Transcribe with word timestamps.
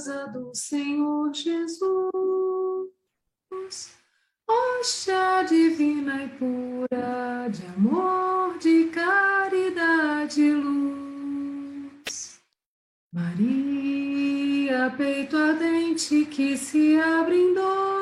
Piedosa 0.00 0.26
do 0.28 0.50
Senhor 0.54 1.30
Jesus, 1.34 2.88
hóstia 4.48 5.42
divina 5.42 6.24
e 6.24 6.28
pura, 6.30 7.48
de 7.50 7.66
amor, 7.76 8.56
de 8.58 8.84
caridade 8.86 10.40
e 10.40 10.54
luz. 10.54 12.40
Maria, 13.12 14.90
peito 14.96 15.36
ardente 15.36 16.24
que 16.26 16.56
se 16.56 16.98
abre 16.98 17.36
em 17.36 17.52
dores, 17.52 17.99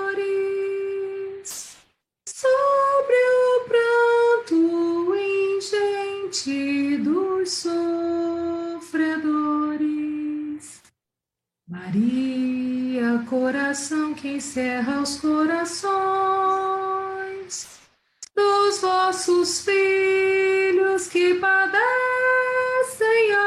coração 13.28 14.14
que 14.14 14.36
encerra 14.36 15.02
os 15.02 15.20
corações 15.20 15.88
dos 18.34 18.80
vossos 18.80 19.60
filhos 19.60 21.08
que 21.08 21.34
padecem 21.34 21.82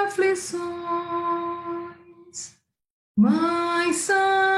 aflições. 0.05 0.61
Mãe 3.17 3.91
Santa, 3.93 4.50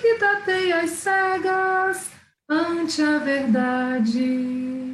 que 0.00 0.14
tateia 0.14 0.82
as 0.82 0.90
cegas 0.90 2.10
ante 2.48 3.02
a 3.02 3.18
verdade. 3.18 4.93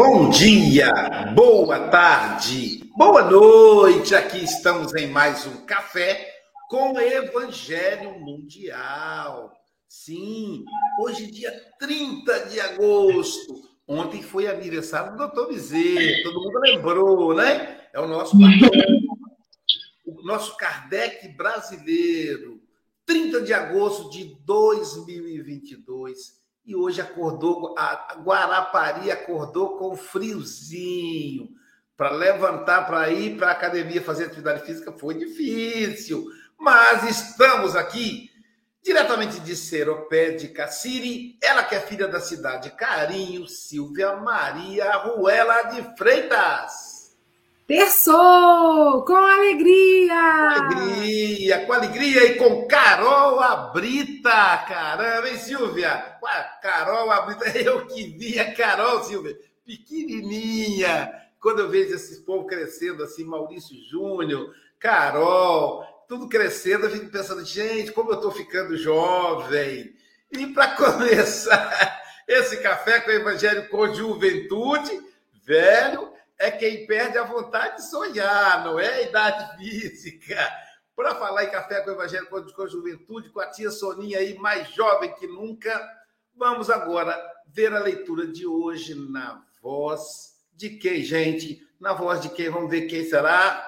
Bom 0.00 0.30
dia, 0.30 0.92
boa 1.34 1.88
tarde, 1.88 2.88
boa 2.96 3.28
noite. 3.28 4.14
Aqui 4.14 4.44
estamos 4.44 4.94
em 4.94 5.08
mais 5.08 5.44
um 5.44 5.66
café 5.66 6.32
com 6.70 6.92
o 6.92 7.00
Evangelho 7.00 8.16
Mundial. 8.20 9.52
Sim, 9.88 10.64
hoje, 11.00 11.28
dia 11.32 11.50
30 11.80 12.46
de 12.46 12.60
agosto. 12.60 13.60
Ontem 13.88 14.22
foi 14.22 14.46
aniversário 14.46 15.10
do 15.10 15.18
doutor 15.18 15.48
Bezerra, 15.48 16.22
todo 16.22 16.44
mundo 16.44 16.60
lembrou, 16.60 17.34
né? 17.34 17.80
É 17.92 17.98
o 17.98 18.06
nosso 18.06 18.36
o 20.06 20.22
nosso 20.22 20.56
Kardec 20.56 21.26
brasileiro. 21.30 22.62
30 23.04 23.40
de 23.40 23.52
agosto 23.52 24.10
de 24.10 24.36
2022. 24.44 26.37
E 26.68 26.76
hoje 26.76 27.00
acordou, 27.00 27.74
a 27.78 28.18
Guarapari 28.22 29.10
acordou 29.10 29.78
com 29.78 29.96
friozinho. 29.96 31.48
Para 31.96 32.10
levantar, 32.10 32.86
para 32.86 33.08
ir 33.08 33.38
para 33.38 33.48
a 33.48 33.52
academia 33.52 34.02
fazer 34.02 34.26
atividade 34.26 34.66
física 34.66 34.92
foi 34.92 35.14
difícil. 35.14 36.26
Mas 36.58 37.08
estamos 37.08 37.74
aqui 37.74 38.30
diretamente 38.82 39.40
de 39.40 39.56
Seropé 39.56 40.32
de 40.32 40.48
Cassiri, 40.48 41.38
ela 41.42 41.64
que 41.64 41.74
é 41.74 41.80
filha 41.80 42.06
da 42.06 42.20
cidade 42.20 42.70
Carinho, 42.72 43.48
Silvia 43.48 44.16
Maria 44.16 44.92
Ruela 44.92 45.70
de 45.70 45.96
Freitas. 45.96 46.97
Terçou! 47.68 49.04
Com 49.04 49.14
alegria! 49.14 50.54
Com 50.56 50.78
alegria, 50.78 51.66
com 51.66 51.72
alegria 51.74 52.24
e 52.24 52.36
com 52.36 52.66
Carol 52.66 53.38
Abrita! 53.40 54.56
Caramba, 54.66 55.28
hein, 55.28 55.36
Silvia? 55.36 56.16
Carol 56.62 57.10
Abrita, 57.10 57.46
eu 57.60 57.84
que 57.86 58.04
vi 58.16 58.38
a 58.38 58.54
Carol, 58.54 59.04
Silvia, 59.04 59.38
pequenininha. 59.66 61.12
Quando 61.38 61.58
eu 61.58 61.68
vejo 61.68 61.94
esse 61.94 62.24
povo 62.24 62.46
crescendo 62.46 63.02
assim, 63.02 63.22
Maurício 63.24 63.76
Júnior, 63.90 64.50
Carol, 64.78 65.84
tudo 66.08 66.26
crescendo, 66.26 66.86
eu 66.86 66.90
fico 66.90 67.10
pensando, 67.10 67.44
gente, 67.44 67.92
como 67.92 68.12
eu 68.12 68.16
estou 68.16 68.30
ficando 68.30 68.78
jovem. 68.78 69.92
E 70.32 70.46
para 70.54 70.68
começar 70.74 72.00
esse 72.26 72.62
café 72.62 73.00
com 73.00 73.10
o 73.10 73.14
Evangelho 73.14 73.68
com 73.68 73.92
juventude, 73.92 74.98
velho, 75.44 76.16
é 76.38 76.50
quem 76.50 76.86
perde 76.86 77.18
a 77.18 77.24
vontade 77.24 77.76
de 77.76 77.90
sonhar, 77.90 78.64
não 78.64 78.78
é 78.78 78.88
a 78.88 79.02
idade 79.02 79.56
física. 79.56 80.36
Para 80.94 81.14
falar 81.14 81.44
em 81.44 81.50
café 81.50 81.80
com 81.80 81.90
o 81.90 81.94
Evangelho 81.94 82.28
com 82.28 82.62
a 82.62 82.66
Juventude, 82.66 83.30
com 83.30 83.40
a 83.40 83.50
tia 83.50 83.70
Soninha 83.70 84.18
aí, 84.18 84.38
mais 84.38 84.68
jovem 84.72 85.12
que 85.14 85.26
nunca, 85.26 85.80
vamos 86.34 86.70
agora 86.70 87.16
ver 87.46 87.72
a 87.72 87.80
leitura 87.80 88.26
de 88.26 88.46
hoje 88.46 88.94
na 88.94 89.44
voz 89.60 90.36
de 90.52 90.70
quem, 90.70 91.02
gente? 91.02 91.60
Na 91.80 91.92
voz 91.92 92.20
de 92.20 92.28
quem? 92.30 92.50
Vamos 92.50 92.70
ver 92.70 92.86
quem 92.86 93.04
será? 93.04 93.64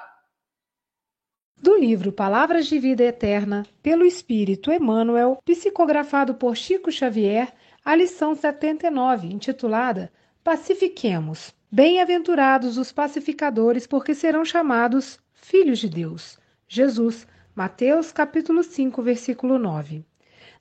Do 1.56 1.76
livro 1.76 2.10
Palavras 2.10 2.66
de 2.66 2.78
Vida 2.78 3.04
Eterna, 3.04 3.66
pelo 3.82 4.04
Espírito 4.04 4.72
Emmanuel, 4.72 5.38
psicografado 5.44 6.34
por 6.34 6.56
Chico 6.56 6.90
Xavier, 6.90 7.52
a 7.84 7.94
lição 7.94 8.34
79, 8.34 9.28
intitulada 9.28 10.10
Pacifiquemos. 10.42 11.54
Bem-aventurados 11.70 12.78
os 12.78 12.90
pacificadores, 12.90 13.86
porque 13.86 14.14
serão 14.14 14.42
chamados 14.42 15.20
filhos 15.34 15.78
de 15.78 15.86
Deus. 15.86 16.38
Jesus, 16.66 17.26
Mateus 17.54 18.10
capítulo 18.10 18.62
5, 18.62 19.02
versículo 19.02 19.58
9. 19.58 20.02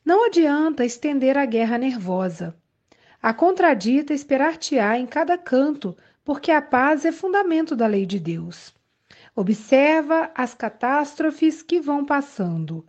Não 0.04 0.26
adianta 0.26 0.84
estender 0.84 1.38
a 1.38 1.46
guerra 1.46 1.78
nervosa. 1.78 2.54
A 3.22 3.34
contradita 3.34 4.14
esperar-te-á 4.14 5.00
em 5.00 5.06
cada 5.06 5.38
canto, 5.38 5.96
porque 6.26 6.52
a 6.52 6.62
paz 6.62 7.06
é 7.06 7.12
fundamento 7.14 7.74
da 7.74 7.88
lei 7.88 8.06
de 8.06 8.20
Deus. 8.20 8.74
Observa 9.34 10.30
as 10.36 10.54
catástrofes 10.54 11.64
que 11.64 11.80
vão 11.80 12.04
passando. 12.04 12.86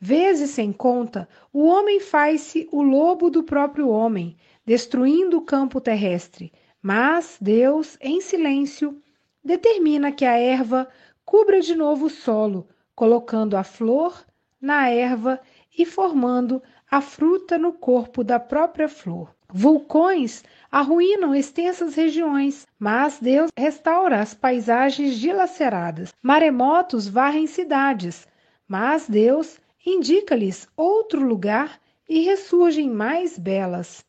Vezes 0.00 0.50
sem 0.50 0.72
conta, 0.72 1.28
o 1.52 1.64
homem 1.64 2.00
faz-se 2.00 2.68
o 2.72 2.82
lobo 2.82 3.30
do 3.30 3.44
próprio 3.44 3.88
homem, 3.88 4.36
destruindo 4.66 5.38
o 5.38 5.42
campo 5.42 5.80
terrestre 5.80 6.52
mas 6.86 7.38
Deus, 7.40 7.96
em 7.98 8.20
silêncio, 8.20 9.00
determina 9.42 10.12
que 10.12 10.26
a 10.26 10.36
erva 10.36 10.86
cubra 11.24 11.62
de 11.62 11.74
novo 11.74 12.06
o 12.06 12.10
solo, 12.10 12.68
colocando 12.94 13.56
a 13.56 13.64
flor 13.64 14.22
na 14.60 14.90
erva 14.90 15.40
e 15.78 15.86
formando 15.86 16.62
a 16.90 17.00
fruta 17.00 17.56
no 17.56 17.72
corpo 17.72 18.22
da 18.22 18.38
própria 18.38 18.86
flor. 18.86 19.34
Vulcões 19.48 20.44
arruinam 20.70 21.34
extensas 21.34 21.94
regiões, 21.94 22.66
mas 22.78 23.18
Deus 23.18 23.50
restaura 23.56 24.20
as 24.20 24.34
paisagens 24.34 25.16
dilaceradas. 25.18 26.12
Maremotos 26.22 27.08
varrem 27.08 27.46
cidades, 27.46 28.28
mas 28.68 29.08
Deus 29.08 29.58
indica-lhes 29.86 30.68
outro 30.76 31.26
lugar 31.26 31.80
e 32.06 32.20
ressurgem 32.20 32.90
mais 32.90 33.38
belas. 33.38 34.04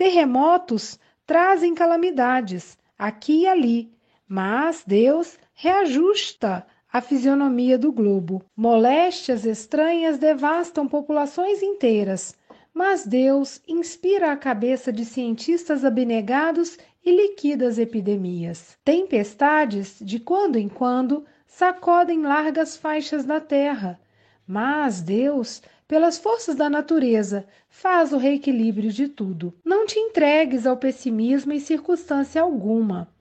Terremotos 0.00 0.98
trazem 1.26 1.74
calamidades 1.74 2.78
aqui 2.98 3.42
e 3.42 3.46
ali, 3.46 3.92
mas 4.26 4.82
Deus 4.86 5.38
reajusta 5.52 6.66
a 6.90 7.02
fisionomia 7.02 7.76
do 7.76 7.92
globo. 7.92 8.42
Moléstias 8.56 9.44
estranhas 9.44 10.16
devastam 10.16 10.88
populações 10.88 11.62
inteiras, 11.62 12.34
mas 12.72 13.06
Deus 13.06 13.60
inspira 13.68 14.32
a 14.32 14.38
cabeça 14.38 14.90
de 14.90 15.04
cientistas 15.04 15.84
abnegados 15.84 16.78
e 17.04 17.14
liquida 17.14 17.68
as 17.68 17.76
epidemias. 17.76 18.78
Tempestades, 18.82 19.98
de 20.00 20.18
quando 20.18 20.56
em 20.56 20.70
quando, 20.70 21.26
sacodem 21.46 22.22
largas 22.22 22.74
faixas 22.74 23.26
da 23.26 23.38
terra, 23.38 24.00
mas 24.46 25.02
Deus, 25.02 25.60
pelas 25.90 26.18
forças 26.18 26.54
da 26.54 26.70
natureza, 26.70 27.44
faz 27.68 28.12
o 28.12 28.16
reequilíbrio 28.16 28.92
de 28.92 29.08
tudo. 29.08 29.52
Não 29.64 29.84
te 29.84 29.98
entregues 29.98 30.64
ao 30.64 30.76
pessimismo 30.76 31.52
em 31.52 31.58
circunstância 31.58 32.40
alguma. 32.40 33.12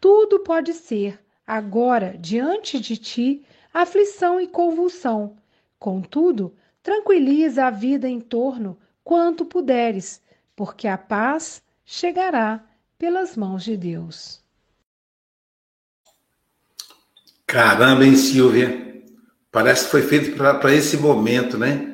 Tudo 0.00 0.38
pode 0.38 0.72
ser, 0.72 1.20
agora, 1.46 2.16
diante 2.18 2.80
de 2.80 2.96
ti, 2.96 3.44
aflição 3.70 4.40
e 4.40 4.46
convulsão. 4.46 5.36
Contudo, 5.78 6.56
tranquiliza 6.82 7.66
a 7.66 7.70
vida 7.70 8.08
em 8.08 8.18
torno 8.18 8.78
quanto 9.04 9.44
puderes, 9.44 10.22
porque 10.56 10.88
a 10.88 10.96
paz 10.96 11.62
chegará 11.84 12.64
pelas 12.96 13.36
mãos 13.36 13.62
de 13.62 13.76
Deus. 13.76 14.42
Caramba, 17.46 18.06
hein, 18.06 18.16
Silvia? 18.16 19.04
Parece 19.52 19.84
que 19.84 19.90
foi 19.90 20.00
feito 20.00 20.34
para 20.34 20.72
esse 20.72 20.96
momento, 20.96 21.58
né? 21.58 21.92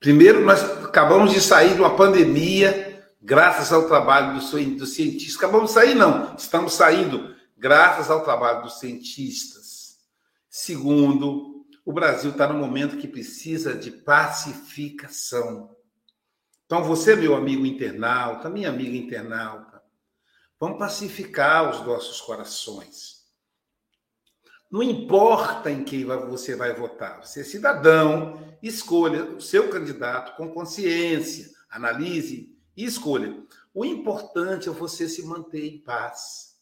Primeiro, 0.00 0.40
nós 0.40 0.62
acabamos 0.82 1.30
de 1.30 1.42
sair 1.42 1.74
de 1.74 1.80
uma 1.80 1.94
pandemia, 1.94 3.04
graças 3.20 3.70
ao 3.70 3.86
trabalho 3.86 4.32
dos 4.32 4.50
do 4.50 4.86
cientistas. 4.86 5.36
Acabamos 5.36 5.68
de 5.68 5.74
sair, 5.74 5.94
não. 5.94 6.34
Estamos 6.34 6.72
saindo 6.72 7.36
graças 7.54 8.10
ao 8.10 8.24
trabalho 8.24 8.62
dos 8.62 8.78
cientistas. 8.78 9.98
Segundo, 10.48 11.66
o 11.84 11.92
Brasil 11.92 12.30
está 12.30 12.50
no 12.50 12.58
momento 12.58 12.96
que 12.96 13.06
precisa 13.06 13.74
de 13.74 13.90
pacificação. 13.90 15.76
Então, 16.64 16.82
você, 16.82 17.14
meu 17.14 17.34
amigo 17.34 17.66
internauta, 17.66 18.48
minha 18.48 18.70
amiga 18.70 18.96
internauta, 18.96 19.82
vamos 20.58 20.78
pacificar 20.78 21.68
os 21.68 21.86
nossos 21.86 22.22
corações. 22.22 23.19
Não 24.70 24.82
importa 24.84 25.68
em 25.68 25.82
quem 25.82 26.04
você 26.04 26.54
vai 26.54 26.72
votar, 26.72 27.26
você 27.26 27.40
é 27.40 27.44
cidadão, 27.44 28.40
escolha 28.62 29.24
o 29.24 29.40
seu 29.40 29.68
candidato 29.68 30.36
com 30.36 30.48
consciência, 30.48 31.50
analise 31.68 32.56
e 32.76 32.84
escolha. 32.84 33.42
O 33.74 33.84
importante 33.84 34.68
é 34.68 34.72
você 34.72 35.08
se 35.08 35.26
manter 35.26 35.66
em 35.66 35.78
paz. 35.78 36.56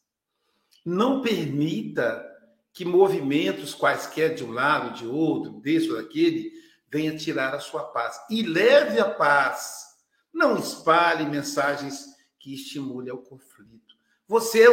Não 0.85 1.21
permita 1.21 2.25
que 2.73 2.83
movimentos 2.83 3.75
quaisquer 3.75 4.35
de 4.35 4.43
um 4.43 4.53
lado, 4.53 4.97
de 4.97 5.07
outro, 5.07 5.61
desse 5.61 5.91
ou 5.91 5.97
daquele, 5.97 6.51
venha 6.91 7.17
tirar 7.17 7.55
a 7.55 7.61
sua 7.61 7.85
paz. 7.85 8.19
E 8.31 8.43
leve 8.43 8.99
a 8.99 9.11
paz. 9.11 9.87
Não 10.33 10.57
espalhe 10.57 11.27
mensagens 11.27 12.07
que 12.39 12.55
estimulem 12.55 13.13
o 13.13 13.19
conflito. 13.19 13.97
Você 14.27 14.65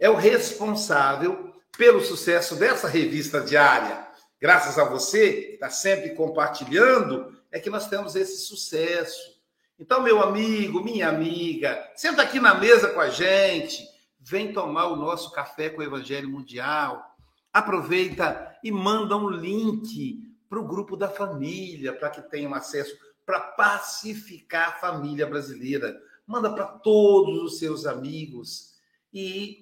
é 0.00 0.08
o 0.10 0.16
responsável 0.16 1.49
pelo 1.80 2.02
sucesso 2.02 2.56
dessa 2.56 2.86
revista 2.86 3.40
diária. 3.40 4.06
Graças 4.38 4.78
a 4.78 4.84
você, 4.84 5.32
que 5.32 5.54
está 5.54 5.70
sempre 5.70 6.10
compartilhando, 6.10 7.34
é 7.50 7.58
que 7.58 7.70
nós 7.70 7.88
temos 7.88 8.14
esse 8.14 8.36
sucesso. 8.42 9.40
Então, 9.78 10.02
meu 10.02 10.22
amigo, 10.22 10.84
minha 10.84 11.08
amiga, 11.08 11.82
senta 11.96 12.20
aqui 12.20 12.38
na 12.38 12.52
mesa 12.54 12.90
com 12.90 13.00
a 13.00 13.08
gente, 13.08 13.82
vem 14.20 14.52
tomar 14.52 14.88
o 14.88 14.96
nosso 14.96 15.32
café 15.32 15.70
com 15.70 15.80
o 15.80 15.82
Evangelho 15.82 16.28
Mundial. 16.28 17.16
Aproveita 17.50 18.58
e 18.62 18.70
manda 18.70 19.16
um 19.16 19.30
link 19.30 20.22
para 20.50 20.60
o 20.60 20.66
grupo 20.66 20.98
da 20.98 21.08
família, 21.08 21.94
para 21.94 22.10
que 22.10 22.20
tenham 22.20 22.52
acesso, 22.52 22.94
para 23.24 23.40
pacificar 23.40 24.68
a 24.68 24.80
família 24.80 25.26
brasileira. 25.26 25.98
Manda 26.26 26.52
para 26.52 26.66
todos 26.66 27.42
os 27.42 27.58
seus 27.58 27.86
amigos 27.86 28.74
e 29.14 29.60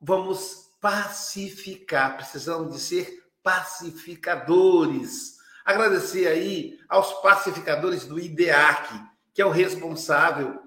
vamos 0.00 0.69
pacificar, 0.80 2.16
precisamos 2.16 2.72
de 2.72 2.80
ser 2.80 3.22
pacificadores. 3.42 5.38
Agradecer 5.64 6.26
aí 6.26 6.78
aos 6.88 7.12
pacificadores 7.20 8.04
do 8.06 8.18
IDEAC, 8.18 9.00
que 9.34 9.42
é 9.42 9.46
o 9.46 9.50
responsável 9.50 10.60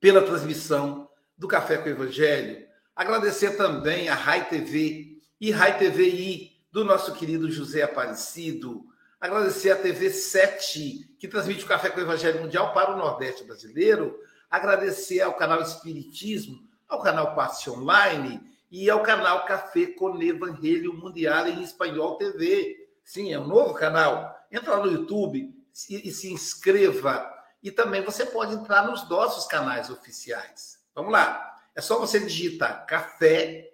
pela 0.00 0.22
transmissão 0.22 1.08
do 1.36 1.46
Café 1.46 1.76
com 1.78 1.88
o 1.88 1.92
Evangelho. 1.92 2.66
Agradecer 2.96 3.56
também 3.56 4.08
a 4.08 4.14
Rai 4.14 4.48
TV 4.48 5.18
e 5.40 5.50
Rai 5.50 5.78
TVI, 5.78 6.50
do 6.72 6.84
nosso 6.84 7.12
querido 7.12 7.50
José 7.50 7.82
Aparecido. 7.82 8.86
Agradecer 9.20 9.70
a 9.70 9.76
TV 9.76 10.10
7, 10.10 11.16
que 11.18 11.28
transmite 11.28 11.64
o 11.64 11.68
Café 11.68 11.90
com 11.90 12.00
o 12.00 12.02
Evangelho 12.02 12.40
Mundial 12.40 12.72
para 12.72 12.94
o 12.94 12.96
Nordeste 12.96 13.44
brasileiro. 13.44 14.18
Agradecer 14.50 15.20
ao 15.20 15.34
canal 15.34 15.60
Espiritismo, 15.60 16.66
ao 16.88 17.02
canal 17.02 17.34
Passe 17.34 17.68
Online 17.68 18.51
e 18.72 18.88
ao 18.88 19.02
canal 19.02 19.44
Café 19.44 19.88
com 19.88 20.20
Evangelho 20.22 20.94
Mundial 20.94 21.46
em 21.46 21.62
Espanhol 21.62 22.16
TV. 22.16 22.88
Sim, 23.04 23.30
é 23.30 23.38
um 23.38 23.46
novo 23.46 23.74
canal. 23.74 24.34
Entra 24.50 24.76
lá 24.76 24.86
no 24.86 24.90
YouTube 24.90 25.54
e 25.90 26.10
se 26.10 26.32
inscreva. 26.32 27.30
E 27.62 27.70
também 27.70 28.02
você 28.02 28.24
pode 28.24 28.54
entrar 28.54 28.86
nos 28.86 29.06
nossos 29.10 29.46
canais 29.46 29.90
oficiais. 29.90 30.78
Vamos 30.94 31.12
lá. 31.12 31.54
É 31.76 31.82
só 31.82 31.98
você 31.98 32.18
digitar 32.18 32.86
Café 32.86 33.68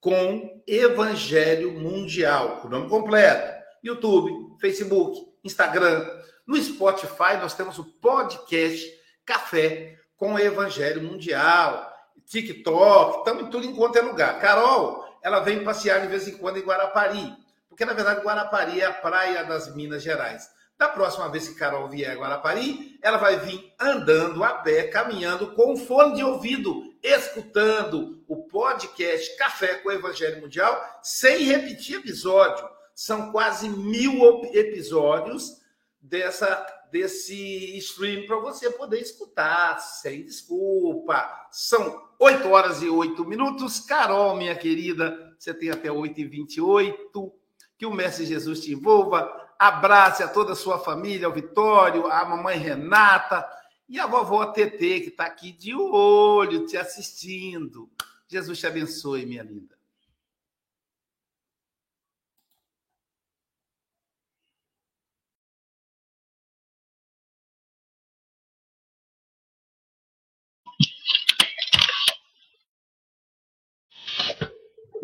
com 0.00 0.62
Evangelho 0.68 1.72
Mundial, 1.72 2.60
o 2.64 2.68
nome 2.68 2.88
completo. 2.88 3.60
YouTube, 3.82 4.56
Facebook, 4.60 5.20
Instagram. 5.42 6.08
No 6.46 6.56
Spotify 6.62 7.38
nós 7.40 7.54
temos 7.54 7.76
o 7.80 7.84
podcast 7.84 8.88
Café 9.26 9.98
com 10.16 10.38
Evangelho 10.38 11.02
Mundial. 11.02 11.93
TikTok, 12.26 13.18
estamos 13.18 13.44
em 13.44 13.50
tudo 13.50 13.66
enquanto 13.66 13.96
é 13.96 14.02
lugar. 14.02 14.40
Carol, 14.40 15.04
ela 15.22 15.40
vem 15.40 15.64
passear 15.64 16.00
de 16.00 16.06
vez 16.06 16.26
em 16.28 16.36
quando 16.36 16.58
em 16.58 16.62
Guarapari, 16.62 17.32
porque 17.68 17.84
na 17.84 17.92
verdade 17.92 18.24
Guarapari 18.24 18.80
é 18.80 18.86
a 18.86 18.92
praia 18.92 19.44
das 19.44 19.74
Minas 19.74 20.02
Gerais. 20.02 20.48
Da 20.76 20.88
próxima 20.88 21.28
vez 21.28 21.48
que 21.48 21.54
Carol 21.54 21.88
vier 21.88 22.10
a 22.10 22.20
Guarapari, 22.20 22.98
ela 23.00 23.16
vai 23.16 23.38
vir 23.38 23.72
andando 23.78 24.42
a 24.42 24.54
pé, 24.54 24.88
caminhando 24.88 25.54
com 25.54 25.76
fone 25.76 26.16
de 26.16 26.24
ouvido, 26.24 26.92
escutando 27.02 28.24
o 28.26 28.48
podcast 28.48 29.36
Café 29.36 29.76
com 29.76 29.88
o 29.88 29.92
Evangelho 29.92 30.40
Mundial, 30.40 31.00
sem 31.02 31.44
repetir 31.44 31.98
episódio. 31.98 32.68
São 32.94 33.30
quase 33.30 33.68
mil 33.68 34.44
episódios 34.52 35.60
dessa 36.00 36.66
desse 36.90 37.76
stream 37.78 38.24
para 38.24 38.38
você 38.38 38.70
poder 38.70 39.00
escutar 39.00 39.80
sem 39.80 40.24
desculpa. 40.24 41.28
São 41.50 42.03
8 42.18 42.48
horas 42.48 42.82
e 42.82 42.88
8 42.88 43.24
minutos. 43.24 43.80
Carol, 43.80 44.36
minha 44.36 44.54
querida, 44.54 45.34
você 45.38 45.52
tem 45.52 45.70
até 45.70 45.90
8 45.90 46.20
e 46.20 46.24
28. 46.24 47.32
Que 47.76 47.86
o 47.86 47.92
Mestre 47.92 48.26
Jesus 48.26 48.60
te 48.60 48.72
envolva. 48.72 49.30
Abrace 49.58 50.22
a 50.22 50.28
toda 50.28 50.52
a 50.52 50.56
sua 50.56 50.78
família, 50.78 51.26
ao 51.26 51.32
Vitório, 51.32 52.06
a 52.06 52.24
mamãe 52.24 52.58
Renata 52.58 53.46
e 53.88 54.00
a 54.00 54.06
vovó 54.06 54.46
TT, 54.46 55.00
que 55.00 55.08
está 55.08 55.26
aqui 55.26 55.52
de 55.52 55.74
olho, 55.74 56.66
te 56.66 56.76
assistindo. 56.76 57.90
Jesus 58.26 58.58
te 58.58 58.66
abençoe, 58.66 59.26
minha 59.26 59.42
linda. 59.42 59.74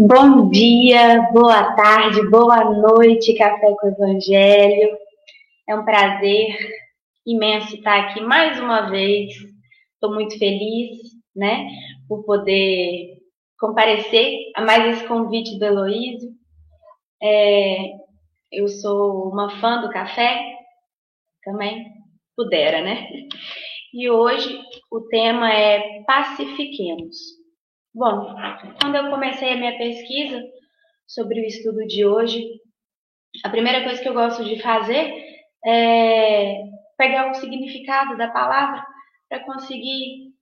Bom 0.03 0.49
dia, 0.49 1.29
boa 1.31 1.75
tarde, 1.75 2.27
boa 2.31 2.65
noite, 2.65 3.35
Café 3.35 3.75
com 3.79 3.87
Evangelho. 3.87 4.97
É 5.69 5.77
um 5.77 5.85
prazer 5.85 6.57
imenso 7.27 7.77
estar 7.77 8.01
aqui 8.01 8.23
mais 8.23 8.59
uma 8.59 8.89
vez. 8.89 9.31
Estou 9.93 10.15
muito 10.15 10.39
feliz, 10.39 10.97
né, 11.37 11.69
por 12.09 12.25
poder 12.25 13.19
comparecer 13.59 14.51
a 14.57 14.63
mais 14.63 14.97
esse 14.97 15.07
convite 15.07 15.59
do 15.59 15.67
Heloísio. 15.67 16.31
É, 17.23 17.91
eu 18.51 18.69
sou 18.69 19.29
uma 19.31 19.61
fã 19.61 19.83
do 19.83 19.91
café 19.91 20.41
também, 21.45 21.93
pudera, 22.35 22.81
né? 22.81 23.07
E 23.93 24.09
hoje 24.09 24.63
o 24.91 25.03
tema 25.03 25.53
é 25.53 26.03
pacifiquemos. 26.05 27.40
Bom, 27.93 28.37
quando 28.81 28.95
eu 28.95 29.11
comecei 29.11 29.53
a 29.53 29.57
minha 29.57 29.77
pesquisa 29.77 30.41
sobre 31.09 31.41
o 31.41 31.45
estudo 31.45 31.85
de 31.89 32.07
hoje, 32.07 32.49
a 33.45 33.51
primeira 33.51 33.83
coisa 33.83 34.01
que 34.01 34.09
eu 34.09 34.15
gosto 34.15 34.45
de 34.45 34.63
fazer 34.63 35.13
é 35.67 36.55
pegar 36.97 37.31
o 37.31 37.35
significado 37.35 38.17
da 38.17 38.29
palavra 38.29 38.85
para 39.29 39.45
conseguir 39.45 40.33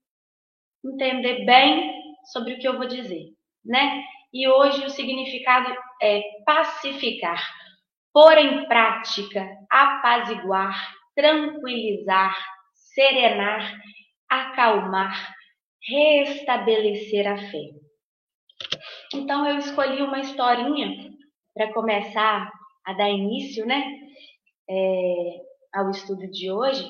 entender 0.85 1.47
bem 1.47 1.91
sobre 2.33 2.53
o 2.53 2.59
que 2.59 2.69
eu 2.69 2.77
vou 2.77 2.87
dizer, 2.87 3.29
né? 3.65 4.03
E 4.31 4.47
hoje 4.47 4.85
o 4.85 4.91
significado 4.91 5.75
é 6.03 6.21
pacificar, 6.45 7.43
pôr 8.13 8.37
em 8.37 8.69
prática, 8.69 9.49
apaziguar, 9.71 10.93
tranquilizar, 11.15 12.37
serenar, 12.75 13.81
acalmar, 14.29 15.38
restabelecer 15.89 17.27
a 17.27 17.39
fé. 17.39 17.71
Então 19.15 19.49
eu 19.49 19.59
escolhi 19.59 20.03
uma 20.03 20.21
historinha 20.21 21.11
para 21.55 21.73
começar 21.73 22.51
a 22.85 22.93
dar 22.93 23.11
início, 23.11 23.67
né, 23.67 23.85
é, 24.69 25.41
ao 25.75 25.91
estudo 25.91 26.31
de 26.31 26.51
hoje, 26.51 26.89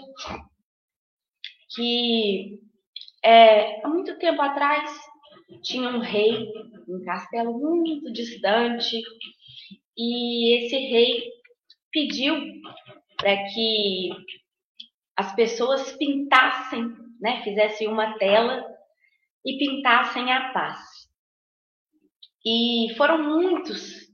que 1.74 2.58
é, 3.24 3.84
há 3.84 3.88
muito 3.88 4.18
tempo 4.18 4.40
atrás 4.42 4.90
tinha 5.62 5.88
um 5.88 6.00
rei, 6.00 6.46
um 6.88 7.02
castelo 7.04 7.58
muito 7.58 8.12
distante, 8.12 9.00
e 9.96 10.58
esse 10.58 10.76
rei 10.76 11.24
pediu 11.92 12.36
para 13.16 13.36
que 13.44 14.10
as 15.16 15.34
pessoas 15.34 15.92
pintassem, 15.96 16.94
né, 17.20 17.42
fizessem 17.42 17.88
uma 17.88 18.16
tela 18.18 18.77
e 19.44 19.58
pintassem 19.58 20.32
a 20.32 20.52
paz. 20.52 20.78
E 22.44 22.94
foram 22.96 23.22
muitos 23.22 24.08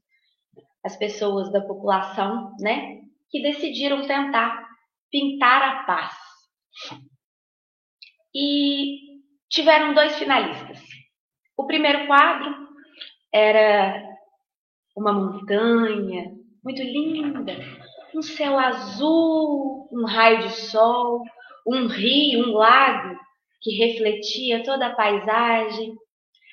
as 0.85 0.97
pessoas 0.97 1.50
da 1.50 1.62
população, 1.62 2.54
né, 2.61 3.00
que 3.31 3.43
decidiram 3.43 4.07
tentar 4.07 4.69
pintar 5.11 5.62
a 5.62 5.83
paz. 5.85 6.14
E 8.35 9.21
tiveram 9.49 9.95
dois 9.95 10.19
finalistas. 10.19 10.81
O 11.57 11.66
primeiro 11.66 12.07
quadro 12.07 12.54
era 13.33 14.02
uma 14.97 15.12
montanha 15.12 16.35
muito 16.62 16.83
linda, 16.83 17.52
um 18.14 18.23
céu 18.23 18.59
azul, 18.59 19.88
um 19.93 20.04
raio 20.04 20.43
de 20.43 20.50
sol, 20.50 21.23
um 21.66 21.87
rio, 21.87 22.49
um 22.49 22.52
lago 22.52 23.24
que 23.64 23.73
refletia 23.78 24.62
toda 24.62 24.88
a 24.88 24.94
paisagem, 24.94 25.97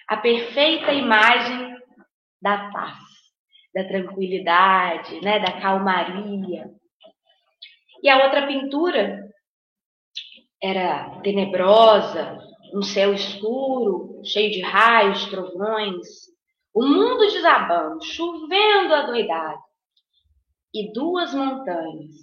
a 0.07 0.15
perfeita 0.15 0.93
imagem 0.93 1.75
da 2.41 2.71
paz, 2.71 2.97
da 3.75 3.83
tranquilidade, 3.83 5.19
né, 5.21 5.37
da 5.39 5.59
calmaria. 5.59 6.71
E 8.01 8.09
a 8.09 8.23
outra 8.23 8.47
pintura 8.47 9.29
era 10.63 11.19
tenebrosa, 11.21 12.39
um 12.73 12.81
céu 12.81 13.13
escuro, 13.13 14.21
cheio 14.23 14.49
de 14.49 14.61
raios, 14.61 15.25
trovões, 15.25 16.07
o 16.73 16.85
mundo 16.85 17.29
desabando, 17.29 18.01
chovendo 18.05 18.93
adoidado, 18.93 19.61
e 20.73 20.93
duas 20.93 21.33
montanhas. 21.33 22.15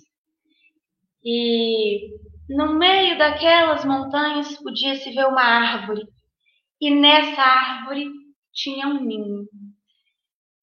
E 1.23 2.09
no 2.49 2.79
meio 2.79 3.19
daquelas 3.19 3.85
montanhas 3.85 4.57
podia-se 4.57 5.11
ver 5.11 5.27
uma 5.27 5.43
árvore, 5.43 6.03
e 6.81 6.91
nessa 6.91 7.43
árvore 7.43 8.07
tinha 8.53 8.87
um 8.87 9.05
ninho. 9.05 9.47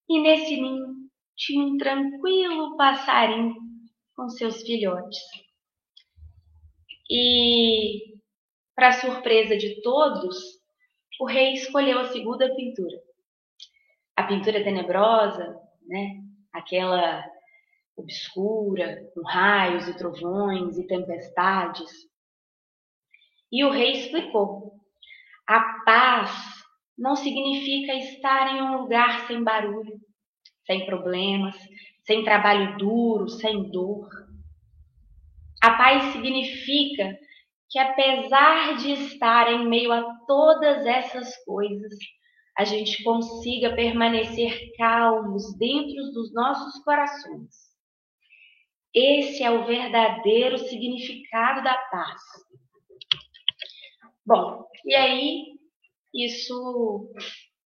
E 0.08 0.20
nesse 0.20 0.60
ninho 0.60 0.94
tinha 1.36 1.64
um 1.64 1.76
tranquilo 1.76 2.76
passarinho 2.76 3.54
com 4.14 4.28
seus 4.28 4.62
filhotes. 4.62 5.18
E, 7.08 8.16
para 8.74 8.92
surpresa 8.92 9.56
de 9.56 9.80
todos, 9.82 10.36
o 11.20 11.26
rei 11.26 11.52
escolheu 11.52 12.00
a 12.00 12.06
segunda 12.06 12.52
pintura. 12.54 12.96
A 14.16 14.24
pintura 14.24 14.64
tenebrosa, 14.64 15.56
né? 15.86 16.22
Aquela 16.52 17.22
obscura, 17.96 19.10
com 19.14 19.22
raios 19.22 19.88
e 19.88 19.96
trovões 19.96 20.78
e 20.78 20.86
tempestades. 20.86 21.90
E 23.50 23.64
o 23.64 23.70
rei 23.70 23.92
explicou: 23.92 24.72
a 25.48 25.60
paz 25.84 26.30
não 26.96 27.16
significa 27.16 27.94
estar 27.94 28.54
em 28.54 28.62
um 28.62 28.82
lugar 28.82 29.26
sem 29.26 29.42
barulho, 29.42 30.00
sem 30.66 30.84
problemas, 30.84 31.56
sem 32.04 32.24
trabalho 32.24 32.76
duro, 32.76 33.28
sem 33.28 33.70
dor. 33.70 34.08
A 35.62 35.70
paz 35.76 36.12
significa 36.12 37.18
que, 37.68 37.78
apesar 37.78 38.76
de 38.76 38.92
estar 38.92 39.52
em 39.52 39.68
meio 39.68 39.92
a 39.92 40.02
todas 40.26 40.86
essas 40.86 41.36
coisas, 41.44 41.92
a 42.56 42.64
gente 42.64 43.02
consiga 43.02 43.74
permanecer 43.74 44.72
calmos 44.76 45.56
dentro 45.58 46.12
dos 46.12 46.32
nossos 46.32 46.82
corações 46.84 47.75
esse 48.96 49.42
é 49.42 49.50
o 49.50 49.66
verdadeiro 49.66 50.56
significado 50.56 51.62
da 51.62 51.76
paz. 51.76 52.22
Bom, 54.24 54.64
e 54.86 54.94
aí 54.94 55.44
isso 56.14 57.12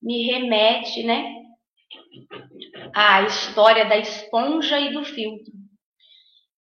me 0.03 0.27
remete, 0.27 1.05
né, 1.05 1.37
à 2.93 3.23
história 3.23 3.87
da 3.87 3.97
esponja 3.97 4.81
e 4.81 4.93
do 4.93 5.05
filtro. 5.05 5.53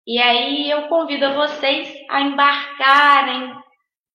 E 0.06 0.18
aí 0.18 0.70
eu 0.70 0.88
convido 0.88 1.26
a 1.26 1.34
vocês 1.34 1.92
a 2.08 2.20
embarcarem 2.20 3.52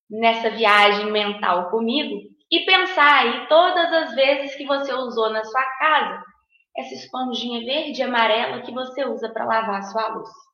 nessa 0.09 0.49
viagem 0.51 1.11
mental 1.11 1.69
comigo 1.69 2.21
e 2.49 2.65
pensar 2.65 3.23
aí 3.23 3.47
todas 3.47 3.91
as 3.91 4.15
vezes 4.15 4.55
que 4.55 4.65
você 4.65 4.93
usou 4.93 5.29
na 5.31 5.43
sua 5.43 5.63
casa 5.77 6.34
essa 6.77 6.93
esponjinha 6.93 7.63
verde 7.63 7.99
e 7.99 8.03
amarela 8.03 8.61
que 8.61 8.71
você 8.71 9.05
usa 9.05 9.29
para 9.29 9.45
lavar 9.45 9.79
a 9.79 9.83
sua 9.83 10.07
louça. 10.09 10.45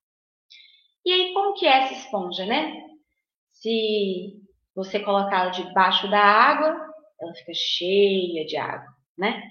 E 1.05 1.11
aí, 1.11 1.33
como 1.33 1.53
que 1.55 1.65
é 1.65 1.83
essa 1.83 1.93
esponja, 1.93 2.45
né? 2.45 2.79
Se 3.51 4.39
você 4.75 4.99
colocá-la 4.99 5.49
debaixo 5.49 6.09
da 6.09 6.19
água, 6.19 6.77
ela 7.19 7.33
fica 7.33 7.51
cheia 7.55 8.45
de 8.45 8.55
água, 8.55 8.87
né? 9.17 9.41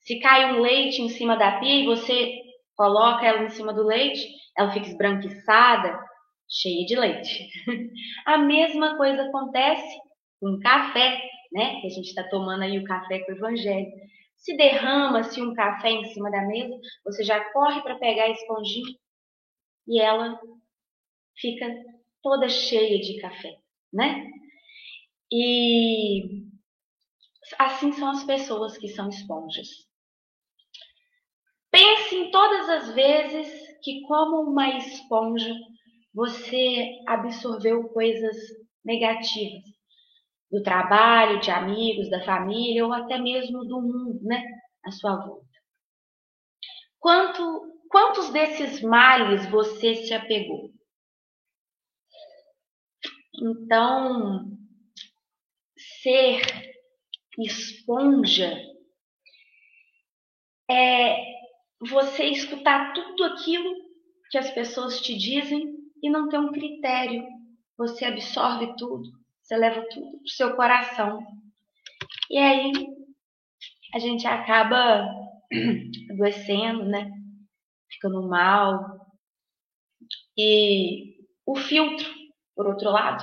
Se 0.00 0.20
cai 0.20 0.52
um 0.52 0.60
leite 0.60 1.02
em 1.02 1.08
cima 1.08 1.36
da 1.36 1.58
pia 1.58 1.82
e 1.82 1.86
você 1.86 2.32
coloca 2.76 3.26
ela 3.26 3.42
em 3.42 3.50
cima 3.50 3.72
do 3.72 3.82
leite, 3.82 4.24
ela 4.56 4.70
fica 4.70 4.86
esbranquiçada, 4.86 5.98
cheia 6.48 6.86
de 6.86 6.94
leite. 6.94 7.48
a 8.24 8.38
mesma 8.38 8.96
coisa 8.96 9.22
acontece 9.22 9.98
com 10.40 10.58
café, 10.60 11.20
né? 11.52 11.80
Que 11.80 11.86
a 11.88 11.90
gente 11.90 12.06
está 12.06 12.22
tomando 12.24 12.62
aí 12.62 12.78
o 12.78 12.84
café 12.84 13.20
com 13.20 13.32
o 13.32 13.36
evangelho. 13.36 13.90
Se 14.46 14.56
derrama-se 14.56 15.42
um 15.42 15.52
café 15.54 15.90
em 15.90 16.04
cima 16.04 16.30
da 16.30 16.40
mesa, 16.42 16.78
você 17.04 17.24
já 17.24 17.52
corre 17.52 17.82
para 17.82 17.98
pegar 17.98 18.26
a 18.26 18.30
esponjinha 18.30 18.96
e 19.88 20.00
ela 20.00 20.40
fica 21.34 21.66
toda 22.22 22.48
cheia 22.48 23.00
de 23.00 23.20
café, 23.20 23.58
né? 23.92 24.30
E 25.32 26.44
assim 27.58 27.90
são 27.90 28.08
as 28.08 28.22
pessoas 28.22 28.78
que 28.78 28.86
são 28.86 29.08
esponjas. 29.08 29.66
Pense 31.68 32.14
em 32.14 32.30
todas 32.30 32.68
as 32.68 32.94
vezes 32.94 33.76
que, 33.82 34.02
como 34.02 34.42
uma 34.42 34.78
esponja, 34.78 35.52
você 36.14 37.00
absorveu 37.08 37.88
coisas 37.88 38.36
negativas 38.84 39.75
do 40.50 40.62
trabalho, 40.62 41.40
de 41.40 41.50
amigos, 41.50 42.08
da 42.10 42.24
família 42.24 42.84
ou 42.84 42.92
até 42.92 43.18
mesmo 43.18 43.64
do 43.64 43.80
mundo, 43.80 44.20
né, 44.22 44.42
à 44.84 44.90
sua 44.90 45.16
volta. 45.16 45.46
Quanto, 46.98 47.82
quantos 47.88 48.30
desses 48.30 48.80
males 48.82 49.46
você 49.50 49.94
se 49.94 50.14
apegou? 50.14 50.70
Então, 53.38 54.56
ser 56.02 56.40
esponja 57.38 58.58
é 60.70 61.16
você 61.80 62.24
escutar 62.24 62.92
tudo 62.94 63.24
aquilo 63.24 63.74
que 64.30 64.38
as 64.38 64.50
pessoas 64.52 65.00
te 65.00 65.16
dizem 65.16 65.76
e 66.02 66.10
não 66.10 66.28
ter 66.28 66.38
um 66.38 66.52
critério. 66.52 67.24
Você 67.76 68.06
absorve 68.06 68.74
tudo, 68.78 69.10
você 69.46 69.56
leva 69.56 69.86
tudo 69.88 70.10
para 70.10 70.24
o 70.24 70.28
seu 70.28 70.56
coração. 70.56 71.24
E 72.28 72.36
aí 72.36 72.72
a 73.94 73.98
gente 74.00 74.26
acaba 74.26 75.08
adoecendo, 76.10 76.84
né? 76.84 77.08
Ficando 77.88 78.28
mal. 78.28 79.06
E 80.36 81.16
o 81.46 81.54
filtro 81.54 82.12
por 82.56 82.66
outro 82.66 82.90
lado, 82.90 83.22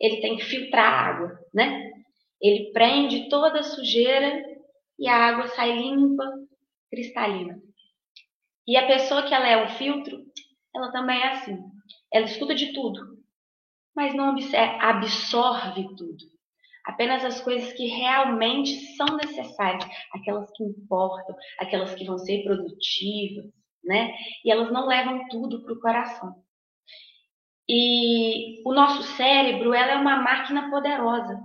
ele 0.00 0.20
tem 0.20 0.36
que 0.36 0.44
filtrar 0.44 0.86
a 0.86 1.00
água, 1.08 1.38
né? 1.52 1.90
Ele 2.40 2.72
prende 2.72 3.28
toda 3.28 3.58
a 3.58 3.64
sujeira 3.64 4.40
e 4.98 5.08
a 5.08 5.16
água 5.16 5.48
sai 5.48 5.76
limpa, 5.76 6.24
cristalina. 6.88 7.60
E 8.66 8.76
a 8.76 8.86
pessoa 8.86 9.24
que 9.24 9.34
ela 9.34 9.48
é 9.48 9.64
um 9.64 9.68
filtro, 9.68 10.24
ela 10.74 10.92
também 10.92 11.20
é 11.20 11.32
assim. 11.32 11.58
Ela 12.12 12.26
estuda 12.26 12.54
de 12.54 12.72
tudo, 12.72 13.11
mas 13.94 14.14
não 14.14 14.34
absorve 14.80 15.84
tudo. 15.96 16.32
Apenas 16.84 17.24
as 17.24 17.40
coisas 17.40 17.72
que 17.72 17.86
realmente 17.86 18.96
são 18.96 19.16
necessárias, 19.16 19.84
aquelas 20.12 20.50
que 20.52 20.64
importam, 20.64 21.36
aquelas 21.58 21.94
que 21.94 22.04
vão 22.04 22.18
ser 22.18 22.42
produtivas, 22.42 23.44
né? 23.84 24.12
E 24.44 24.50
elas 24.50 24.72
não 24.72 24.86
levam 24.86 25.28
tudo 25.28 25.62
para 25.62 25.72
o 25.72 25.80
coração. 25.80 26.34
E 27.68 28.60
o 28.66 28.74
nosso 28.74 29.02
cérebro, 29.16 29.72
ela 29.72 29.92
é 29.92 29.96
uma 29.96 30.16
máquina 30.16 30.68
poderosa, 30.70 31.40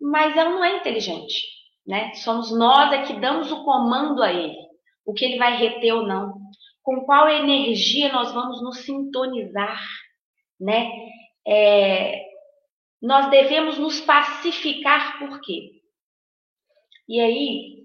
mas 0.00 0.36
ela 0.36 0.50
não 0.50 0.64
é 0.64 0.78
inteligente, 0.78 1.42
né? 1.86 2.14
Somos 2.14 2.50
nós 2.56 2.92
é 2.92 3.02
que 3.02 3.20
damos 3.20 3.52
o 3.52 3.64
comando 3.64 4.22
a 4.22 4.32
ele, 4.32 4.56
o 5.04 5.12
que 5.12 5.24
ele 5.26 5.38
vai 5.38 5.56
reter 5.56 5.92
ou 5.92 6.06
não, 6.06 6.34
com 6.82 7.04
qual 7.04 7.28
energia 7.28 8.12
nós 8.12 8.32
vamos 8.32 8.62
nos 8.62 8.78
sintonizar, 8.78 9.80
né? 10.58 10.90
É, 11.46 12.24
nós 13.00 13.30
devemos 13.30 13.78
nos 13.78 14.00
pacificar 14.00 15.18
por 15.18 15.40
quê? 15.40 15.82
E 17.08 17.20
aí 17.20 17.84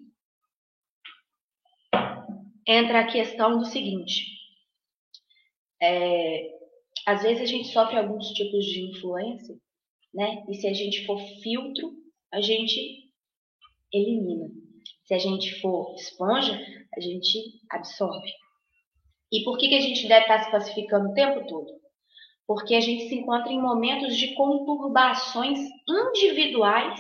entra 2.66 3.02
a 3.02 3.12
questão 3.12 3.58
do 3.58 3.66
seguinte: 3.66 4.26
é, 5.82 6.60
às 7.06 7.24
vezes 7.24 7.42
a 7.42 7.46
gente 7.46 7.68
sofre 7.70 7.98
alguns 7.98 8.28
tipos 8.30 8.66
de 8.66 8.92
influência, 8.92 9.58
né? 10.14 10.46
E 10.48 10.54
se 10.56 10.68
a 10.68 10.74
gente 10.74 11.06
for 11.06 11.20
filtro, 11.42 11.92
a 12.32 12.40
gente 12.40 13.10
elimina. 13.92 14.48
Se 15.04 15.14
a 15.14 15.18
gente 15.18 15.60
for 15.60 15.96
esponja, 15.96 16.60
a 16.96 17.00
gente 17.00 17.60
absorve. 17.72 18.32
E 19.32 19.44
por 19.44 19.58
que, 19.58 19.70
que 19.70 19.76
a 19.76 19.82
gente 19.82 20.08
deve 20.08 20.22
estar 20.22 20.44
se 20.44 20.52
pacificando 20.52 21.10
o 21.10 21.14
tempo 21.14 21.48
todo? 21.48 21.79
Porque 22.50 22.74
a 22.74 22.82
gente 22.82 23.08
se 23.08 23.14
encontra 23.14 23.52
em 23.52 23.62
momentos 23.62 24.18
de 24.18 24.34
conturbações 24.34 25.60
individuais 25.88 27.00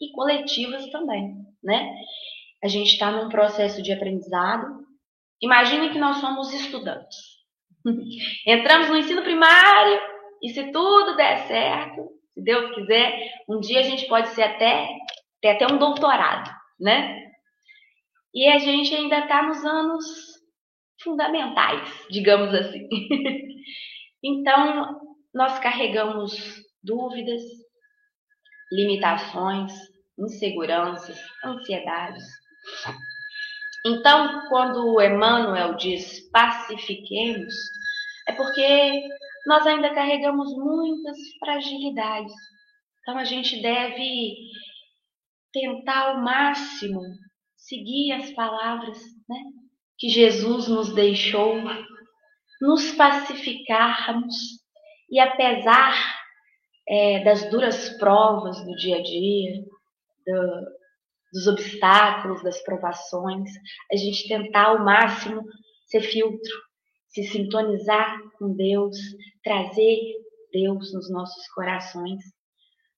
e 0.00 0.10
coletivas 0.12 0.90
também, 0.90 1.34
né? 1.62 1.94
A 2.64 2.68
gente 2.68 2.92
está 2.92 3.10
num 3.10 3.28
processo 3.28 3.82
de 3.82 3.92
aprendizado. 3.92 4.86
Imagine 5.42 5.90
que 5.90 5.98
nós 5.98 6.16
somos 6.16 6.54
estudantes. 6.54 7.18
Entramos 8.46 8.88
no 8.88 8.96
ensino 8.96 9.20
primário 9.20 10.00
e 10.42 10.48
se 10.54 10.72
tudo 10.72 11.16
der 11.16 11.46
certo, 11.46 12.08
se 12.32 12.42
Deus 12.42 12.74
quiser, 12.74 13.12
um 13.46 13.60
dia 13.60 13.80
a 13.80 13.82
gente 13.82 14.08
pode 14.08 14.28
ser 14.28 14.44
até 14.44 14.88
ter 15.42 15.50
até 15.50 15.66
um 15.70 15.76
doutorado, 15.76 16.50
né? 16.80 17.30
E 18.32 18.48
a 18.48 18.56
gente 18.56 18.94
ainda 18.94 19.18
está 19.18 19.42
nos 19.42 19.62
anos 19.66 20.04
fundamentais, 21.02 22.06
digamos 22.08 22.54
assim. 22.54 22.88
Então, 24.22 25.00
nós 25.32 25.58
carregamos 25.58 26.34
dúvidas, 26.82 27.42
limitações, 28.72 29.72
inseguranças, 30.18 31.18
ansiedades. 31.44 32.24
Então, 33.86 34.48
quando 34.48 35.00
Emmanuel 35.00 35.76
diz 35.76 36.28
pacifiquemos, 36.30 37.54
é 38.28 38.32
porque 38.32 39.02
nós 39.46 39.66
ainda 39.66 39.94
carregamos 39.94 40.52
muitas 40.56 41.16
fragilidades. 41.38 42.34
Então, 43.00 43.16
a 43.16 43.24
gente 43.24 43.62
deve 43.62 44.34
tentar 45.52 46.10
ao 46.10 46.22
máximo 46.22 47.00
seguir 47.56 48.12
as 48.12 48.30
palavras 48.32 48.98
né, 49.28 49.38
que 49.96 50.08
Jesus 50.08 50.68
nos 50.68 50.94
deixou 50.94 51.56
nos 52.60 52.92
pacificarmos 52.92 54.34
e 55.10 55.18
apesar 55.20 55.94
é, 56.88 57.22
das 57.24 57.48
duras 57.50 57.90
provas 57.98 58.64
do 58.64 58.74
dia 58.76 58.96
a 58.96 59.02
dia, 59.02 59.62
do, 60.26 60.78
dos 61.32 61.46
obstáculos, 61.46 62.42
das 62.42 62.62
provações, 62.62 63.50
a 63.92 63.96
gente 63.96 64.28
tentar 64.28 64.66
ao 64.66 64.84
máximo 64.84 65.42
ser 65.86 66.00
filtro, 66.00 66.52
se 67.08 67.24
sintonizar 67.24 68.18
com 68.38 68.54
Deus, 68.54 68.96
trazer 69.42 69.98
Deus 70.52 70.92
nos 70.92 71.10
nossos 71.10 71.46
corações, 71.48 72.22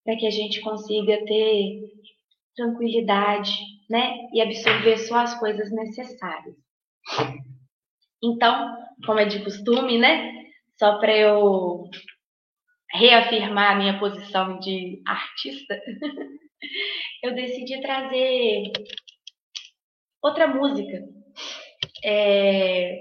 para 0.05 0.17
que 0.17 0.27
a 0.27 0.31
gente 0.31 0.61
consiga 0.61 1.25
ter 1.25 1.81
tranquilidade, 2.57 3.53
né? 3.89 4.15
E 4.33 4.41
absorver 4.41 4.99
só 4.99 5.19
as 5.19 5.39
coisas 5.39 5.71
necessárias. 5.71 6.57
Então, 8.23 8.77
como 9.05 9.19
é 9.19 9.25
de 9.25 9.43
costume, 9.43 9.99
né? 9.99 10.45
Só 10.79 10.99
para 10.99 11.17
eu 11.17 11.85
reafirmar 12.93 13.73
a 13.73 13.77
minha 13.77 13.99
posição 13.99 14.59
de 14.59 15.03
artista, 15.07 15.81
eu 17.23 17.35
decidi 17.35 17.81
trazer 17.81 18.73
outra 20.23 20.47
música 20.49 21.05
é, 22.05 23.01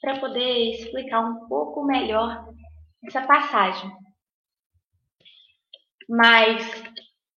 para 0.00 0.18
poder 0.20 0.70
explicar 0.70 1.20
um 1.20 1.48
pouco 1.48 1.84
melhor 1.84 2.44
essa 3.04 3.22
passagem. 3.22 3.90
Mas 6.08 6.82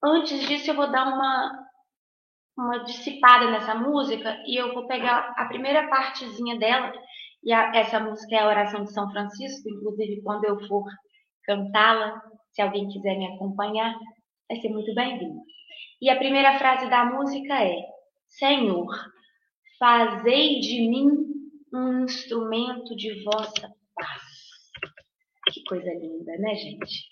antes 0.04 0.47
disso, 0.47 0.71
eu 0.71 0.76
vou 0.76 0.91
dar 0.91 1.08
uma 1.08 1.62
uma 2.58 2.84
dissipada 2.84 3.50
nessa 3.50 3.76
música 3.76 4.42
e 4.46 4.56
eu 4.56 4.74
vou 4.74 4.88
pegar 4.88 5.34
a 5.36 5.46
primeira 5.46 5.88
partezinha 5.88 6.58
dela 6.58 6.94
e 7.44 7.52
a, 7.52 7.76
essa 7.76 8.00
música 8.00 8.36
é 8.36 8.39
a 8.39 8.48
oração 8.48 8.84
de 8.84 8.94
São 8.94 9.10
Francisco, 9.12 9.70
inclusive 9.70 10.22
quando 10.22 10.46
eu 10.46 10.60
for 10.68 10.86
cantá-la, 11.44 12.22
se 12.52 12.62
alguém 12.62 12.88
quiser 12.88 13.18
me 13.18 13.28
acompanhar, 13.34 13.94
vai 14.48 14.60
ser 14.60 14.70
muito 14.70 14.94
bem-vindo. 14.94 15.42
E 16.02 16.10
a 16.10 16.18
primeira 16.18 16.58
frase 16.58 16.89
da 16.89 17.06
música 17.06 17.63
é: 17.63 17.76
Senhor, 18.28 18.88
fazei 19.80 20.60
de 20.60 20.88
mim 20.88 21.10
um 21.74 22.04
instrumento 22.04 22.96
de 22.96 23.24
vossa 23.24 23.74
paz. 23.96 24.22
Que 25.52 25.63
coisa 25.63 25.92
linda, 25.94 26.38
né, 26.38 26.56
gente? 26.56 27.06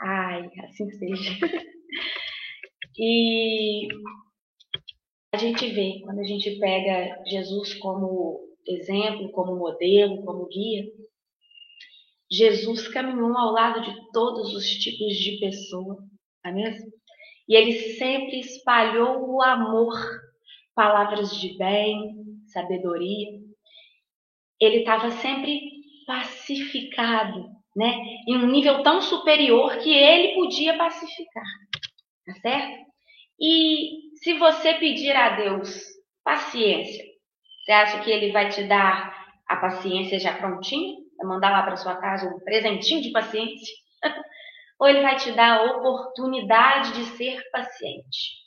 Ai, 0.00 0.50
assim 0.64 0.90
seja. 0.90 1.38
e 2.98 3.88
a 5.32 5.38
gente 5.38 5.66
vê, 5.68 6.00
quando 6.04 6.20
a 6.20 6.24
gente 6.24 6.58
pega 6.58 7.22
Jesus 7.26 7.74
como 7.74 8.38
exemplo, 8.66 9.32
como 9.32 9.56
modelo, 9.56 10.22
como 10.24 10.46
guia, 10.46 10.84
Jesus 12.30 12.86
caminhou 12.88 13.36
ao 13.36 13.50
lado 13.50 13.80
de 13.80 14.12
todos 14.12 14.54
os 14.54 14.66
tipos 14.66 15.14
de 15.16 15.38
pessoa, 15.38 15.98
é 16.44 16.52
mesmo? 16.52 16.90
E 17.48 17.56
ele 17.56 17.72
sempre 17.72 18.40
espalhou 18.40 19.34
o 19.34 19.42
amor, 19.42 19.94
palavras 20.74 21.34
de 21.40 21.56
bem, 21.56 22.14
sabedoria. 22.46 23.40
Ele 24.60 24.78
estava 24.78 25.10
sempre 25.12 25.60
pacificado, 26.06 27.50
né? 27.74 27.92
Em 28.28 28.36
um 28.36 28.50
nível 28.50 28.82
tão 28.82 29.00
superior 29.00 29.78
que 29.78 29.92
ele 29.92 30.34
podia 30.34 30.76
pacificar, 30.76 31.44
tá 32.26 32.34
certo? 32.34 32.91
E 33.40 34.16
se 34.16 34.38
você 34.38 34.74
pedir 34.74 35.14
a 35.16 35.36
Deus 35.36 35.84
paciência, 36.24 37.04
você 37.64 37.72
acha 37.72 38.00
que 38.02 38.10
ele 38.10 38.32
vai 38.32 38.48
te 38.48 38.64
dar 38.64 39.12
a 39.48 39.56
paciência 39.56 40.18
já 40.18 40.36
prontinha? 40.36 40.96
Vai 41.18 41.26
mandar 41.26 41.50
lá 41.50 41.62
para 41.62 41.76
sua 41.76 41.96
casa 41.96 42.28
um 42.28 42.40
presentinho 42.40 43.02
de 43.02 43.10
paciência? 43.10 43.74
Ou 44.78 44.88
ele 44.88 45.00
vai 45.00 45.16
te 45.16 45.30
dar 45.32 45.58
a 45.58 45.76
oportunidade 45.76 46.92
de 46.94 47.04
ser 47.16 47.40
paciente? 47.50 48.42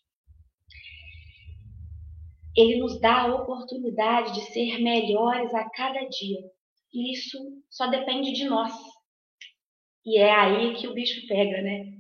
Ele 2.55 2.77
nos 2.77 2.99
dá 2.99 3.21
a 3.21 3.35
oportunidade 3.35 4.33
de 4.33 4.41
ser 4.51 4.79
melhores 4.79 5.53
a 5.53 5.69
cada 5.69 5.99
dia. 6.07 6.39
E 6.93 7.13
isso 7.13 7.37
só 7.69 7.87
depende 7.87 8.31
de 8.31 8.45
nós. 8.45 8.73
E 10.05 10.17
é 10.17 10.33
aí 10.33 10.75
que 10.75 10.87
o 10.87 10.93
bicho 10.93 11.27
pega, 11.27 11.61
né? 11.61 11.94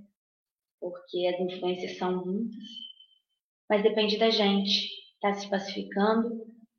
Porque 0.79 1.27
as 1.27 1.39
influências 1.39 1.97
são 1.97 2.25
muitas 2.25 2.85
mas 3.69 3.81
depende 3.81 4.17
da 4.17 4.29
gente 4.29 4.87
estar 5.15 5.29
tá 5.29 5.33
se 5.33 5.49
pacificando 5.49 6.29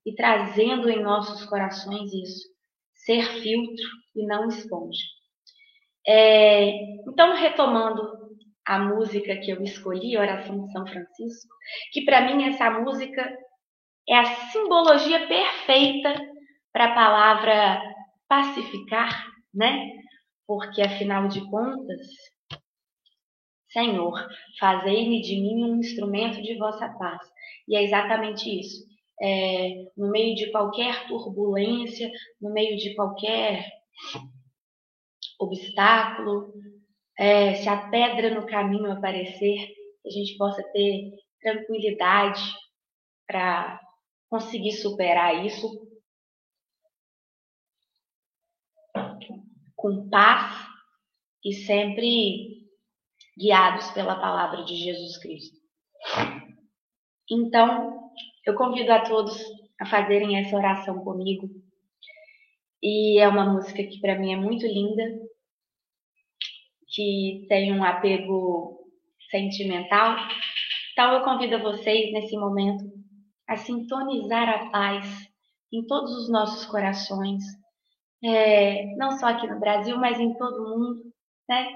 e 0.04 0.14
trazendo 0.14 0.88
em 0.88 1.02
nossos 1.02 1.44
corações 1.46 2.12
isso, 2.12 2.48
ser 2.94 3.24
filtro 3.40 3.84
e 4.14 4.24
não 4.26 4.48
esponja. 4.48 5.02
É, 6.06 6.70
então, 7.08 7.34
retomando 7.34 8.02
a 8.64 8.78
música 8.78 9.36
que 9.36 9.50
eu 9.50 9.62
escolhi, 9.62 10.16
Oração 10.16 10.64
de 10.64 10.72
São 10.72 10.86
Francisco, 10.86 11.54
que 11.92 12.04
para 12.04 12.20
mim 12.22 12.44
essa 12.44 12.70
música 12.70 13.36
é 14.08 14.14
a 14.16 14.24
simbologia 14.50 15.26
perfeita 15.26 16.14
para 16.72 16.86
a 16.86 16.94
palavra 16.94 17.82
pacificar, 18.28 19.26
né? 19.52 19.92
porque 20.46 20.80
afinal 20.80 21.26
de 21.26 21.40
contas, 21.50 22.06
Senhor, 23.72 24.26
fazei-me 24.58 25.20
de 25.22 25.40
mim 25.40 25.64
um 25.64 25.76
instrumento 25.80 26.40
de 26.42 26.56
vossa 26.56 26.88
paz. 26.98 27.20
E 27.68 27.76
é 27.76 27.82
exatamente 27.82 28.48
isso. 28.48 28.86
É, 29.20 29.90
no 29.96 30.10
meio 30.10 30.34
de 30.34 30.50
qualquer 30.50 31.06
turbulência, 31.08 32.10
no 32.40 32.52
meio 32.52 32.76
de 32.76 32.94
qualquer 32.94 33.66
obstáculo, 35.40 36.52
é, 37.18 37.54
se 37.54 37.68
a 37.68 37.88
pedra 37.88 38.34
no 38.34 38.46
caminho 38.46 38.92
aparecer, 38.92 39.74
a 40.04 40.10
gente 40.10 40.36
possa 40.36 40.62
ter 40.72 41.12
tranquilidade 41.40 42.42
para 43.26 43.80
conseguir 44.28 44.72
superar 44.72 45.44
isso 45.44 45.86
com 49.74 50.08
paz 50.08 50.66
e 51.44 51.52
sempre 51.52 52.55
guiados 53.36 53.90
pela 53.90 54.16
palavra 54.16 54.64
de 54.64 54.76
Jesus 54.76 55.18
Cristo. 55.18 55.56
Então, 57.30 58.10
eu 58.46 58.54
convido 58.54 58.92
a 58.92 59.00
todos 59.00 59.36
a 59.80 59.86
fazerem 59.86 60.38
essa 60.38 60.56
oração 60.56 61.04
comigo. 61.04 61.48
E 62.82 63.18
é 63.18 63.28
uma 63.28 63.52
música 63.52 63.82
que 63.82 64.00
para 64.00 64.18
mim 64.18 64.32
é 64.32 64.36
muito 64.36 64.66
linda, 64.66 65.02
que 66.88 67.46
tem 67.48 67.72
um 67.72 67.84
apego 67.84 68.78
sentimental. 69.30 70.16
Então 70.92 71.12
eu 71.12 71.24
convido 71.24 71.58
vocês 71.58 72.12
nesse 72.12 72.36
momento 72.36 72.84
a 73.48 73.56
sintonizar 73.56 74.48
a 74.48 74.70
paz 74.70 75.06
em 75.72 75.84
todos 75.86 76.10
os 76.16 76.30
nossos 76.30 76.64
corações, 76.66 77.42
é, 78.24 78.86
não 78.96 79.12
só 79.18 79.26
aqui 79.26 79.46
no 79.46 79.60
Brasil, 79.60 79.98
mas 79.98 80.18
em 80.18 80.32
todo 80.34 80.62
o 80.62 80.78
mundo, 80.78 81.02
né? 81.48 81.68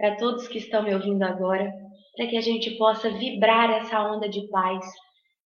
Para 0.00 0.16
todos 0.16 0.48
que 0.48 0.56
estão 0.56 0.82
me 0.82 0.94
ouvindo 0.94 1.22
agora, 1.22 1.70
para 2.16 2.26
que 2.26 2.38
a 2.38 2.40
gente 2.40 2.70
possa 2.78 3.10
vibrar 3.10 3.70
essa 3.70 4.00
onda 4.00 4.30
de 4.30 4.48
paz 4.48 4.82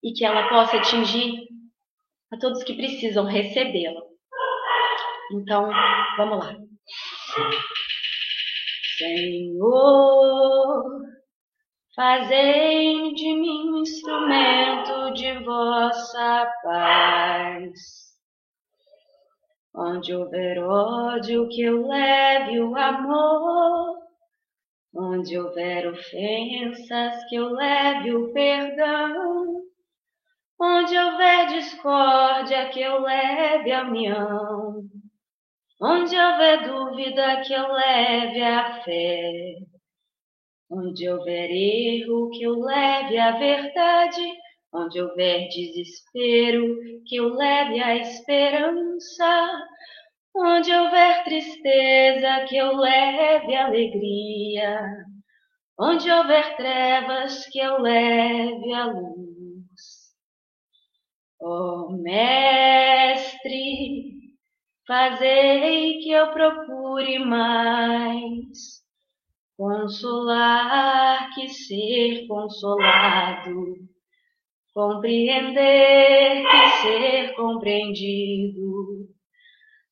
e 0.00 0.12
que 0.12 0.24
ela 0.24 0.48
possa 0.48 0.76
atingir 0.76 1.48
a 2.32 2.38
todos 2.38 2.62
que 2.62 2.74
precisam 2.74 3.24
recebê-la. 3.24 4.00
Então, 5.32 5.68
vamos 6.16 6.38
lá. 6.38 6.54
Senhor, 8.96 10.84
fazei 11.96 13.12
de 13.12 13.34
mim 13.34 13.70
um 13.70 13.78
instrumento 13.78 15.14
de 15.14 15.36
vossa 15.42 16.48
paz. 16.62 17.72
Onde 19.74 20.14
houver 20.14 20.62
ódio, 20.62 21.48
que 21.48 21.62
eu 21.62 21.88
leve 21.88 22.60
o 22.60 22.76
amor. 22.76 24.03
Onde 24.96 25.36
houver 25.36 25.88
ofensas, 25.88 27.24
que 27.28 27.34
eu 27.34 27.50
leve 27.50 28.14
o 28.14 28.32
perdão. 28.32 29.62
Onde 30.60 30.96
houver 30.96 31.48
discórdia, 31.48 32.68
que 32.68 32.80
eu 32.80 33.00
leve 33.00 33.72
a 33.72 33.82
união. 33.82 34.84
Onde 35.82 36.16
houver 36.16 36.68
dúvida, 36.68 37.40
que 37.40 37.52
eu 37.52 37.72
leve 37.72 38.40
a 38.40 38.82
fé. 38.84 39.56
Onde 40.70 41.08
houver 41.08 41.50
erro, 41.50 42.30
que 42.30 42.44
eu 42.44 42.60
leve 42.60 43.18
a 43.18 43.32
verdade. 43.32 44.32
Onde 44.72 45.02
houver 45.02 45.48
desespero, 45.48 46.76
que 47.04 47.16
eu 47.16 47.34
leve 47.34 47.82
a 47.82 47.96
esperança. 47.96 49.50
Onde 50.36 50.72
houver 50.72 51.24
tristeza, 51.24 52.44
que 52.48 52.56
eu 52.56 52.76
leve 52.76 53.54
alegria. 53.54 54.80
Onde 55.78 56.10
houver 56.10 56.56
trevas, 56.56 57.46
que 57.46 57.58
eu 57.58 57.80
leve 57.80 58.72
a 58.72 58.86
luz. 58.86 60.14
Oh, 61.40 61.90
Mestre, 62.02 63.24
Fazei 64.86 65.98
que 66.00 66.10
eu 66.10 66.30
procure 66.30 67.18
mais 67.20 68.82
consolar 69.56 71.30
que 71.34 71.48
ser 71.48 72.26
consolado, 72.26 73.76
compreender 74.74 76.44
que 76.44 76.68
ser 76.82 77.34
compreendido, 77.34 78.63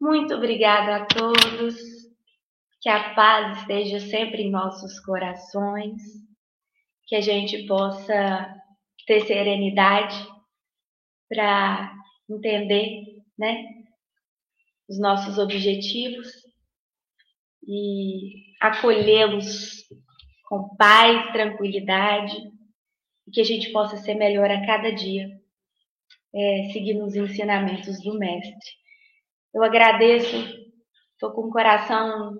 Muito 0.00 0.34
obrigada 0.34 0.96
a 0.96 1.06
todos. 1.06 1.76
Que 2.80 2.88
a 2.88 3.14
paz 3.14 3.58
esteja 3.58 4.00
sempre 4.00 4.42
em 4.42 4.50
nossos 4.50 5.00
corações. 5.00 6.00
Que 7.06 7.16
a 7.16 7.20
gente 7.20 7.66
possa 7.66 8.54
ter 9.06 9.26
serenidade 9.26 10.16
para 11.28 11.92
entender, 12.28 13.22
né, 13.38 13.64
os 14.88 14.98
nossos 14.98 15.38
objetivos 15.38 16.28
e 17.66 18.54
acolhê-los 18.60 19.84
com 20.48 20.74
paz, 20.76 21.30
tranquilidade 21.32 22.36
e 23.26 23.30
que 23.30 23.40
a 23.40 23.44
gente 23.44 23.70
possa 23.70 23.98
ser 23.98 24.14
melhor 24.14 24.50
a 24.50 24.64
cada 24.66 24.90
dia, 24.90 25.28
é, 26.34 26.70
seguindo 26.72 27.04
os 27.04 27.14
ensinamentos 27.14 28.02
do 28.02 28.18
Mestre. 28.18 28.78
Eu 29.58 29.64
agradeço, 29.64 30.36
estou 31.14 31.32
com 31.32 31.48
o 31.48 31.50
coração 31.50 32.38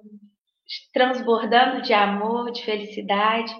transbordando 0.93 1.83
de 1.83 1.93
amor, 1.93 2.53
de 2.53 2.65
felicidade 2.65 3.53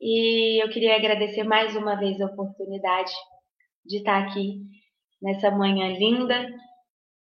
e 0.00 0.60
eu 0.60 0.68
queria 0.68 0.96
agradecer 0.96 1.44
mais 1.44 1.76
uma 1.76 1.94
vez 1.94 2.20
a 2.20 2.26
oportunidade 2.26 3.12
de 3.86 3.98
estar 3.98 4.24
aqui 4.24 4.56
nessa 5.22 5.52
manhã 5.52 5.96
linda, 5.96 6.52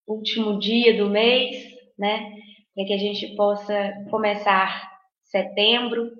último 0.04 0.58
dia 0.58 0.96
do 0.96 1.08
mês, 1.08 1.76
né? 1.96 2.32
Para 2.74 2.86
que 2.86 2.92
a 2.92 2.98
gente 2.98 3.36
possa 3.36 3.92
começar 4.10 4.90
setembro 5.22 6.10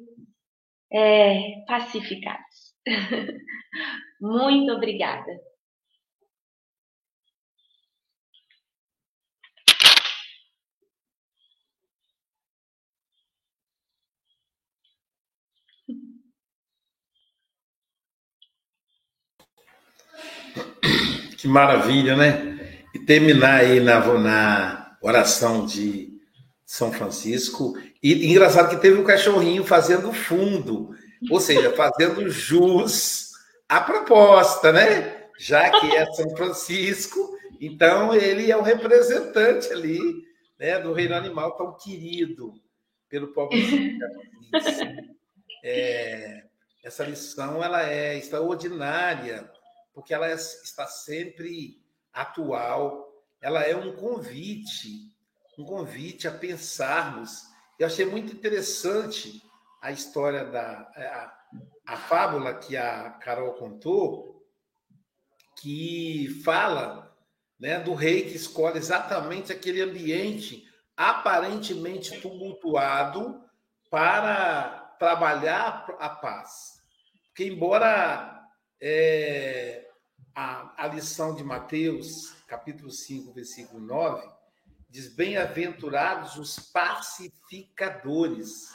é, 0.93 1.65
pacificados. 1.67 2.77
Muito 4.23 4.71
obrigada. 4.71 5.50
Que 21.41 21.49
maravilha, 21.49 22.17
né? 22.17 22.85
E 22.95 22.99
terminar 22.99 23.61
aí 23.61 23.81
na, 23.81 23.99
na 24.19 24.97
oração 25.01 25.65
de 25.65 26.21
São 26.67 26.93
Francisco. 26.93 27.79
E 28.03 28.31
engraçado 28.31 28.69
que 28.69 28.83
teve 28.83 29.01
um 29.01 29.05
cachorrinho 29.05 29.65
fazendo 29.65 30.13
fundo, 30.13 30.91
ou 31.31 31.41
seja, 31.41 31.73
fazendo 31.73 32.29
jus 32.29 33.31
à 33.67 33.81
proposta, 33.81 34.71
né? 34.71 35.29
Já 35.39 35.71
que 35.81 35.97
é 35.97 36.05
São 36.13 36.29
Francisco, 36.37 37.19
então 37.59 38.15
ele 38.15 38.51
é 38.51 38.57
o 38.57 38.63
representante 38.63 39.73
ali 39.73 39.99
né, 40.59 40.79
do 40.79 40.93
reino 40.93 41.15
animal 41.15 41.57
tão 41.57 41.75
querido 41.75 42.53
pelo 43.09 43.29
povo 43.29 43.53
é, 45.65 46.43
Essa 46.85 47.05
lição 47.05 47.65
ela 47.65 47.91
é 47.91 48.19
extraordinária 48.19 49.51
porque 49.93 50.15
ela 50.15 50.29
é, 50.29 50.35
está 50.35 50.87
sempre 50.87 51.83
atual, 52.13 53.09
ela 53.41 53.63
é 53.63 53.75
um 53.75 53.95
convite, 53.97 55.13
um 55.59 55.65
convite 55.65 56.29
a 56.29 56.33
pensarmos. 56.33 57.43
Eu 57.79 57.87
achei 57.87 58.05
muito 58.05 58.33
interessante 58.33 59.43
a 59.81 59.91
história 59.91 60.45
da 60.45 60.81
a, 61.87 61.95
a 61.95 61.97
fábula 61.97 62.55
que 62.55 62.77
a 62.77 63.11
Carol 63.11 63.55
contou, 63.55 64.47
que 65.61 66.41
fala 66.45 67.17
né, 67.59 67.79
do 67.81 67.95
rei 67.95 68.23
que 68.23 68.37
escolhe 68.37 68.79
exatamente 68.79 69.53
aquele 69.53 69.83
ambiente 69.83 70.67
aparentemente 70.97 72.21
tumultuado 72.21 73.43
para 73.91 74.95
trabalhar 74.99 75.87
a 75.99 76.09
paz. 76.09 76.81
Porque, 77.27 77.45
embora 77.45 78.40
é, 78.81 79.89
a, 80.35 80.85
a 80.85 80.87
lição 80.89 81.35
de 81.35 81.45
Mateus, 81.45 82.35
capítulo 82.47 82.91
5, 82.91 83.33
versículo 83.33 83.81
9, 83.81 84.27
diz: 84.89 85.15
Bem-aventurados 85.15 86.37
os 86.37 86.59
pacificadores, 86.59 88.71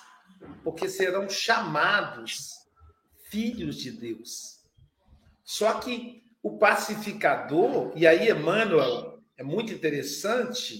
porque 0.63 0.87
serão 0.87 1.29
chamados 1.29 2.65
filhos 3.29 3.77
de 3.77 3.91
Deus. 3.91 4.59
Só 5.43 5.79
que 5.79 6.23
o 6.41 6.57
pacificador, 6.57 7.91
e 7.95 8.05
aí 8.05 8.29
Emmanuel 8.29 9.19
é 9.37 9.43
muito 9.43 9.73
interessante, 9.73 10.79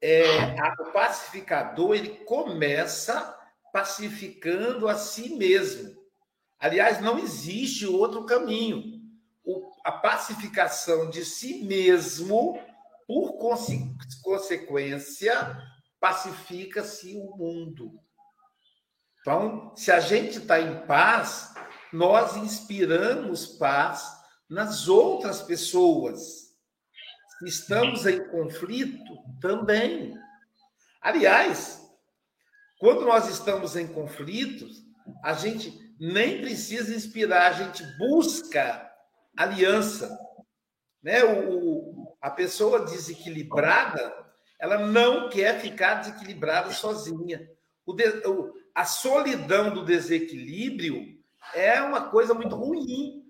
é, 0.00 0.58
a, 0.58 0.74
o 0.80 0.92
pacificador 0.92 1.94
ele 1.94 2.24
começa 2.24 3.34
pacificando 3.72 4.88
a 4.88 4.94
si 4.94 5.36
mesmo. 5.36 5.95
Aliás, 6.58 7.00
não 7.00 7.18
existe 7.18 7.86
outro 7.86 8.24
caminho. 8.24 9.00
O, 9.44 9.70
a 9.84 9.92
pacificação 9.92 11.10
de 11.10 11.24
si 11.24 11.64
mesmo, 11.64 12.58
por 13.06 13.38
conse, 13.38 13.94
consequência, 14.22 15.56
pacifica-se 16.00 17.16
o 17.16 17.36
mundo. 17.36 17.92
Então, 19.20 19.74
se 19.76 19.90
a 19.90 20.00
gente 20.00 20.38
está 20.38 20.60
em 20.60 20.86
paz, 20.86 21.54
nós 21.92 22.36
inspiramos 22.36 23.46
paz 23.46 24.08
nas 24.48 24.88
outras 24.88 25.42
pessoas. 25.42 26.54
Estamos 27.44 28.06
em 28.06 28.26
conflito, 28.28 29.02
também. 29.40 30.16
Aliás, 31.02 31.86
quando 32.78 33.04
nós 33.04 33.28
estamos 33.28 33.76
em 33.76 33.86
conflitos, 33.86 34.84
a 35.22 35.32
gente 35.32 35.85
nem 35.98 36.40
precisa 36.40 36.94
inspirar, 36.94 37.48
a 37.48 37.52
gente 37.52 37.82
busca 37.98 38.90
aliança. 39.36 40.18
Né? 41.02 41.24
O, 41.24 42.16
a 42.20 42.30
pessoa 42.30 42.84
desequilibrada, 42.84 44.14
ela 44.58 44.78
não 44.78 45.28
quer 45.28 45.60
ficar 45.60 45.94
desequilibrada 45.96 46.72
sozinha. 46.72 47.48
O, 47.84 47.92
o, 47.92 48.54
a 48.74 48.84
solidão 48.84 49.72
do 49.72 49.84
desequilíbrio 49.84 51.16
é 51.54 51.80
uma 51.80 52.10
coisa 52.10 52.34
muito 52.34 52.56
ruim. 52.56 53.24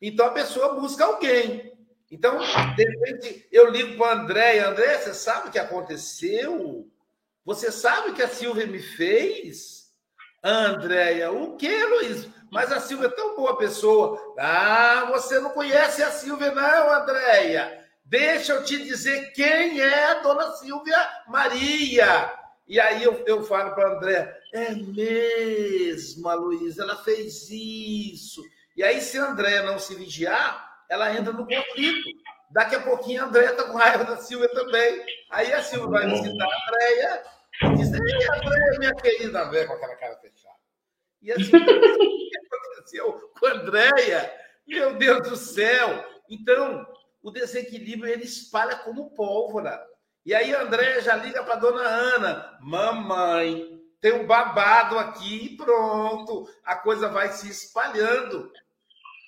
Então 0.00 0.26
a 0.26 0.30
pessoa 0.30 0.80
busca 0.80 1.04
alguém. 1.04 1.70
Então, 2.10 2.38
de 2.74 2.84
repente, 2.84 3.46
eu 3.52 3.70
ligo 3.70 3.96
para 3.96 4.18
a 4.18 4.22
André, 4.22 4.58
André, 4.58 4.98
você 4.98 5.14
sabe 5.14 5.48
o 5.48 5.52
que 5.52 5.58
aconteceu? 5.58 6.90
Você 7.44 7.70
sabe 7.70 8.10
o 8.10 8.14
que 8.14 8.22
a 8.22 8.28
Silvia 8.28 8.66
me 8.66 8.80
fez? 8.80 9.79
Andréia, 10.42 11.30
o 11.30 11.56
que, 11.56 11.84
Luiz? 11.84 12.28
Mas 12.50 12.72
a 12.72 12.80
Silvia 12.80 13.06
é 13.06 13.10
tão 13.10 13.36
boa 13.36 13.56
pessoa. 13.56 14.18
Ah, 14.38 15.06
você 15.10 15.38
não 15.38 15.50
conhece 15.50 16.02
a 16.02 16.10
Silvia, 16.10 16.52
não, 16.52 16.92
Andréia. 16.92 17.78
Deixa 18.04 18.54
eu 18.54 18.64
te 18.64 18.82
dizer 18.82 19.32
quem 19.32 19.80
é 19.80 20.06
a 20.06 20.14
dona 20.14 20.50
Silvia 20.52 20.98
Maria. 21.28 22.32
E 22.66 22.80
aí 22.80 23.04
eu, 23.04 23.22
eu 23.26 23.42
falo 23.44 23.74
para 23.74 23.88
a 23.88 23.96
Andréia, 23.96 24.36
é 24.52 24.70
mesmo, 24.70 26.32
Luiz, 26.36 26.78
ela 26.78 26.96
fez 26.96 27.48
isso. 27.50 28.42
E 28.76 28.82
aí, 28.82 29.00
se 29.00 29.18
a 29.18 29.30
Andréia 29.30 29.62
não 29.62 29.78
se 29.78 29.94
vigiar, 29.94 30.84
ela 30.88 31.12
entra 31.14 31.32
no 31.32 31.46
conflito. 31.46 32.08
Daqui 32.50 32.74
a 32.74 32.80
pouquinho 32.80 33.22
a 33.22 33.26
Andréia 33.26 33.50
está 33.50 33.64
com 33.64 33.76
raiva 33.76 34.04
da 34.04 34.16
Silvia 34.16 34.48
também. 34.48 35.04
Aí 35.30 35.52
a 35.52 35.62
Silvia 35.62 35.88
vai 35.88 36.08
visitar 36.08 36.44
a 36.44 36.68
Andréia 36.68 37.22
e 37.62 37.66
Andréia, 37.66 38.78
minha 38.78 38.94
querida 38.94 39.42
Andréia, 39.42 39.66
com 39.66 39.74
aquela 39.74 39.96
cara 39.96 40.16
fechada. 40.16 40.54
E 41.20 41.32
assim, 41.32 41.50
o 41.56 42.30
que 42.30 42.38
aconteceu 42.38 43.12
com 43.38 43.46
a 43.46 43.52
Andréia? 43.52 44.34
Meu 44.66 44.94
Deus 44.96 45.28
do 45.28 45.36
céu! 45.36 46.04
Então, 46.28 46.86
o 47.22 47.30
desequilíbrio 47.30 48.12
ele 48.12 48.24
espalha 48.24 48.76
como 48.76 49.10
pólvora. 49.10 49.84
E 50.24 50.34
aí 50.34 50.54
a 50.54 50.62
Andréia 50.62 51.02
já 51.02 51.16
liga 51.16 51.42
para 51.42 51.56
dona 51.56 51.82
Ana: 51.82 52.58
Mamãe, 52.60 53.80
tem 54.00 54.12
um 54.12 54.26
babado 54.26 54.98
aqui 54.98 55.46
e 55.46 55.56
pronto, 55.56 56.48
a 56.64 56.76
coisa 56.76 57.08
vai 57.08 57.30
se 57.32 57.50
espalhando. 57.50 58.50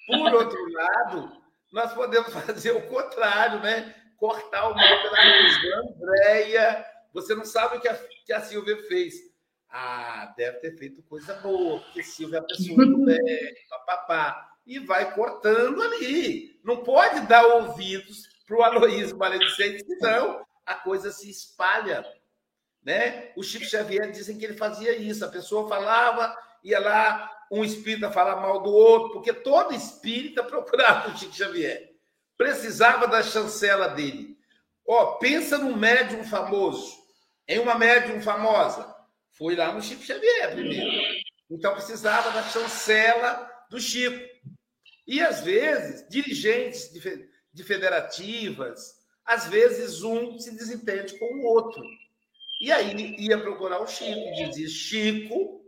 Por 0.07 0.35
outro 0.35 0.73
lado, 0.73 1.43
nós 1.73 1.93
podemos 1.93 2.33
fazer 2.45 2.73
o 2.73 2.89
contrário, 2.89 3.61
né? 3.61 3.95
Cortar 4.17 4.69
o 4.69 4.75
mal 4.75 5.03
pela 5.03 5.17
raiz. 5.17 5.55
Andréia, 5.75 6.87
você 7.13 7.35
não 7.35 7.45
sabe 7.45 7.77
o 7.77 7.81
que 7.81 7.89
a, 7.89 7.95
que 8.25 8.33
a 8.33 8.41
Silvia 8.41 8.77
fez. 8.89 9.15
Ah, 9.69 10.33
deve 10.37 10.59
ter 10.59 10.77
feito 10.77 11.03
coisa 11.05 11.35
boa, 11.35 11.81
porque 11.81 12.03
Silvia 12.03 12.39
é 12.39 12.41
a 12.41 12.45
pessoa 12.45 12.85
do 12.85 12.99
bem, 13.05 13.55
papapá. 13.69 14.51
E 14.67 14.79
vai 14.79 15.15
cortando 15.15 15.83
ali. 15.83 16.61
Não 16.63 16.85
pode 16.85 17.27
dar 17.27 17.45
ouvidos 17.45 18.29
para 18.47 18.57
o 18.57 18.63
Aloísio 18.63 19.17
maledicente, 19.17 19.85
senão 19.85 20.45
a 20.65 20.75
coisa 20.75 21.11
se 21.11 21.31
espalha. 21.31 22.05
Né? 22.83 23.33
O 23.37 23.43
Chico 23.43 23.65
Xavier 23.65 24.11
dizem 24.11 24.39
que 24.39 24.45
ele 24.45 24.57
fazia 24.57 24.97
isso. 24.97 25.25
A 25.25 25.29
pessoa 25.29 25.69
falava, 25.69 26.37
ia 26.63 26.79
lá, 26.79 27.31
um 27.51 27.65
espírita 27.65 28.11
falar 28.11 28.37
mal 28.37 28.63
do 28.63 28.71
outro, 28.71 29.13
porque 29.13 29.33
todo 29.33 29.75
espírita 29.75 30.43
procurava 30.45 31.11
o 31.11 31.17
Chico 31.17 31.35
Xavier. 31.35 31.93
Precisava 32.37 33.07
da 33.07 33.23
chancela 33.23 33.89
dele. 33.89 34.39
Ó, 34.87 35.15
pensa 35.15 35.59
num 35.59 35.77
médium 35.77 36.25
famoso, 36.25 37.02
em 37.53 37.59
uma 37.59 37.79
médium 37.79 38.21
famosa. 38.21 38.95
Foi 39.31 39.55
lá 39.57 39.73
no 39.73 39.83
Chico 39.83 40.03
Xavier 40.03 40.53
primeiro. 40.53 40.91
Então 41.51 41.75
precisava 41.75 42.31
da 42.31 42.43
chancela 42.45 43.51
do 43.71 43.81
Chico. 43.81 44.19
E 45.07 45.21
às 45.21 45.41
vezes, 45.43 46.09
dirigentes 46.09 46.91
de 47.53 47.65
federativas, 47.65 48.95
às 49.25 49.47
vezes 49.49 50.03
um 50.03 50.39
se 50.39 50.53
desentende 50.53 51.19
com 51.19 51.27
o 51.27 51.45
outro. 51.45 51.83
E 52.61 52.71
aí 52.71 53.17
ia 53.19 53.39
procurar 53.39 53.81
o 53.81 53.87
Chico 53.87 54.21
e 54.21 54.49
dizia: 54.49 54.69
Chico, 54.69 55.65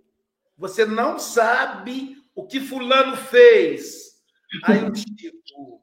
você 0.57 0.85
não 0.85 1.19
sabe 1.19 2.17
o 2.35 2.47
que 2.47 2.61
Fulano 2.61 3.17
fez. 3.17 4.15
Aí 4.65 4.85
o 4.85 4.95
Chico, 4.95 5.83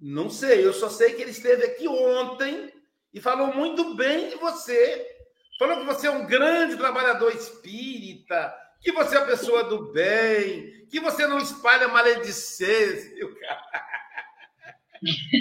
não 0.00 0.28
sei, 0.28 0.64
eu 0.64 0.72
só 0.72 0.88
sei 0.88 1.14
que 1.14 1.22
ele 1.22 1.30
esteve 1.30 1.64
aqui 1.64 1.88
ontem 1.88 2.72
e 3.18 3.20
falou 3.20 3.52
muito 3.52 3.96
bem 3.96 4.28
de 4.28 4.36
você. 4.36 5.18
Falou 5.58 5.80
que 5.80 5.86
você 5.86 6.06
é 6.06 6.10
um 6.12 6.24
grande 6.24 6.76
trabalhador 6.76 7.34
espírita, 7.34 8.54
que 8.80 8.92
você 8.92 9.16
é 9.16 9.18
a 9.18 9.26
pessoa 9.26 9.64
do 9.64 9.90
bem, 9.90 10.86
que 10.88 11.00
você 11.00 11.26
não 11.26 11.38
espalha 11.38 11.88
maledicência. 11.88 13.26
O 13.26 13.34
cara. 13.40 13.88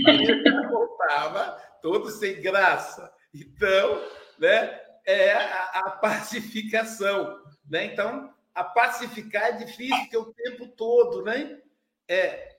Aí 0.07 0.23
ele 0.23 0.67
voltava 0.67 1.51
todo 1.79 2.09
sem 2.09 2.41
graça. 2.41 3.13
Então, 3.31 4.03
né, 4.39 4.81
é 5.05 5.33
a, 5.33 5.97
pacificação. 6.01 7.39
Né? 7.69 7.85
Então, 7.85 8.33
a 8.55 8.63
pacificar 8.63 9.49
é 9.49 9.51
difícil, 9.51 9.99
porque 9.99 10.17
o 10.17 10.33
tempo 10.33 10.67
todo, 10.69 11.23
né? 11.23 11.59
É, 12.07 12.56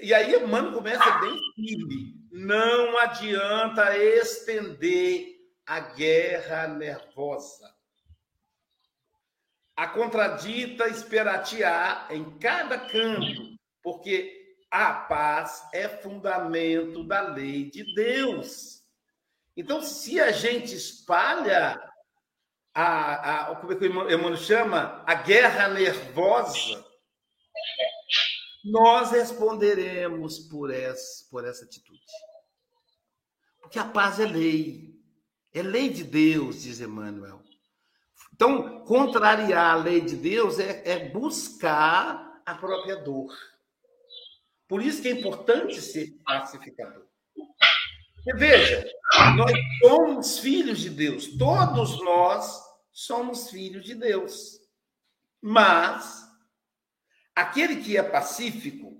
e 0.00 0.12
aí 0.12 0.36
o 0.36 0.48
mano 0.48 0.72
começa 0.72 1.18
bem 1.18 1.38
firme. 1.54 2.14
Não 2.32 2.98
adianta 2.98 3.96
estender 3.96 5.34
a 5.66 5.80
guerra 5.80 6.68
nervosa. 6.68 7.72
A 9.76 9.88
contradita 9.88 10.88
esperatear 10.88 12.06
em 12.10 12.38
cada 12.38 12.78
canto, 12.78 13.56
porque 13.82 14.56
a 14.70 14.92
paz 14.92 15.64
é 15.72 15.88
fundamento 15.88 17.04
da 17.04 17.22
lei 17.22 17.70
de 17.70 17.94
Deus. 17.94 18.82
Então, 19.56 19.80
se 19.80 20.20
a 20.20 20.32
gente 20.32 20.74
espalha 20.74 21.80
a, 22.74 23.50
a 23.52 23.56
como 23.56 23.72
é 23.72 23.76
que 23.76 23.84
o 23.84 24.10
Emmanuel 24.10 24.36
chama? 24.36 25.02
A 25.06 25.14
guerra 25.14 25.68
nervosa, 25.68 26.84
nós 28.64 29.10
responderemos 29.10 30.38
por 30.38 30.72
essa, 30.72 31.28
por 31.30 31.44
essa 31.44 31.64
atitude. 31.64 32.00
Porque 33.60 33.78
a 33.78 33.84
paz 33.84 34.18
é 34.18 34.26
lei. 34.26 34.94
É 35.52 35.62
lei 35.62 35.90
de 35.90 36.02
Deus, 36.02 36.62
diz 36.62 36.80
Emmanuel. 36.80 37.42
Então, 38.32 38.80
contrariar 38.84 39.74
a 39.74 39.76
lei 39.76 40.00
de 40.00 40.16
Deus 40.16 40.58
é, 40.58 40.82
é 40.84 41.08
buscar 41.10 42.42
a 42.44 42.54
própria 42.54 42.96
dor. 42.96 43.32
Por 44.66 44.82
isso 44.82 45.00
que 45.02 45.08
é 45.08 45.12
importante 45.12 45.80
ser 45.80 46.18
pacificador. 46.24 47.06
Porque 48.16 48.34
veja, 48.38 48.84
nós 49.36 49.52
somos 49.80 50.38
filhos 50.38 50.80
de 50.80 50.90
Deus. 50.90 51.36
Todos 51.36 52.00
nós 52.02 52.60
somos 52.90 53.50
filhos 53.50 53.84
de 53.84 53.94
Deus. 53.94 54.58
Mas 55.40 56.23
aquele 57.34 57.76
que 57.76 57.96
é 57.96 58.02
pacífico, 58.02 58.94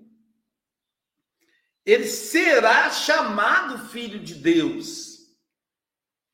ele 1.85 2.07
será 2.07 2.89
chamado 2.89 3.89
filho 3.89 4.19
de 4.19 4.35
Deus. 4.35 5.15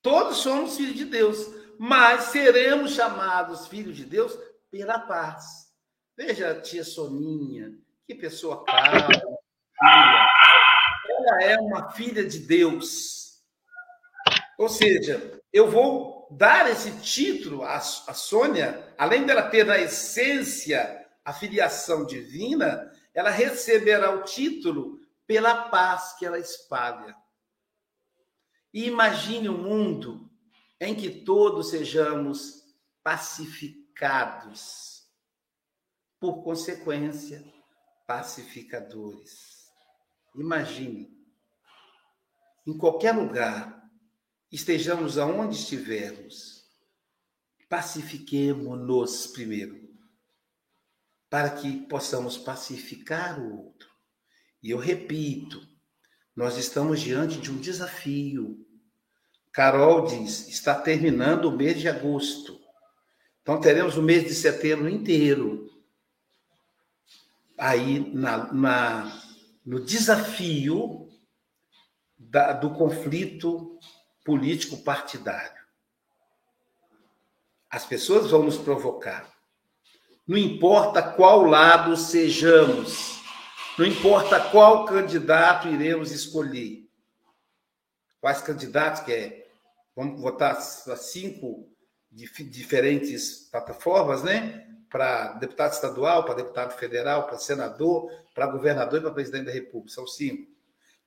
Todos 0.01 0.37
somos 0.37 0.77
filhos 0.77 0.95
de 0.95 1.05
Deus, 1.05 1.37
mas 1.77 2.25
seremos 2.25 2.93
chamados 2.93 3.67
filhos 3.67 3.95
de 3.95 4.05
Deus 4.05 4.37
pela 4.71 4.97
paz. 4.99 5.69
Veja 6.17 6.51
a 6.51 6.61
tia 6.61 6.83
Soninha, 6.83 7.73
que 8.07 8.15
pessoa 8.15 8.63
calma, 8.63 9.07
filha. 9.07 10.27
Ela 11.09 11.43
é 11.43 11.59
uma 11.59 11.91
filha 11.91 12.25
de 12.25 12.39
Deus. 12.39 13.41
Ou 14.57 14.69
seja, 14.69 15.39
eu 15.51 15.69
vou 15.69 16.27
dar 16.31 16.69
esse 16.69 16.99
título 17.01 17.63
à, 17.63 17.75
à 17.75 18.13
Sônia, 18.13 18.93
além 18.97 19.25
dela 19.25 19.43
ter 19.43 19.65
na 19.65 19.77
essência 19.77 21.00
a 21.31 21.33
filiação 21.33 22.05
divina, 22.05 22.91
ela 23.13 23.29
receberá 23.29 24.13
o 24.13 24.23
título 24.23 24.99
pela 25.25 25.69
paz 25.69 26.13
que 26.19 26.25
ela 26.25 26.37
espalha. 26.37 27.15
E 28.73 28.85
imagine 28.85 29.47
um 29.47 29.57
mundo 29.57 30.29
em 30.77 30.93
que 30.93 31.23
todos 31.23 31.69
sejamos 31.69 32.65
pacificados, 33.01 35.07
por 36.19 36.43
consequência, 36.43 37.41
pacificadores. 38.05 39.71
Imagine, 40.35 41.17
em 42.67 42.77
qualquer 42.77 43.15
lugar, 43.15 43.89
estejamos 44.51 45.17
aonde 45.17 45.55
estivermos, 45.55 46.65
pacifiquemo-nos 47.69 49.27
primeiro, 49.27 49.80
para 51.31 51.49
que 51.49 51.87
possamos 51.87 52.37
pacificar 52.37 53.39
o 53.39 53.65
outro. 53.65 53.89
E 54.61 54.69
eu 54.69 54.77
repito, 54.77 55.65
nós 56.35 56.57
estamos 56.57 56.99
diante 56.99 57.39
de 57.39 57.49
um 57.49 57.57
desafio. 57.57 58.67
Carol 59.53 60.05
diz: 60.05 60.49
está 60.49 60.75
terminando 60.75 61.45
o 61.45 61.55
mês 61.55 61.79
de 61.79 61.87
agosto. 61.87 62.59
Então 63.41 63.61
teremos 63.61 63.95
o 63.95 64.03
mês 64.03 64.25
de 64.25 64.35
setembro 64.35 64.89
inteiro. 64.89 65.71
Aí 67.57 68.13
na, 68.13 68.51
na 68.53 69.21
no 69.65 69.79
desafio 69.79 71.07
da, 72.17 72.51
do 72.51 72.71
conflito 72.71 73.79
político 74.25 74.83
partidário. 74.83 75.61
As 77.69 77.85
pessoas 77.85 78.29
vão 78.29 78.43
nos 78.43 78.57
provocar. 78.57 79.30
Não 80.31 80.37
importa 80.37 81.03
qual 81.03 81.43
lado 81.43 81.97
sejamos, 81.97 83.21
não 83.77 83.85
importa 83.85 84.39
qual 84.39 84.85
candidato 84.85 85.67
iremos 85.67 86.09
escolher. 86.09 86.89
Quais 88.21 88.41
candidatos 88.41 89.01
que 89.01 89.11
é? 89.11 89.49
Vamos 89.93 90.21
votar 90.21 90.55
cinco 90.61 91.69
diferentes 92.09 93.49
plataformas, 93.51 94.23
né? 94.23 94.73
Para 94.89 95.33
deputado 95.33 95.73
estadual, 95.73 96.23
para 96.23 96.35
deputado 96.35 96.77
federal, 96.79 97.27
para 97.27 97.37
senador, 97.37 98.09
para 98.33 98.47
governador 98.47 98.99
e 98.99 99.01
para 99.01 99.11
presidente 99.11 99.47
da 99.47 99.51
República. 99.51 99.93
São 99.93 100.07
cinco. 100.07 100.49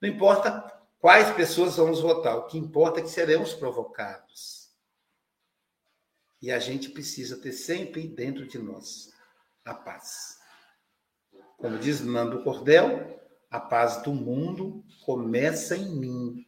Não 0.03 0.09
importa 0.11 0.71
quais 0.99 1.31
pessoas 1.31 1.79
vamos 1.79 2.03
votar, 2.03 2.37
o 2.37 2.47
que 2.47 2.59
importa 2.59 3.01
é 3.01 3.03
que 3.03 3.09
seremos 3.09 3.55
provocados. 3.55 4.69
E 6.43 6.53
a 6.53 6.59
gente 6.59 6.91
precisa 6.91 7.39
ter 7.39 7.53
sempre 7.53 8.07
dentro 8.07 8.47
de 8.47 8.59
nós 8.59 9.13
a 9.64 9.74
paz. 9.74 10.38
Como 11.57 11.79
diz 11.79 12.00
Nando 12.00 12.42
Cordel, 12.42 13.20
a 13.50 13.59
paz 13.59 14.03
do 14.03 14.12
mundo 14.12 14.85
começa 15.05 15.77
em 15.77 15.96
mim. 15.96 16.46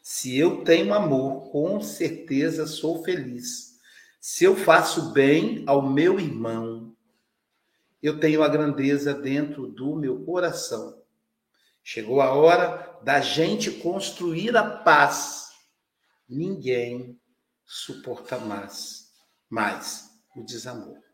Se 0.00 0.38
eu 0.38 0.62
tenho 0.62 0.94
amor, 0.94 1.50
com 1.50 1.80
certeza 1.80 2.66
sou 2.66 3.02
feliz. 3.02 3.78
Se 4.20 4.44
eu 4.44 4.54
faço 4.54 5.12
bem 5.12 5.64
ao 5.66 5.82
meu 5.82 6.20
irmão, 6.20 6.94
eu 8.02 8.20
tenho 8.20 8.42
a 8.42 8.48
grandeza 8.48 9.12
dentro 9.12 9.66
do 9.66 9.96
meu 9.96 10.24
coração. 10.24 11.02
Chegou 11.82 12.20
a 12.20 12.32
hora 12.32 12.98
da 13.02 13.20
gente 13.20 13.70
construir 13.70 14.56
a 14.56 14.78
paz. 14.78 15.52
Ninguém 16.28 17.18
suporta 17.64 18.38
mais, 18.38 19.12
mais 19.48 20.10
o 20.36 20.44
desamor. 20.44 21.07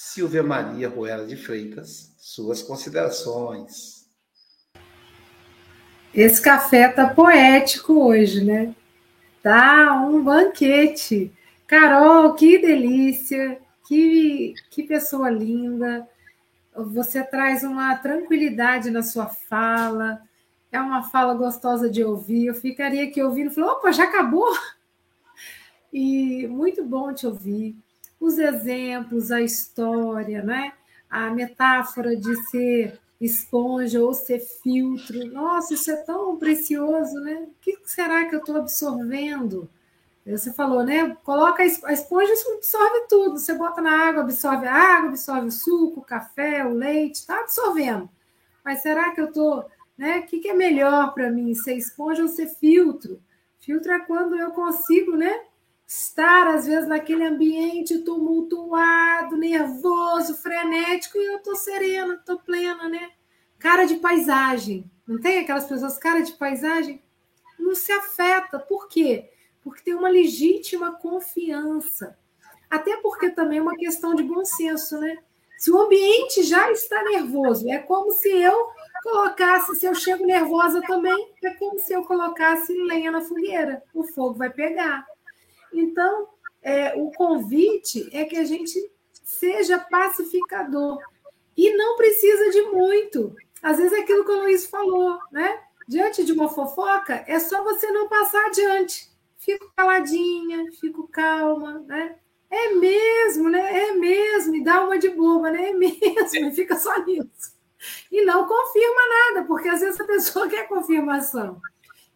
Silvia 0.00 0.44
Maria 0.44 0.88
Ruela 0.88 1.26
de 1.26 1.34
Freitas, 1.34 2.14
suas 2.18 2.62
considerações. 2.62 4.08
Esse 6.14 6.40
café 6.40 6.86
tá 6.86 7.08
poético 7.08 8.06
hoje, 8.06 8.44
né? 8.44 8.76
Tá 9.42 10.00
um 10.08 10.22
banquete. 10.22 11.32
Carol, 11.66 12.32
que 12.34 12.58
delícia, 12.58 13.60
que, 13.88 14.54
que 14.70 14.84
pessoa 14.84 15.28
linda. 15.30 16.08
Você 16.76 17.24
traz 17.24 17.64
uma 17.64 17.96
tranquilidade 17.96 18.92
na 18.92 19.02
sua 19.02 19.26
fala. 19.26 20.22
É 20.70 20.80
uma 20.80 21.10
fala 21.10 21.34
gostosa 21.34 21.90
de 21.90 22.04
ouvir. 22.04 22.46
Eu 22.46 22.54
ficaria 22.54 23.02
aqui 23.02 23.20
ouvindo, 23.20 23.50
falei, 23.50 23.70
opa, 23.70 23.90
já 23.90 24.04
acabou? 24.04 24.48
E 25.90 26.46
muito 26.48 26.84
bom 26.84 27.14
te 27.14 27.26
ouvir 27.26 27.74
os 28.20 28.38
exemplos, 28.38 29.30
a 29.30 29.40
história, 29.40 30.42
né? 30.42 30.72
a 31.10 31.30
metáfora 31.30 32.14
de 32.16 32.36
ser 32.50 33.00
esponja 33.20 34.00
ou 34.00 34.12
ser 34.12 34.40
filtro. 34.40 35.26
Nossa, 35.32 35.74
isso 35.74 35.90
é 35.90 35.96
tão 35.96 36.36
precioso, 36.36 37.14
né? 37.20 37.46
O 37.48 37.54
que 37.60 37.78
será 37.84 38.26
que 38.26 38.34
eu 38.34 38.40
estou 38.40 38.56
absorvendo? 38.56 39.68
Você 40.26 40.52
falou, 40.52 40.84
né? 40.84 41.16
Coloca 41.24 41.62
a 41.62 41.66
esponja 41.66 42.32
absorve 42.54 43.06
tudo. 43.08 43.38
Você 43.38 43.54
bota 43.54 43.80
na 43.80 44.08
água, 44.08 44.22
absorve 44.22 44.66
a 44.66 44.74
água, 44.74 45.08
absorve 45.08 45.46
o 45.46 45.50
suco, 45.50 46.00
o 46.00 46.04
café, 46.04 46.66
o 46.66 46.74
leite, 46.74 47.16
está 47.16 47.40
absorvendo. 47.40 48.08
Mas 48.62 48.82
será 48.82 49.12
que 49.12 49.20
eu 49.20 49.26
estou. 49.26 49.66
Né? 49.96 50.18
O 50.18 50.26
que, 50.26 50.38
que 50.38 50.48
é 50.48 50.54
melhor 50.54 51.14
para 51.14 51.30
mim, 51.30 51.54
ser 51.54 51.74
esponja 51.74 52.22
ou 52.22 52.28
ser 52.28 52.46
filtro? 52.46 53.20
Filtro 53.58 53.90
é 53.90 53.98
quando 54.00 54.36
eu 54.36 54.50
consigo, 54.50 55.16
né? 55.16 55.40
Estar, 55.88 56.46
às 56.48 56.66
vezes, 56.66 56.86
naquele 56.86 57.24
ambiente 57.24 58.00
tumultuado, 58.00 59.38
nervoso, 59.38 60.36
frenético, 60.36 61.16
e 61.16 61.24
eu 61.24 61.42
tô 61.42 61.56
serena, 61.56 62.22
tô 62.26 62.38
plena, 62.38 62.90
né? 62.90 63.10
Cara 63.58 63.86
de 63.86 63.94
paisagem. 63.96 64.88
Não 65.06 65.18
tem 65.18 65.38
aquelas 65.38 65.64
pessoas, 65.64 65.96
cara 65.96 66.20
de 66.20 66.32
paisagem? 66.32 67.02
Não 67.58 67.74
se 67.74 67.90
afeta. 67.90 68.58
Por 68.58 68.86
quê? 68.86 69.30
Porque 69.62 69.82
tem 69.82 69.94
uma 69.94 70.10
legítima 70.10 70.92
confiança. 70.92 72.18
Até 72.68 72.98
porque 72.98 73.30
também 73.30 73.58
é 73.58 73.62
uma 73.62 73.74
questão 73.74 74.14
de 74.14 74.22
bom 74.22 74.44
senso, 74.44 75.00
né? 75.00 75.16
Se 75.56 75.70
o 75.70 75.80
ambiente 75.80 76.42
já 76.42 76.70
está 76.70 77.02
nervoso, 77.02 77.68
é 77.68 77.78
como 77.78 78.12
se 78.12 78.28
eu 78.28 78.68
colocasse, 79.02 79.74
se 79.74 79.86
eu 79.86 79.94
chego 79.94 80.26
nervosa 80.26 80.82
também, 80.82 81.32
é 81.42 81.50
como 81.54 81.80
se 81.80 81.94
eu 81.94 82.04
colocasse 82.04 82.74
lenha 82.74 83.10
na 83.10 83.22
fogueira. 83.22 83.82
O 83.94 84.04
fogo 84.04 84.34
vai 84.34 84.50
pegar. 84.50 85.06
Então, 85.72 86.28
é, 86.62 86.94
o 86.96 87.10
convite 87.12 88.08
é 88.12 88.24
que 88.24 88.36
a 88.36 88.44
gente 88.44 88.78
seja 89.24 89.78
pacificador. 89.78 90.98
E 91.56 91.76
não 91.76 91.96
precisa 91.96 92.50
de 92.50 92.62
muito. 92.62 93.34
Às 93.62 93.78
vezes 93.78 93.92
é 93.92 94.00
aquilo 94.00 94.24
que 94.24 94.30
o 94.30 94.42
Luiz 94.42 94.66
falou, 94.66 95.18
né? 95.32 95.60
Diante 95.88 96.24
de 96.24 96.32
uma 96.32 96.48
fofoca, 96.48 97.24
é 97.26 97.38
só 97.38 97.64
você 97.64 97.90
não 97.90 98.08
passar 98.08 98.46
adiante. 98.46 99.10
Fico 99.36 99.72
caladinha, 99.76 100.70
fico 100.78 101.08
calma, 101.08 101.80
né? 101.80 102.16
É 102.50 102.74
mesmo, 102.74 103.48
né? 103.48 103.88
É 103.88 103.92
mesmo, 103.94 104.56
e 104.56 104.62
dá 104.62 104.84
uma 104.84 104.98
de 104.98 105.08
boba, 105.10 105.50
né? 105.50 105.70
É 105.70 105.72
mesmo, 105.72 106.48
e 106.48 106.54
fica 106.54 106.76
só 106.76 107.04
nisso. 107.04 107.56
E 108.10 108.24
não 108.24 108.46
confirma 108.46 109.00
nada, 109.08 109.46
porque 109.46 109.68
às 109.68 109.80
vezes 109.80 110.00
a 110.00 110.04
pessoa 110.04 110.48
quer 110.50 110.68
confirmação. 110.68 111.60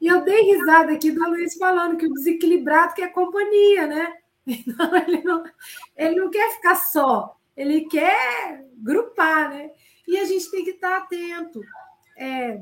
E 0.03 0.09
eu 0.09 0.25
dei 0.25 0.43
risada 0.43 0.93
aqui 0.93 1.13
do 1.13 1.31
Luiz 1.31 1.55
falando 1.55 1.97
que 1.97 2.07
o 2.07 2.13
desequilibrado 2.13 2.95
quer 2.95 3.13
companhia, 3.13 3.87
né? 3.87 4.13
Então, 4.45 4.97
ele 4.97 5.23
não, 5.23 5.45
ele 5.97 6.17
não 6.17 6.29
quer 6.29 6.57
ficar 6.57 6.75
só, 6.75 7.39
ele 7.57 7.83
quer 7.83 8.67
grupar, 8.79 9.51
né? 9.51 9.71
E 10.09 10.19
a 10.19 10.25
gente 10.25 10.51
tem 10.51 10.65
que 10.65 10.73
estar 10.73 10.97
atento. 10.97 11.61
É, 12.17 12.61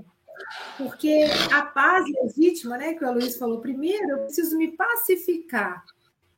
porque 0.77 1.25
a 1.51 1.63
paz 1.63 2.05
legítima, 2.23 2.77
né, 2.77 2.93
que 2.93 3.03
o 3.03 3.11
Luiz 3.11 3.39
falou 3.39 3.63
primeiro, 3.63 4.11
eu 4.11 4.19
preciso 4.25 4.59
me 4.59 4.77
pacificar. 4.77 5.83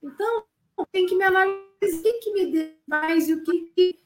Então, 0.01 0.45
tem 0.93 1.07
que 1.07 1.17
me 1.17 1.25
analisar 1.25 1.59
o 1.83 2.03
que, 2.03 2.13
que 2.13 2.33
me 2.33 2.53
dê 2.53 2.77
mais 2.87 3.29
e 3.29 3.33
o 3.33 3.43
que, 3.43 3.73
que, 3.75 3.99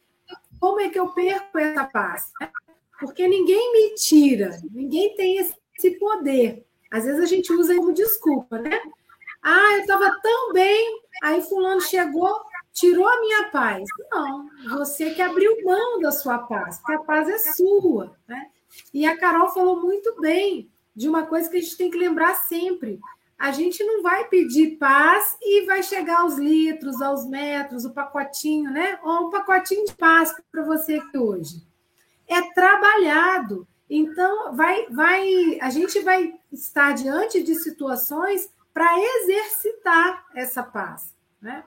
como 0.59 0.81
é 0.81 0.89
que 0.89 0.99
eu 0.99 1.11
perco 1.11 1.59
essa 1.59 1.85
paz. 1.85 2.33
Né? 2.41 2.51
Porque 2.99 3.29
ninguém 3.29 3.75
me 3.75 3.95
tira, 3.97 4.59
ninguém 4.73 5.15
tem 5.15 5.37
esse, 5.37 5.55
esse 5.77 5.91
poder. 5.99 6.65
Às 6.97 7.05
vezes 7.05 7.21
a 7.21 7.27
gente 7.27 7.53
usa 7.53 7.77
como 7.77 7.93
desculpa, 7.93 8.59
né? 8.59 8.81
Ah, 9.43 9.75
eu 9.75 9.81
estava 9.81 10.19
tão 10.23 10.53
bem, 10.55 11.03
aí 11.23 11.43
fulano 11.43 11.81
chegou, 11.83 12.41
tirou 12.73 13.07
a 13.07 13.21
minha 13.21 13.51
paz. 13.51 13.87
Não, 14.11 14.49
você 14.79 15.11
que 15.11 15.21
abriu 15.21 15.63
mão 15.63 16.01
da 16.01 16.11
sua 16.11 16.39
paz, 16.39 16.79
porque 16.79 16.95
a 16.95 17.01
paz 17.01 17.29
é 17.29 17.53
sua, 17.53 18.17
né? 18.27 18.51
E 18.95 19.05
a 19.05 19.15
Carol 19.19 19.53
falou 19.53 19.83
muito 19.83 20.19
bem 20.21 20.71
de 20.95 21.07
uma 21.07 21.27
coisa 21.27 21.51
que 21.51 21.59
a 21.59 21.61
gente 21.61 21.77
tem 21.77 21.91
que 21.91 21.99
lembrar 21.99 22.35
sempre. 22.35 22.99
A 23.39 23.53
gente 23.53 23.85
não 23.85 24.03
vai 24.03 24.27
pedir 24.29 24.79
paz 24.79 25.37
e 25.43 25.67
vai 25.67 25.83
chegar 25.83 26.21
aos 26.21 26.37
litros, 26.39 27.03
aos 27.03 27.27
metros, 27.27 27.85
o 27.85 27.93
pacotinho, 27.93 28.71
né? 28.71 28.99
Ou 29.03 29.27
um 29.27 29.31
pacotinho 29.31 29.85
de 29.85 29.95
paz 29.95 30.35
para 30.51 30.65
você 30.65 30.95
aqui 30.95 31.19
hoje. 31.19 31.63
É 32.27 32.41
trabalhado. 32.55 33.69
Então, 33.89 34.55
vai, 34.55 34.87
vai, 34.91 35.59
a 35.61 35.71
gente 35.71 36.01
vai 36.01 36.35
estar 36.53 36.93
diante 36.93 37.43
de 37.43 37.55
situações 37.55 38.51
para 38.75 38.99
exercitar 38.99 40.27
essa 40.35 40.63
paz, 40.63 41.15
né? 41.41 41.65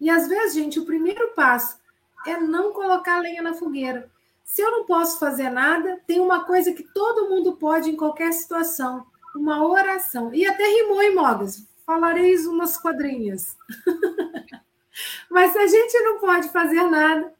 E 0.00 0.10
às 0.10 0.28
vezes, 0.28 0.54
gente, 0.54 0.78
o 0.78 0.84
primeiro 0.84 1.32
passo 1.34 1.78
é 2.26 2.38
não 2.38 2.72
colocar 2.72 3.20
lenha 3.20 3.42
na 3.42 3.54
fogueira. 3.54 4.10
Se 4.44 4.60
eu 4.60 4.70
não 4.70 4.84
posso 4.84 5.18
fazer 5.18 5.48
nada, 5.48 6.00
tem 6.06 6.20
uma 6.20 6.44
coisa 6.44 6.72
que 6.72 6.82
todo 6.82 7.28
mundo 7.28 7.54
pode 7.54 7.88
em 7.88 7.96
qualquer 7.96 8.32
situação: 8.32 9.06
uma 9.34 9.66
oração. 9.66 10.34
E 10.34 10.44
até 10.46 10.64
rimou 10.64 11.02
em 11.02 11.14
modas. 11.14 11.66
Falareis 11.86 12.46
umas 12.46 12.76
quadrinhas. 12.76 13.56
Mas 15.30 15.52
se 15.52 15.58
a 15.58 15.66
gente 15.66 15.98
não 16.00 16.18
pode 16.18 16.48
fazer 16.50 16.82
nada, 16.82 17.32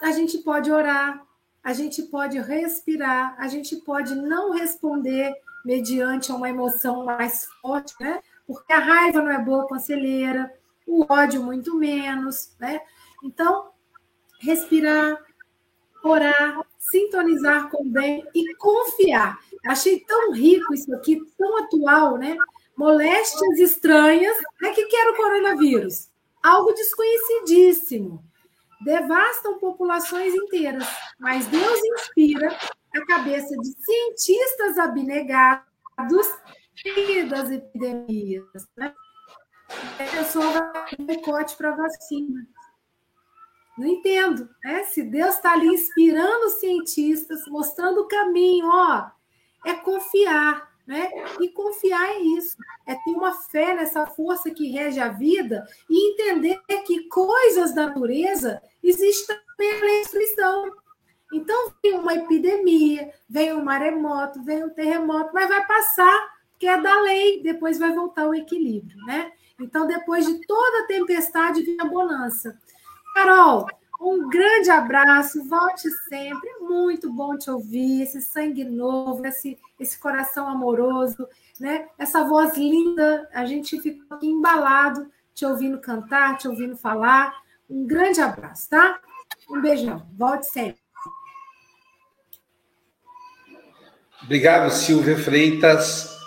a 0.00 0.12
gente 0.12 0.38
pode 0.38 0.70
orar, 0.70 1.26
a 1.62 1.72
gente 1.72 2.02
pode 2.04 2.38
respirar, 2.38 3.36
a 3.38 3.46
gente 3.48 3.76
pode 3.76 4.14
não 4.14 4.52
responder 4.52 5.32
mediante 5.64 6.32
uma 6.32 6.48
emoção 6.48 7.04
mais 7.04 7.46
forte, 7.60 7.94
né? 8.00 8.22
Porque 8.46 8.72
a 8.72 8.78
raiva 8.78 9.22
não 9.22 9.30
é 9.30 9.38
boa 9.38 9.66
conselheira, 9.66 10.52
o 10.86 11.04
ódio 11.12 11.42
muito 11.42 11.76
menos, 11.76 12.54
né? 12.58 12.80
Então, 13.22 13.70
respirar, 14.40 15.18
orar, 16.02 16.64
sintonizar 16.78 17.68
com 17.68 17.82
o 17.82 17.88
bem 17.88 18.26
e 18.34 18.54
confiar. 18.54 19.38
Achei 19.66 20.00
tão 20.00 20.32
rico 20.32 20.72
isso 20.72 20.92
aqui, 20.94 21.20
tão 21.36 21.58
atual, 21.58 22.16
né? 22.16 22.36
Moléstias 22.76 23.58
estranhas. 23.58 24.36
É 24.62 24.70
que 24.70 24.86
quer 24.86 25.10
o 25.10 25.16
coronavírus? 25.16 26.08
Algo 26.42 26.72
desconhecidíssimo. 26.72 28.24
Devastam 28.80 29.58
populações 29.58 30.34
inteiras, 30.34 30.86
mas 31.18 31.46
Deus 31.46 31.78
inspira 31.84 32.56
a 32.94 33.06
cabeça 33.06 33.54
de 33.56 33.74
cientistas 33.84 34.78
abnegados 34.78 36.26
e 36.84 37.24
das 37.24 37.50
epidemias. 37.50 38.44
Né? 38.76 38.94
A 39.98 40.16
pessoa 40.16 40.50
vai 40.50 40.96
boicote 40.98 41.56
para 41.56 41.76
vacina. 41.76 42.46
Não 43.78 43.86
entendo, 43.86 44.48
né? 44.64 44.84
Se 44.84 45.02
Deus 45.02 45.36
está 45.36 45.52
ali 45.52 45.68
inspirando 45.68 46.46
os 46.46 46.54
cientistas, 46.54 47.46
mostrando 47.46 48.00
o 48.00 48.08
caminho, 48.08 48.66
ó, 48.66 49.10
é 49.64 49.74
confiar, 49.74 50.69
né? 50.90 51.08
E 51.40 51.48
confiar 51.50 52.04
é 52.10 52.18
isso, 52.18 52.56
é 52.84 52.96
ter 52.96 53.12
uma 53.12 53.32
fé 53.32 53.74
nessa 53.74 54.06
força 54.06 54.50
que 54.50 54.72
rege 54.72 54.98
a 54.98 55.06
vida 55.06 55.64
e 55.88 56.12
entender 56.12 56.60
que 56.84 57.08
coisas 57.08 57.72
da 57.72 57.86
natureza 57.86 58.60
existem 58.82 59.36
na 59.56 59.86
destruição. 59.86 60.72
Então, 61.32 61.72
vem 61.80 61.96
uma 61.96 62.12
epidemia, 62.12 63.08
vem 63.28 63.52
um 63.52 63.62
maremoto, 63.62 64.42
vem 64.42 64.64
um 64.64 64.70
terremoto, 64.70 65.30
mas 65.32 65.48
vai 65.48 65.64
passar, 65.64 66.28
porque 66.50 66.66
é 66.66 66.82
da 66.82 67.00
lei, 67.02 67.40
depois 67.40 67.78
vai 67.78 67.94
voltar 67.94 68.26
o 68.26 68.34
equilíbrio, 68.34 68.98
né? 69.06 69.30
Então, 69.60 69.86
depois 69.86 70.26
de 70.26 70.44
toda 70.44 70.88
tempestade, 70.88 71.62
vem 71.62 71.76
a 71.80 71.84
bonança. 71.84 72.58
Carol, 73.14 73.64
um 74.00 74.28
grande 74.28 74.70
abraço, 74.70 75.44
volte 75.46 75.90
sempre. 76.08 76.50
Muito 76.60 77.12
bom 77.12 77.36
te 77.36 77.50
ouvir, 77.50 78.02
esse 78.02 78.22
sangue 78.22 78.64
novo, 78.64 79.26
esse, 79.26 79.58
esse 79.78 79.98
coração 79.98 80.48
amoroso, 80.48 81.28
né? 81.60 81.86
Essa 81.98 82.24
voz 82.24 82.56
linda, 82.56 83.28
a 83.34 83.44
gente 83.44 83.80
ficou 83.80 84.16
aqui 84.16 84.26
embalado 84.26 85.10
te 85.34 85.44
ouvindo 85.44 85.80
cantar, 85.80 86.38
te 86.38 86.48
ouvindo 86.48 86.76
falar. 86.76 87.34
Um 87.68 87.86
grande 87.86 88.20
abraço, 88.20 88.68
tá? 88.70 88.98
Um 89.48 89.60
beijão, 89.60 90.06
volte 90.16 90.46
sempre. 90.46 90.80
Obrigado, 94.22 94.70
Silvia 94.70 95.16
Freitas. 95.16 96.18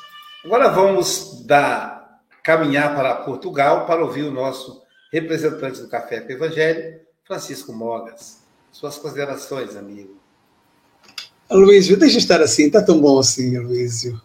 Agora 0.43 0.69
vamos 0.69 1.45
dar, 1.45 2.21
caminhar 2.43 2.95
para 2.95 3.15
Portugal 3.15 3.86
para 3.86 4.03
ouvir 4.03 4.24
o 4.24 4.32
nosso 4.32 4.84
representante 5.11 5.80
do 5.80 5.89
Café 5.89 6.21
com 6.21 6.32
Evangelho, 6.32 7.03
Francisco 7.26 7.71
Mogas. 7.71 8.43
Suas 8.71 8.97
considerações, 8.97 9.76
amigo. 9.76 10.17
Luísio, 11.49 11.97
deixa 11.97 12.17
estar 12.17 12.41
assim, 12.41 12.65
está 12.65 12.82
tão 12.82 12.99
bom 12.99 13.19
assim, 13.19 13.57
Luísio. 13.57 14.19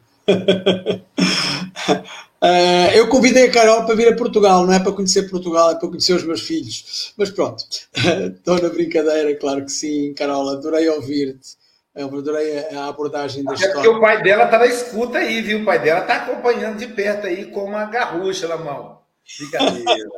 Uh, 2.42 2.90
eu 2.94 3.08
convidei 3.08 3.48
a 3.48 3.52
Carol 3.52 3.84
para 3.84 3.94
vir 3.94 4.08
a 4.08 4.16
Portugal, 4.16 4.66
não 4.66 4.72
é 4.72 4.80
para 4.80 4.92
conhecer 4.92 5.28
Portugal, 5.28 5.70
é 5.72 5.74
para 5.74 5.88
conhecer 5.88 6.14
os 6.14 6.24
meus 6.24 6.40
filhos. 6.40 7.12
Mas 7.16 7.30
pronto, 7.30 7.62
estou 8.34 8.60
na 8.60 8.68
brincadeira, 8.70 9.34
claro 9.36 9.64
que 9.64 9.72
sim, 9.72 10.14
Carol, 10.14 10.48
adorei 10.48 10.88
ouvir-te. 10.88 11.58
Adorei 11.94 12.58
a 12.68 12.86
abordagem 12.86 13.42
da 13.42 13.54
história. 13.54 13.72
É 13.72 13.74
porque 13.74 13.88
o 13.88 14.00
pai 14.00 14.22
dela 14.22 14.44
está 14.44 14.58
na 14.58 14.66
escuta 14.66 15.18
aí, 15.18 15.42
viu? 15.42 15.62
O 15.62 15.64
pai 15.64 15.80
dela 15.80 16.00
está 16.00 16.16
acompanhando 16.16 16.78
de 16.78 16.86
perto 16.86 17.26
aí 17.26 17.46
com 17.46 17.64
uma 17.64 17.86
garrucha 17.86 18.46
na 18.46 18.56
mão. 18.56 19.00
Brincadeira. 19.38 20.08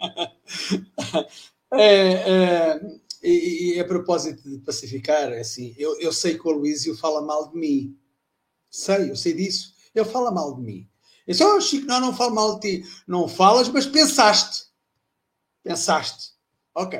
É, 1.72 2.12
é, 2.12 2.80
e, 3.22 3.74
e, 3.74 3.80
a 3.80 3.84
propósito 3.84 4.48
de 4.48 4.58
pacificar, 4.58 5.32
é 5.32 5.40
assim, 5.40 5.74
eu, 5.78 5.98
eu 6.00 6.12
sei 6.12 6.38
que 6.38 6.46
o 6.46 6.50
Luísio 6.50 6.96
fala 6.96 7.22
mal 7.22 7.50
de 7.50 7.56
mim. 7.56 7.98
Sei, 8.70 9.10
eu 9.10 9.16
sei 9.16 9.32
disso. 9.32 9.74
Ele 9.94 10.04
fala 10.04 10.30
mal 10.30 10.54
de 10.54 10.62
mim. 10.62 10.88
Eu 11.26 11.34
só, 11.34 11.56
oh, 11.56 11.60
Chico, 11.60 11.86
não, 11.86 12.00
não 12.00 12.16
falo 12.16 12.34
mal 12.34 12.58
de 12.58 12.82
ti. 12.82 12.88
Não 13.06 13.28
falas, 13.28 13.68
mas 13.68 13.86
pensaste. 13.86 14.66
Pensaste. 15.62 16.32
Ok. 16.74 16.98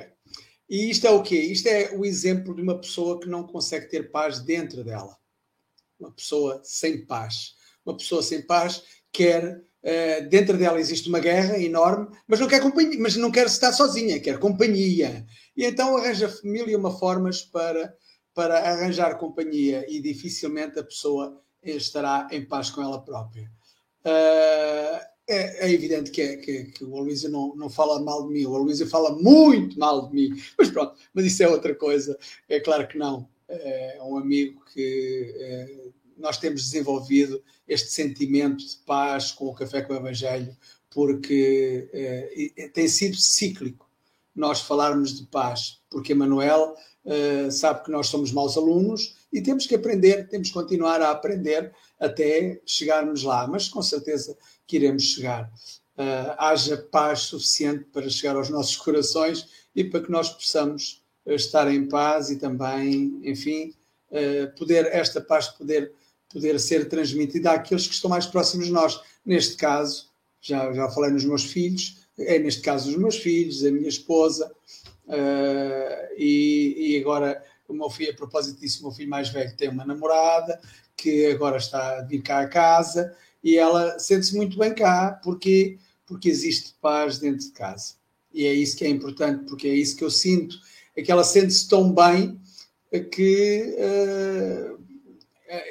E 0.68 0.90
isto 0.90 1.06
é 1.06 1.10
o 1.10 1.22
quê? 1.22 1.38
Isto 1.38 1.66
é 1.66 1.92
o 1.94 2.04
exemplo 2.04 2.54
de 2.54 2.62
uma 2.62 2.78
pessoa 2.78 3.20
que 3.20 3.28
não 3.28 3.46
consegue 3.46 3.88
ter 3.88 4.10
paz 4.10 4.40
dentro 4.40 4.84
dela. 4.84 5.16
Uma 5.98 6.12
pessoa 6.12 6.60
sem 6.64 7.04
paz. 7.04 7.56
Uma 7.84 7.96
pessoa 7.96 8.22
sem 8.22 8.46
paz 8.46 8.82
quer 9.10 9.62
Uh, 9.82 10.28
dentro 10.28 10.56
dela 10.56 10.78
existe 10.78 11.08
uma 11.08 11.18
guerra 11.18 11.58
enorme, 11.58 12.08
mas 12.26 12.38
não 12.38 12.46
quer 12.46 12.60
companhia, 12.60 12.98
mas 13.00 13.16
não 13.16 13.32
quer 13.32 13.46
estar 13.46 13.72
sozinha, 13.72 14.20
quer 14.20 14.38
companhia. 14.38 15.26
E 15.56 15.64
então 15.64 15.96
arranja 15.96 16.32
mil 16.44 16.68
e 16.68 16.76
uma 16.76 16.96
formas 16.96 17.42
para, 17.42 17.92
para 18.32 18.58
arranjar 18.58 19.18
companhia 19.18 19.84
e 19.88 20.00
dificilmente 20.00 20.78
a 20.78 20.84
pessoa 20.84 21.42
estará 21.62 22.28
em 22.30 22.44
paz 22.44 22.70
com 22.70 22.80
ela 22.80 23.02
própria. 23.02 23.50
Uh, 24.04 25.12
é, 25.28 25.66
é, 25.66 25.72
evidente 25.72 26.10
que, 26.10 26.20
é, 26.20 26.36
que, 26.36 26.64
que 26.64 26.84
o 26.84 26.96
Aloysio 26.96 27.30
não, 27.30 27.54
não 27.54 27.70
fala 27.70 28.00
mal 28.00 28.26
de 28.26 28.32
mim, 28.32 28.44
o 28.44 28.54
Aloysio 28.54 28.86
fala 28.88 29.16
muito 29.16 29.78
mal 29.78 30.08
de 30.08 30.14
mim, 30.14 30.42
mas 30.58 30.70
pronto, 30.70 30.94
mas 31.14 31.24
isso 31.24 31.42
é 31.42 31.48
outra 31.48 31.74
coisa, 31.74 32.18
é 32.48 32.60
claro 32.60 32.86
que 32.86 32.98
não. 32.98 33.28
É 33.48 33.98
um 34.02 34.16
amigo 34.16 34.64
que 34.72 35.34
é, 35.36 35.90
nós 36.16 36.38
temos 36.38 36.62
desenvolvido 36.62 37.42
este 37.72 37.90
sentimento 37.90 38.66
de 38.66 38.76
paz 38.86 39.32
com 39.32 39.46
o 39.46 39.54
Café 39.54 39.82
com 39.82 39.92
o 39.92 39.96
Evangelho, 39.96 40.56
porque 40.90 41.88
eh, 41.92 42.70
tem 42.74 42.86
sido 42.86 43.16
cíclico 43.16 43.88
nós 44.34 44.60
falarmos 44.60 45.18
de 45.18 45.26
paz, 45.26 45.80
porque 45.90 46.12
Emanuel 46.12 46.74
eh, 47.04 47.50
sabe 47.50 47.84
que 47.84 47.90
nós 47.90 48.06
somos 48.08 48.32
maus 48.32 48.56
alunos 48.56 49.16
e 49.32 49.40
temos 49.40 49.66
que 49.66 49.74
aprender, 49.74 50.28
temos 50.28 50.48
que 50.48 50.54
continuar 50.54 51.00
a 51.00 51.10
aprender 51.10 51.72
até 51.98 52.60
chegarmos 52.64 53.22
lá, 53.22 53.46
mas 53.46 53.68
com 53.68 53.82
certeza 53.82 54.36
que 54.66 54.76
iremos 54.76 55.02
chegar. 55.04 55.50
Uh, 55.94 56.32
haja 56.38 56.78
paz 56.90 57.20
suficiente 57.20 57.84
para 57.92 58.08
chegar 58.08 58.34
aos 58.34 58.48
nossos 58.48 58.76
corações 58.80 59.46
e 59.76 59.84
para 59.84 60.00
que 60.00 60.10
nós 60.10 60.30
possamos 60.30 61.02
estar 61.26 61.70
em 61.70 61.86
paz 61.86 62.30
e 62.30 62.36
também, 62.36 63.20
enfim, 63.22 63.74
uh, 64.10 64.56
poder 64.56 64.86
esta 64.86 65.20
paz 65.20 65.48
poder 65.48 65.92
poder 66.32 66.58
ser 66.58 66.88
transmitida 66.88 67.52
àqueles 67.52 67.86
que 67.86 67.94
estão 67.94 68.10
mais 68.10 68.26
próximos 68.26 68.66
de 68.66 68.72
nós. 68.72 69.00
Neste 69.24 69.56
caso, 69.56 70.06
já, 70.40 70.72
já 70.72 70.88
falei 70.90 71.10
nos 71.10 71.24
meus 71.24 71.44
filhos, 71.44 71.98
é 72.18 72.38
neste 72.38 72.62
caso 72.62 72.90
os 72.90 72.96
meus 72.96 73.16
filhos, 73.16 73.64
a 73.64 73.70
minha 73.70 73.88
esposa, 73.88 74.50
uh, 75.06 76.14
e, 76.16 76.94
e, 76.94 77.00
agora 77.00 77.42
o 77.68 77.74
meu 77.74 77.88
filho, 77.88 78.12
a 78.12 78.16
propósito 78.16 78.60
disso, 78.60 78.80
o 78.80 78.82
meu 78.84 78.92
filho 78.92 79.08
mais 79.08 79.28
velho 79.28 79.56
tem 79.56 79.68
uma 79.68 79.84
namorada 79.84 80.60
que 80.96 81.26
agora 81.26 81.56
está 81.56 81.98
a 81.98 82.02
vir 82.02 82.22
cá 82.22 82.40
a 82.40 82.48
casa 82.48 83.14
e 83.42 83.56
ela 83.56 83.98
sente-se 83.98 84.36
muito 84.36 84.58
bem 84.58 84.74
cá 84.74 85.18
porque, 85.22 85.78
porque 86.06 86.28
existe 86.28 86.74
paz 86.80 87.18
dentro 87.18 87.46
de 87.46 87.52
casa. 87.52 87.94
E 88.32 88.46
é 88.46 88.52
isso 88.52 88.76
que 88.76 88.84
é 88.84 88.88
importante, 88.88 89.44
porque 89.44 89.68
é 89.68 89.74
isso 89.74 89.96
que 89.96 90.04
eu 90.04 90.10
sinto, 90.10 90.56
é 90.96 91.02
que 91.02 91.10
ela 91.10 91.24
sente-se 91.24 91.68
tão 91.68 91.92
bem 91.92 92.40
que 93.10 93.74
uh, 93.78 94.81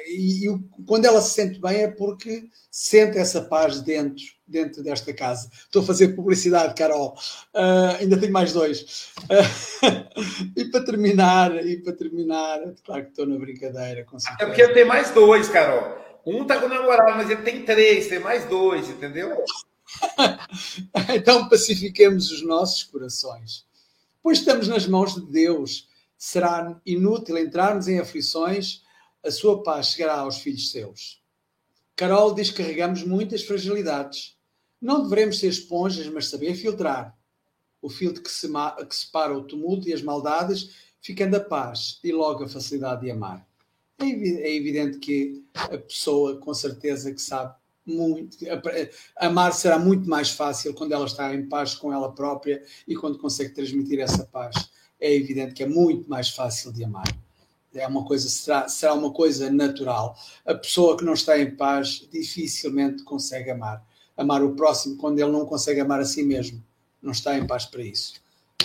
e, 0.06 0.48
e, 0.48 0.58
quando 0.86 1.06
ela 1.06 1.20
se 1.20 1.34
sente 1.34 1.60
bem 1.60 1.82
é 1.82 1.88
porque 1.88 2.48
sente 2.70 3.18
essa 3.18 3.42
paz 3.42 3.80
dentro, 3.80 4.24
dentro 4.46 4.82
desta 4.82 5.12
casa. 5.12 5.50
Estou 5.52 5.82
a 5.82 5.86
fazer 5.86 6.08
publicidade, 6.08 6.74
Carol. 6.74 7.16
Uh, 7.54 7.96
ainda 8.00 8.18
tenho 8.18 8.32
mais 8.32 8.52
dois. 8.52 9.12
Uh, 9.24 10.52
e 10.56 10.64
para 10.66 10.84
terminar, 10.84 11.66
e 11.66 11.78
para 11.78 11.92
terminar, 11.92 12.60
claro 12.84 13.04
que 13.04 13.10
estou 13.10 13.26
na 13.26 13.38
brincadeira. 13.38 14.04
Com 14.04 14.16
Até 14.24 14.46
porque 14.46 14.62
eu 14.62 14.72
tenho 14.72 14.86
mais 14.86 15.10
dois, 15.10 15.48
Carol. 15.48 16.00
Um 16.24 16.42
está 16.42 16.60
com 16.60 16.68
namorado, 16.68 17.16
mas 17.16 17.28
ele 17.28 17.42
tem 17.42 17.64
três, 17.64 18.06
tem 18.06 18.20
mais 18.20 18.44
dois, 18.44 18.88
entendeu? 18.88 19.36
então 21.14 21.48
pacifiquemos 21.48 22.30
os 22.30 22.42
nossos 22.42 22.84
corações. 22.84 23.66
Pois 24.22 24.38
estamos 24.38 24.68
nas 24.68 24.86
mãos 24.86 25.14
de 25.14 25.22
Deus. 25.22 25.88
Será 26.16 26.80
inútil 26.86 27.36
entrarmos 27.36 27.88
em 27.88 27.98
aflições 27.98 28.81
a 29.24 29.30
sua 29.30 29.62
paz 29.62 29.88
chegará 29.88 30.18
aos 30.18 30.38
filhos 30.38 30.70
seus. 30.70 31.22
Carol 31.94 32.34
diz 32.34 32.50
que 32.50 32.56
carregamos 32.56 33.04
muitas 33.04 33.44
fragilidades. 33.44 34.36
Não 34.80 35.08
devemos 35.08 35.38
ser 35.38 35.48
esponjas, 35.48 36.06
mas 36.08 36.28
saber 36.28 36.54
filtrar. 36.54 37.16
O 37.80 37.88
filtro 37.88 38.22
que, 38.22 38.30
que 38.30 38.96
separa 38.96 39.36
o 39.36 39.44
tumulto 39.44 39.88
e 39.88 39.92
as 39.92 40.02
maldades, 40.02 40.70
ficando 41.00 41.36
a 41.36 41.40
paz 41.40 42.00
e 42.02 42.12
logo 42.12 42.44
a 42.44 42.48
facilidade 42.48 43.02
de 43.02 43.10
amar. 43.10 43.46
É, 43.98 44.04
é 44.04 44.54
evidente 44.54 44.98
que 44.98 45.44
a 45.54 45.78
pessoa, 45.78 46.36
com 46.38 46.54
certeza, 46.54 47.12
que 47.12 47.20
sabe 47.20 47.54
muito. 47.84 48.38
Amar 49.16 49.52
será 49.52 49.78
muito 49.78 50.08
mais 50.08 50.30
fácil 50.30 50.74
quando 50.74 50.92
ela 50.92 51.06
está 51.06 51.34
em 51.34 51.48
paz 51.48 51.74
com 51.74 51.92
ela 51.92 52.12
própria 52.12 52.64
e 52.86 52.96
quando 52.96 53.18
consegue 53.18 53.54
transmitir 53.54 54.00
essa 54.00 54.24
paz. 54.24 54.70
É 54.98 55.12
evidente 55.12 55.54
que 55.54 55.62
é 55.62 55.66
muito 55.66 56.08
mais 56.08 56.30
fácil 56.30 56.72
de 56.72 56.84
amar 56.84 57.06
é 57.74 57.86
uma 57.86 58.04
coisa, 58.04 58.28
será, 58.28 58.68
será 58.68 58.94
uma 58.94 59.12
coisa 59.12 59.50
natural. 59.50 60.16
A 60.44 60.54
pessoa 60.54 60.96
que 60.96 61.04
não 61.04 61.14
está 61.14 61.38
em 61.38 61.54
paz 61.54 62.06
dificilmente 62.10 63.02
consegue 63.02 63.50
amar. 63.50 63.84
Amar 64.16 64.42
o 64.42 64.54
próximo 64.54 64.96
quando 64.96 65.18
ele 65.18 65.30
não 65.30 65.46
consegue 65.46 65.80
amar 65.80 66.00
a 66.00 66.04
si 66.04 66.22
mesmo. 66.22 66.62
Não 67.00 67.12
está 67.12 67.36
em 67.36 67.46
paz 67.46 67.64
para 67.64 67.82
isso. 67.82 68.14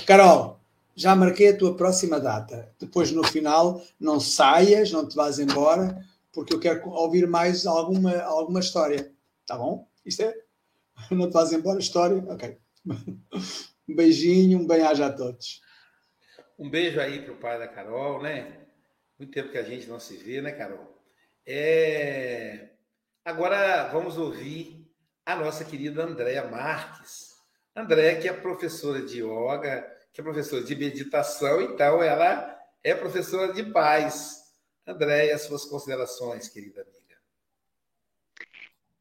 Carol, 0.06 0.60
já 0.96 1.16
marquei 1.16 1.50
a 1.50 1.58
tua 1.58 1.76
próxima 1.76 2.20
data. 2.20 2.72
Depois, 2.80 3.12
no 3.12 3.24
final, 3.24 3.82
não 4.00 4.20
saias, 4.20 4.92
não 4.92 5.08
te 5.08 5.16
vás 5.16 5.40
embora, 5.40 6.04
porque 6.34 6.54
eu 6.54 6.60
quero 6.60 6.90
ouvir 6.90 7.28
mais 7.28 7.66
alguma, 7.66 8.20
alguma 8.22 8.60
história. 8.60 9.12
Tá 9.46 9.58
bom? 9.58 9.88
Isto 10.06 10.24
é? 10.24 10.34
Não 11.12 11.30
te 11.30 11.34
vás 11.34 11.54
embora, 11.54 11.80
história? 11.80 12.18
Ok. 12.28 12.58
Um 13.90 13.96
beijinho, 13.96 14.60
um 14.60 14.68
bem-aja 14.68 15.06
a 15.06 15.14
todos. 15.14 15.62
Um 16.60 16.70
beijo 16.70 17.00
aí 17.00 17.22
para 17.22 17.34
o 17.34 17.38
pai 17.38 17.58
da 17.58 17.70
Carol, 17.70 18.22
né? 18.22 18.67
Muito 19.18 19.34
tempo 19.34 19.52
que 19.52 19.58
a 19.58 19.64
gente 19.64 19.88
não 19.88 20.00
se 20.00 20.16
vê, 20.16 20.42
né, 20.42 20.52
Carol? 20.52 20.96
É... 21.46 22.70
Agora 23.26 23.88
vamos 23.88 24.18
ouvir 24.18 24.88
a 25.26 25.36
nossa 25.36 25.66
querida 25.66 26.04
Andréa 26.04 26.48
Marques. 26.48 27.36
Andréa, 27.76 28.20
que 28.20 28.28
é 28.28 28.34
professora 28.34 29.02
de 29.02 29.22
yoga, 29.22 29.82
que 30.14 30.22
é 30.22 30.24
professora 30.24 30.64
de 30.64 30.76
meditação, 30.76 31.62
então 31.62 32.02
ela 32.02 32.58
é 32.84 32.96
professora 32.96 33.54
de 33.54 33.64
paz. 33.64 34.44
Andréia, 34.86 35.38
suas 35.38 35.66
considerações, 35.66 36.48
querida 36.48 36.82
amiga. 36.82 37.18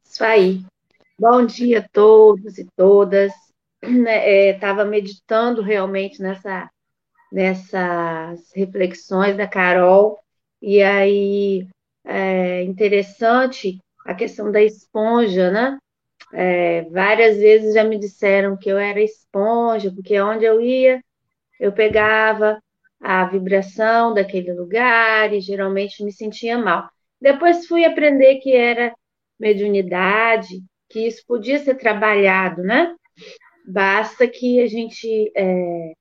Isso 0.05 0.25
aí. 0.25 0.65
Bom 1.19 1.47
dia 1.47 1.79
a 1.79 1.89
todos 1.89 2.59
e 2.59 2.67
todas. 2.77 3.33
Estava 3.81 4.83
é, 4.85 4.85
meditando 4.85 5.63
realmente 5.63 6.21
nessa 6.21 6.69
nessas 7.37 8.51
reflexões 8.55 9.37
da 9.37 9.47
Carol, 9.47 10.19
e 10.63 10.83
aí 10.83 11.69
é 12.03 12.63
interessante 12.63 13.79
a 14.07 14.15
questão 14.15 14.51
da 14.51 14.63
esponja, 14.63 15.51
né? 15.51 15.77
É, 16.33 16.85
várias 16.85 17.37
vezes 17.37 17.75
já 17.75 17.85
me 17.85 17.99
disseram 17.99 18.57
que 18.57 18.71
eu 18.71 18.79
era 18.79 19.03
esponja, 19.03 19.93
porque 19.93 20.19
onde 20.19 20.47
eu 20.47 20.63
ia, 20.63 21.03
eu 21.61 21.73
pegava 21.73 22.59
a 22.99 23.27
vibração 23.27 24.15
daquele 24.15 24.55
lugar 24.55 25.31
e 25.35 25.41
geralmente 25.43 26.03
me 26.03 26.13
sentia 26.13 26.57
mal. 26.57 26.89
Depois 27.21 27.67
fui 27.67 27.85
aprender 27.85 28.37
que 28.37 28.57
era 28.57 28.95
mediunidade, 29.39 30.63
que 30.89 31.07
isso 31.07 31.23
podia 31.27 31.59
ser 31.59 31.75
trabalhado, 31.75 32.63
né? 32.63 32.95
Basta 33.69 34.27
que 34.27 34.63
a 34.63 34.67
gente 34.67 35.31
é, 35.37 35.93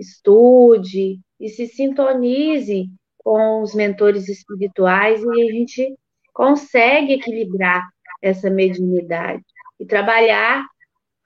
estude 0.00 1.20
e 1.38 1.48
se 1.48 1.66
sintonize 1.66 2.88
com 3.18 3.62
os 3.62 3.74
mentores 3.74 4.28
espirituais 4.28 5.22
e 5.22 5.42
a 5.42 5.52
gente 5.52 5.94
consegue 6.32 7.12
equilibrar 7.12 7.86
essa 8.22 8.48
mediunidade 8.50 9.44
e 9.78 9.84
trabalhar 9.84 10.66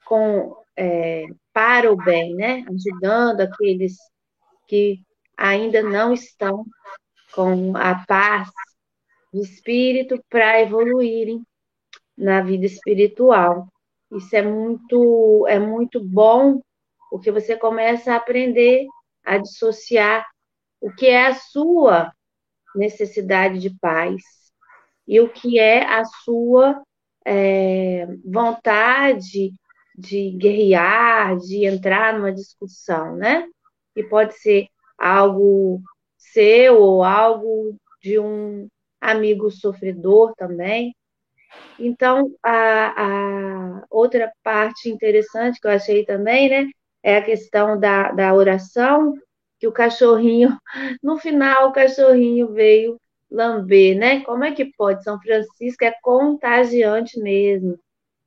com 0.05 0.55
é, 0.77 1.25
para 1.53 1.91
o 1.91 1.95
bem, 1.95 2.35
né? 2.35 2.65
Ajudando 2.67 3.41
aqueles 3.41 3.95
que 4.67 4.99
ainda 5.37 5.81
não 5.81 6.13
estão 6.13 6.65
com 7.33 7.75
a 7.75 8.03
paz 8.05 8.49
do 9.33 9.41
espírito 9.41 10.21
para 10.29 10.61
evoluírem 10.61 11.41
na 12.17 12.41
vida 12.41 12.65
espiritual. 12.65 13.67
Isso 14.11 14.35
é 14.35 14.41
muito 14.41 15.45
é 15.47 15.59
muito 15.59 16.03
bom 16.03 16.61
porque 17.15 17.31
você 17.31 17.55
começa 17.55 18.11
a 18.11 18.17
aprender 18.17 18.85
a 19.23 19.37
dissociar 19.37 20.27
o 20.81 20.91
que 20.91 21.05
é 21.05 21.27
a 21.27 21.33
sua 21.33 22.11
necessidade 22.75 23.57
de 23.57 23.69
paz 23.79 24.21
e 25.07 25.21
o 25.21 25.29
que 25.29 25.57
é 25.57 25.85
a 25.85 26.03
sua 26.03 26.83
é, 27.25 28.05
vontade 28.25 29.53
de 29.97 30.31
guerrear, 30.31 31.37
de 31.37 31.65
entrar 31.65 32.13
numa 32.13 32.33
discussão, 32.33 33.15
né? 33.15 33.47
E 33.95 34.03
pode 34.03 34.37
ser 34.37 34.67
algo 34.97 35.81
seu 36.17 36.81
ou 36.81 37.01
algo 37.01 37.77
de 38.01 38.19
um 38.19 38.67
amigo 38.99 39.49
sofredor 39.49 40.35
também. 40.35 40.93
Então, 41.79 42.29
a, 42.43 43.77
a 43.77 43.85
outra 43.89 44.33
parte 44.43 44.89
interessante 44.89 45.61
que 45.61 45.67
eu 45.67 45.71
achei 45.71 46.03
também, 46.03 46.49
né, 46.49 46.69
é 47.05 47.17
a 47.17 47.21
questão 47.21 47.79
da, 47.79 48.11
da 48.11 48.33
oração, 48.33 49.13
que 49.59 49.67
o 49.67 49.71
cachorrinho, 49.71 50.57
no 51.03 51.19
final, 51.19 51.69
o 51.69 51.71
cachorrinho 51.71 52.51
veio 52.51 52.99
lamber, 53.29 53.95
né? 53.95 54.21
Como 54.21 54.43
é 54.43 54.51
que 54.51 54.65
pode? 54.75 55.03
São 55.03 55.21
Francisco 55.21 55.83
é 55.85 55.93
contagiante 56.01 57.19
mesmo. 57.19 57.77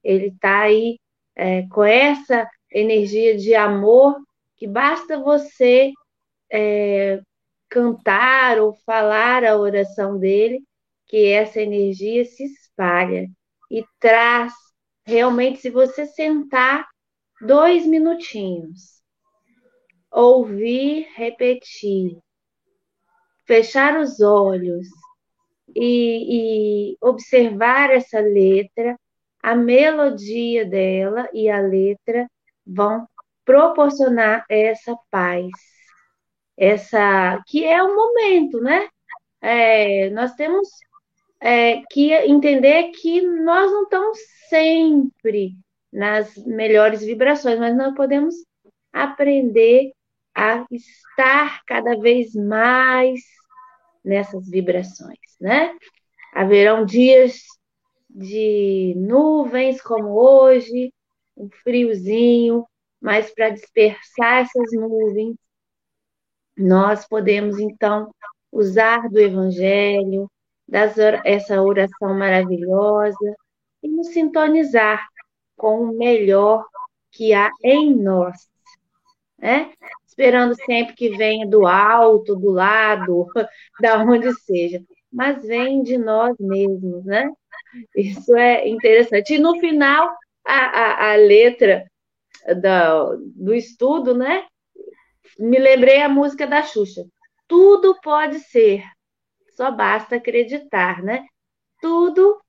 Ele 0.04 0.28
está 0.28 0.60
aí 0.60 0.96
é, 1.34 1.66
com 1.66 1.82
essa 1.82 2.48
energia 2.70 3.36
de 3.36 3.52
amor 3.52 4.16
que 4.56 4.68
basta 4.68 5.18
você 5.18 5.90
é, 6.48 7.20
cantar 7.68 8.60
ou 8.60 8.74
falar 8.86 9.44
a 9.44 9.56
oração 9.56 10.16
dele, 10.20 10.62
que 11.08 11.26
essa 11.26 11.60
energia 11.60 12.24
se 12.24 12.44
espalha 12.44 13.26
e 13.72 13.84
traz 13.98 14.52
realmente, 15.04 15.58
se 15.58 15.70
você 15.70 16.06
sentar 16.06 16.86
dois 17.40 17.86
minutinhos. 17.86 18.98
Ouvir, 20.10 21.08
repetir, 21.14 22.18
fechar 23.46 24.00
os 24.00 24.20
olhos 24.20 24.86
e, 25.74 26.92
e 26.92 26.96
observar 27.00 27.90
essa 27.90 28.20
letra, 28.20 28.98
a 29.42 29.54
melodia 29.54 30.64
dela 30.64 31.28
e 31.32 31.48
a 31.48 31.60
letra 31.60 32.28
vão 32.66 33.06
proporcionar 33.44 34.44
essa 34.48 34.96
paz, 35.10 35.48
essa 36.56 37.42
que 37.46 37.64
é 37.64 37.82
o 37.82 37.94
momento, 37.94 38.60
né? 38.60 38.88
É, 39.40 40.10
nós 40.10 40.34
temos 40.34 40.68
é, 41.40 41.80
que 41.90 42.12
entender 42.12 42.90
que 42.90 43.20
nós 43.22 43.70
não 43.70 43.84
estamos 43.84 44.18
sempre 44.48 45.56
nas 45.92 46.34
melhores 46.36 47.02
vibrações, 47.02 47.58
mas 47.58 47.76
nós 47.76 47.94
podemos 47.94 48.34
aprender 48.92 49.92
a 50.34 50.64
estar 50.70 51.62
cada 51.66 51.96
vez 51.98 52.34
mais 52.34 53.20
nessas 54.04 54.48
vibrações, 54.48 55.18
né? 55.40 55.76
Haverão 56.32 56.84
dias 56.84 57.42
de 58.08 58.94
nuvens 58.96 59.80
como 59.82 60.10
hoje, 60.10 60.92
um 61.36 61.48
friozinho, 61.50 62.66
mas 63.00 63.32
para 63.32 63.50
dispersar 63.50 64.42
essas 64.42 64.72
nuvens, 64.72 65.36
nós 66.56 67.06
podemos 67.06 67.58
então 67.58 68.10
usar 68.50 69.08
do 69.08 69.20
Evangelho, 69.20 70.30
das, 70.66 70.96
essa 71.24 71.62
oração 71.62 72.14
maravilhosa 72.14 73.34
e 73.82 73.88
nos 73.88 74.08
sintonizar 74.08 75.06
com 75.58 75.82
o 75.82 75.98
melhor 75.98 76.66
que 77.12 77.34
há 77.34 77.50
em 77.64 77.94
nós, 77.94 78.48
né? 79.38 79.72
Esperando 80.06 80.54
sempre 80.54 80.94
que 80.94 81.16
venha 81.16 81.46
do 81.46 81.66
alto, 81.66 82.36
do 82.36 82.50
lado, 82.50 83.26
da 83.80 83.98
onde 84.02 84.32
seja. 84.42 84.82
mas 85.12 85.42
vem 85.46 85.82
de 85.82 85.98
nós 85.98 86.36
mesmos, 86.38 87.04
né? 87.04 87.30
Isso 87.96 88.36
é 88.36 88.68
interessante. 88.68 89.34
E 89.34 89.38
no 89.38 89.58
final, 89.60 90.10
a, 90.46 90.54
a, 90.54 91.12
a 91.12 91.16
letra 91.16 91.84
do 93.36 93.54
estudo, 93.54 94.14
né? 94.14 94.46
Me 95.38 95.58
lembrei 95.58 96.02
a 96.02 96.08
música 96.08 96.46
da 96.46 96.62
Xuxa. 96.62 97.04
Tudo 97.46 97.98
pode 98.02 98.40
ser, 98.40 98.84
só 99.50 99.70
basta 99.70 100.16
acreditar, 100.16 101.02
né? 101.02 101.26
Tudo 101.80 102.40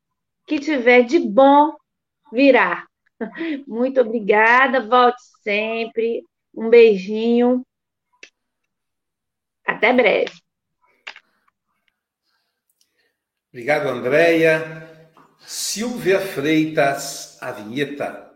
que 0.46 0.60
tiver 0.60 1.04
de 1.04 1.20
bom 1.20 1.76
virá. 2.32 2.89
Muito 3.68 4.02
obrigada, 4.02 4.88
volte 4.88 5.22
sempre. 5.44 6.24
Um 6.54 6.70
beijinho. 6.70 7.66
Até 9.66 9.94
breve. 9.94 10.32
Obrigado, 13.50 13.88
Andréia. 13.90 14.88
Silvia 15.40 16.20
Freitas, 16.20 17.38
a 17.42 17.52
vinheta. 17.52 18.30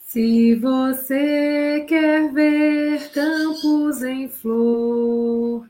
Se 0.00 0.54
você 0.54 1.84
quer 1.86 2.32
ver 2.32 3.10
campos 3.12 4.02
em 4.02 4.28
flor, 4.28 5.68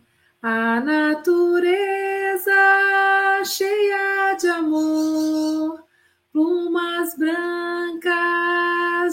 a 0.49 0.81
natureza 0.81 2.53
cheia 3.45 4.37
de 4.39 4.47
amor, 4.47 5.83
plumas 6.33 7.17
brancas 7.17 8.07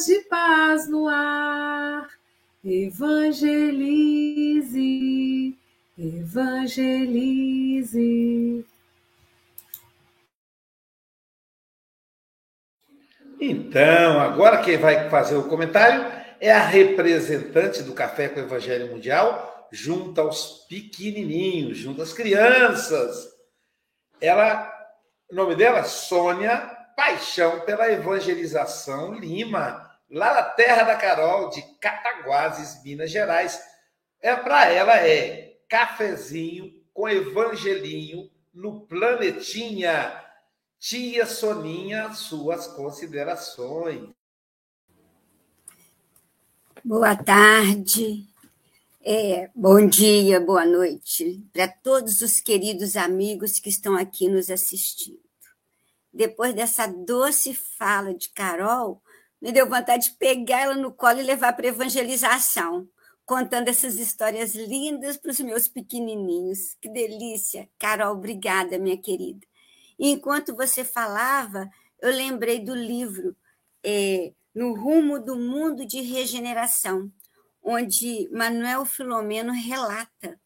de 0.06 0.20
paz 0.30 0.88
no 0.88 1.08
ar, 1.08 2.08
evangelize, 2.64 3.58
evangelize. 5.98 7.04
Então, 13.42 14.20
agora 14.20 14.62
quem 14.62 14.78
vai 14.78 15.10
fazer 15.10 15.36
o 15.36 15.50
comentário 15.50 16.06
é 16.40 16.52
a 16.52 16.64
representante 16.64 17.82
do 17.82 17.94
Café 17.94 18.30
com 18.30 18.40
o 18.40 18.44
Evangelho 18.44 18.92
Mundial, 18.92 19.53
junto 19.74 20.22
aos 20.22 20.68
pequenininhos, 20.70 21.80
junto 21.80 22.00
às 22.04 22.14
crianças. 22.14 23.28
Ela, 24.22 24.72
o 25.32 25.34
nome 25.34 25.56
dela, 25.56 25.84
Sônia 25.84 26.60
Paixão 26.96 27.62
pela 27.62 27.92
Evangelização 27.92 29.16
Lima, 29.16 29.92
lá 30.12 30.36
na 30.36 30.44
terra 30.44 30.84
da 30.84 30.96
Carol, 30.96 31.50
de 31.50 31.64
Cataguases, 31.80 32.84
Minas 32.84 33.10
Gerais. 33.10 33.60
É 34.22 34.36
para 34.36 34.72
ela 34.72 34.96
é 34.96 35.58
cafezinho 35.68 36.72
com 36.94 37.10
evangelinho 37.10 38.30
no 38.54 38.82
planetinha. 38.82 40.24
Tia 40.78 41.26
Soninha, 41.26 42.14
suas 42.14 42.68
considerações. 42.68 44.08
Boa 46.84 47.16
tarde, 47.16 48.28
é, 49.06 49.50
bom 49.54 49.86
dia, 49.86 50.40
boa 50.40 50.66
noite 50.66 51.46
para 51.52 51.68
todos 51.68 52.22
os 52.22 52.40
queridos 52.40 52.96
amigos 52.96 53.60
que 53.60 53.68
estão 53.68 53.98
aqui 53.98 54.30
nos 54.30 54.50
assistindo. 54.50 55.20
Depois 56.14 56.54
dessa 56.54 56.88
doce 56.88 57.54
fala 57.54 58.14
de 58.14 58.30
Carol, 58.30 59.02
me 59.42 59.52
deu 59.52 59.68
vontade 59.68 60.06
de 60.06 60.12
pegar 60.12 60.62
ela 60.62 60.76
no 60.76 60.90
colo 60.90 61.20
e 61.20 61.24
levar 61.24 61.52
para 61.52 61.68
evangelização, 61.68 62.88
contando 63.26 63.68
essas 63.68 63.96
histórias 63.96 64.56
lindas 64.56 65.18
para 65.18 65.32
os 65.32 65.40
meus 65.42 65.68
pequenininhos. 65.68 66.78
Que 66.80 66.88
delícia! 66.88 67.68
Carol, 67.78 68.16
obrigada, 68.16 68.80
minha 68.80 68.98
querida. 68.98 69.46
E 70.00 70.12
enquanto 70.12 70.56
você 70.56 70.86
falava, 70.86 71.70
eu 72.02 72.10
lembrei 72.10 72.60
do 72.60 72.74
livro 72.74 73.36
é, 73.84 74.32
No 74.56 74.74
Rumo 74.74 75.20
do 75.20 75.36
Mundo 75.36 75.86
de 75.86 76.00
Regeneração, 76.00 77.12
onde 77.64 78.30
Manuel 78.32 78.86
Filomeno 78.86 79.54
relata 79.54 80.40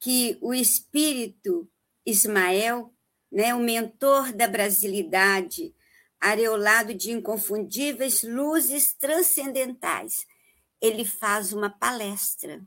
que 0.00 0.36
o 0.40 0.52
espírito 0.52 1.70
Ismael, 2.04 2.92
né, 3.30 3.54
o 3.54 3.60
mentor 3.60 4.32
da 4.32 4.48
brasilidade, 4.48 5.74
areolado 6.20 6.94
de 6.94 7.12
inconfundíveis 7.12 8.22
luzes 8.22 8.94
transcendentais, 8.94 10.26
ele 10.80 11.04
faz 11.04 11.52
uma 11.52 11.70
palestra. 11.70 12.64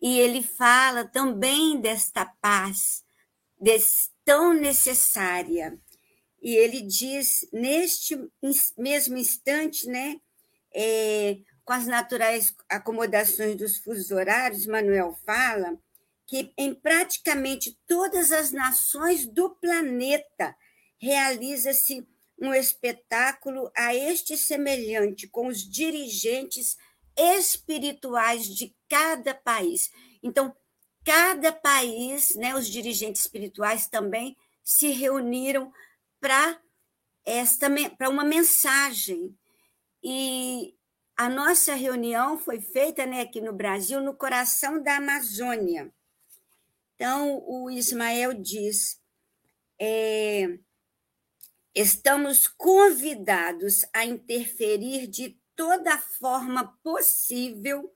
E 0.00 0.18
ele 0.18 0.42
fala 0.42 1.04
também 1.04 1.80
desta 1.80 2.24
paz, 2.40 3.04
desse, 3.60 4.10
tão 4.24 4.52
necessária. 4.52 5.76
E 6.40 6.54
ele 6.54 6.82
diz, 6.82 7.48
neste 7.52 8.16
mesmo 8.76 9.16
instante, 9.16 9.86
né, 9.88 10.20
é, 10.72 11.38
com 11.68 11.74
as 11.74 11.86
naturais 11.86 12.56
acomodações 12.66 13.54
dos 13.54 13.76
fusos 13.76 14.10
horários, 14.10 14.64
Manuel 14.64 15.14
fala 15.26 15.78
que 16.26 16.50
em 16.56 16.72
praticamente 16.72 17.78
todas 17.86 18.32
as 18.32 18.52
nações 18.52 19.26
do 19.26 19.50
planeta 19.50 20.56
realiza-se 20.98 22.08
um 22.40 22.54
espetáculo 22.54 23.70
a 23.76 23.94
este 23.94 24.34
semelhante 24.34 25.28
com 25.28 25.48
os 25.48 25.58
dirigentes 25.58 26.78
espirituais 27.14 28.46
de 28.46 28.74
cada 28.88 29.34
país. 29.34 29.90
Então, 30.22 30.56
cada 31.04 31.52
país, 31.52 32.34
né, 32.36 32.54
os 32.54 32.66
dirigentes 32.66 33.20
espirituais 33.20 33.86
também 33.86 34.34
se 34.64 34.88
reuniram 34.88 35.70
para 36.18 36.58
esta 37.26 37.68
para 37.98 38.08
uma 38.08 38.24
mensagem. 38.24 39.36
E 40.02 40.77
a 41.18 41.28
nossa 41.28 41.74
reunião 41.74 42.38
foi 42.38 42.60
feita 42.60 43.04
né, 43.04 43.22
aqui 43.22 43.40
no 43.40 43.52
Brasil, 43.52 44.00
no 44.00 44.14
coração 44.14 44.82
da 44.82 44.96
Amazônia. 44.96 45.92
Então, 46.94 47.42
o 47.44 47.68
Ismael 47.68 48.32
diz: 48.32 49.00
é, 49.78 50.58
estamos 51.74 52.46
convidados 52.46 53.84
a 53.92 54.04
interferir 54.04 55.08
de 55.08 55.38
toda 55.54 55.98
forma 55.98 56.78
possível 56.82 57.92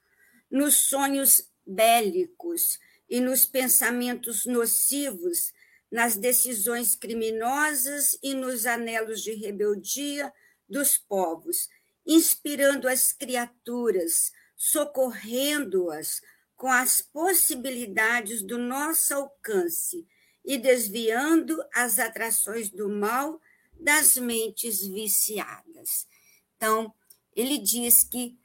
nos 0.50 0.74
sonhos 0.74 1.48
bélicos, 1.64 2.78
e 3.12 3.20
nos 3.20 3.44
pensamentos 3.44 4.46
nocivos, 4.46 5.52
nas 5.90 6.16
decisões 6.16 6.94
criminosas 6.94 8.18
e 8.22 8.32
nos 8.32 8.64
anelos 8.64 9.22
de 9.22 9.34
rebeldia 9.34 10.32
dos 10.66 10.96
povos, 10.96 11.68
inspirando 12.06 12.88
as 12.88 13.12
criaturas, 13.12 14.32
socorrendo-as 14.56 16.20
com 16.56 16.68
as 16.68 17.00
possibilidades 17.00 18.42
do 18.42 18.58
nosso 18.58 19.14
alcance 19.14 20.06
e 20.44 20.58
desviando 20.58 21.62
as 21.74 21.98
atrações 21.98 22.68
do 22.68 22.88
mal 22.88 23.40
das 23.72 24.16
mentes 24.16 24.86
viciadas. 24.86 26.06
Então, 26.56 26.94
ele 27.34 27.58
diz 27.58 28.04
que 28.04 28.38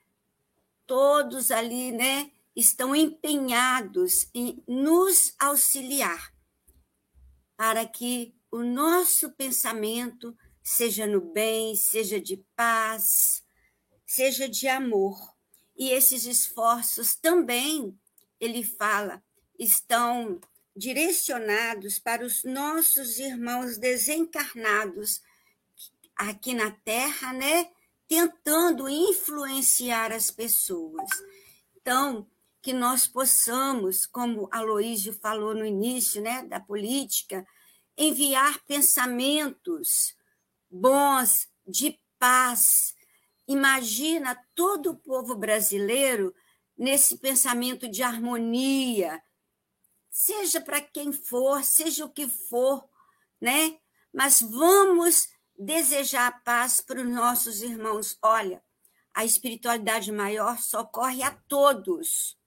todos 0.86 1.52
ali, 1.52 1.92
né, 1.92 2.32
estão 2.56 2.96
empenhados 2.96 4.28
em 4.34 4.64
nos 4.68 5.36
auxiliar 5.38 6.34
para 7.56 7.86
que 7.86 8.34
o 8.50 8.64
nosso 8.64 9.32
pensamento 9.32 10.36
seja 10.64 11.06
no 11.06 11.22
bem, 11.22 11.76
seja 11.76 12.20
de 12.20 12.38
paz, 12.56 13.44
seja 14.08 14.50
de 14.50 14.68
amor. 14.68 15.36
E 15.76 15.92
esses 15.92 16.26
esforços 16.26 17.14
também, 17.14 17.96
ele 18.40 18.64
fala, 18.64 19.22
estão 19.60 20.40
direcionados 20.76 22.00
para 22.00 22.26
os 22.26 22.44
nossos 22.44 23.20
irmãos 23.20 23.78
desencarnados 23.78 25.22
aqui 26.16 26.54
na 26.54 26.72
Terra, 26.72 27.34
né? 27.34 27.70
Tentando 28.08 28.88
influenciar 28.88 30.12
as 30.12 30.32
pessoas. 30.32 31.10
Então, 31.76 32.28
que 32.62 32.74
nós 32.74 33.08
possamos, 33.08 34.06
como 34.06 34.50
Aloísio 34.52 35.14
falou 35.14 35.54
no 35.54 35.66
início 35.66 36.22
né, 36.22 36.44
da 36.44 36.60
política, 36.60 37.48
enviar 37.98 38.60
pensamentos 38.66 40.16
bons, 40.70 41.48
de 41.66 42.00
paz. 42.20 42.96
Imagina 43.48 44.36
todo 44.54 44.92
o 44.92 44.98
povo 44.98 45.36
brasileiro 45.36 46.34
nesse 46.78 47.18
pensamento 47.18 47.88
de 47.88 48.04
harmonia, 48.04 49.22
seja 50.10 50.62
para 50.62 50.82
quem 50.82 51.12
for, 51.12 51.64
seja 51.64 52.06
o 52.06 52.10
que 52.10 52.28
for, 52.28 52.88
né? 53.40 53.80
Mas 54.14 54.42
vamos 54.42 55.30
desejar 55.58 56.44
paz 56.44 56.82
para 56.82 57.02
os 57.02 57.08
nossos 57.08 57.62
irmãos. 57.62 58.18
Olha, 58.22 58.64
a 59.14 59.26
espiritualidade 59.26 60.12
maior 60.12 60.60
socorre 60.60 61.24
a 61.24 61.32
todos 61.32 62.38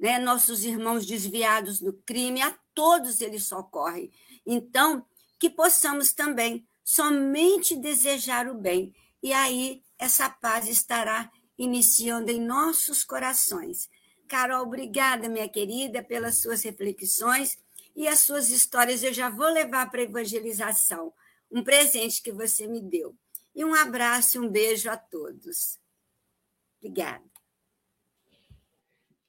né? 0.00 0.18
nossos 0.18 0.64
irmãos 0.64 1.04
desviados 1.04 1.78
do 1.78 1.92
crime, 1.92 2.40
a 2.40 2.58
todos 2.74 3.20
ele 3.20 3.38
socorre. 3.38 4.10
Então, 4.46 5.04
que 5.38 5.50
possamos 5.50 6.12
também 6.12 6.66
somente 6.82 7.76
desejar 7.76 8.48
o 8.48 8.54
bem, 8.54 8.94
e 9.22 9.32
aí 9.32 9.82
essa 10.00 10.30
paz 10.30 10.66
estará 10.66 11.30
iniciando 11.58 12.30
em 12.30 12.40
nossos 12.40 13.04
corações. 13.04 13.90
Carol, 14.26 14.62
obrigada, 14.62 15.28
minha 15.28 15.48
querida, 15.48 16.02
pelas 16.02 16.40
suas 16.40 16.62
reflexões 16.62 17.58
e 17.94 18.08
as 18.08 18.20
suas 18.20 18.48
histórias. 18.48 19.02
Eu 19.02 19.12
já 19.12 19.28
vou 19.28 19.52
levar 19.52 19.90
para 19.90 20.00
a 20.00 20.04
evangelização 20.04 21.12
um 21.52 21.62
presente 21.62 22.22
que 22.22 22.32
você 22.32 22.66
me 22.66 22.80
deu. 22.80 23.14
E 23.54 23.62
um 23.62 23.74
abraço 23.74 24.38
e 24.38 24.40
um 24.40 24.48
beijo 24.48 24.88
a 24.88 24.96
todos. 24.96 25.78
Obrigada. 26.78 27.24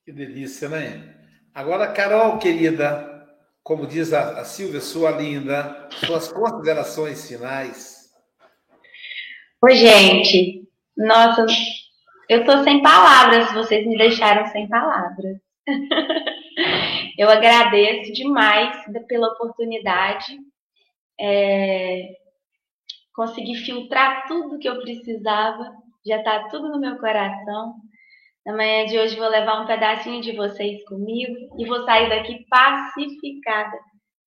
Que 0.05 0.11
delícia, 0.13 0.69
né? 0.69 1.17
Agora, 1.53 1.91
Carol, 1.91 2.39
querida, 2.39 3.28
como 3.61 3.86
diz 3.86 4.13
a, 4.13 4.39
a 4.39 4.45
Silvia, 4.45 4.80
sua 4.80 5.11
linda, 5.11 5.89
suas 6.05 6.32
considerações 6.32 7.28
finais. 7.28 8.09
Oi, 9.61 9.76
gente. 9.76 10.61
Nossa, 10.98 11.46
eu 12.30 12.46
tô 12.46 12.64
sem 12.64 12.82
palavras, 12.82 13.54
vocês 13.54 13.86
me 13.86 13.98
deixaram 13.98 14.46
sem 14.48 14.68
palavras. 14.68 15.38
eu 17.18 17.30
agradeço 17.30 18.12
demais 18.14 18.76
pela 19.08 19.34
oportunidade. 19.34 20.38
É, 21.20 22.10
consegui 23.14 23.56
filtrar 23.56 24.28
tudo 24.28 24.60
que 24.60 24.68
eu 24.68 24.82
precisava, 24.82 25.76
já 26.06 26.18
está 26.18 26.48
tudo 26.50 26.70
no 26.70 26.80
meu 26.80 26.98
coração. 26.98 27.76
Na 28.46 28.54
manhã 28.56 28.86
de 28.86 28.98
hoje 28.98 29.18
vou 29.18 29.30
levar 29.30 29.62
um 29.62 29.68
pedacinho 29.68 30.22
de 30.22 30.36
vocês 30.36 30.84
comigo 30.86 31.36
e 31.60 31.66
vou 31.66 31.84
sair 31.84 32.10
daqui 32.10 32.46
pacificada. 32.50 33.78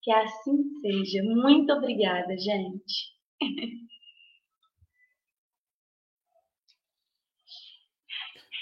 Que 0.03 0.13
assim 0.13 0.63
seja. 0.81 1.23
Muito 1.25 1.73
obrigada, 1.73 2.37
gente. 2.37 3.15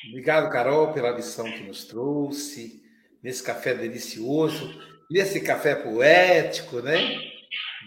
Obrigado, 0.09 0.51
Carol, 0.51 0.93
pela 0.93 1.11
lição 1.11 1.45
que 1.45 1.63
nos 1.63 1.85
trouxe, 1.85 2.83
nesse 3.23 3.43
café 3.43 3.75
delicioso, 3.75 4.81
nesse 5.11 5.41
café 5.41 5.75
poético, 5.75 6.81
né? 6.81 7.21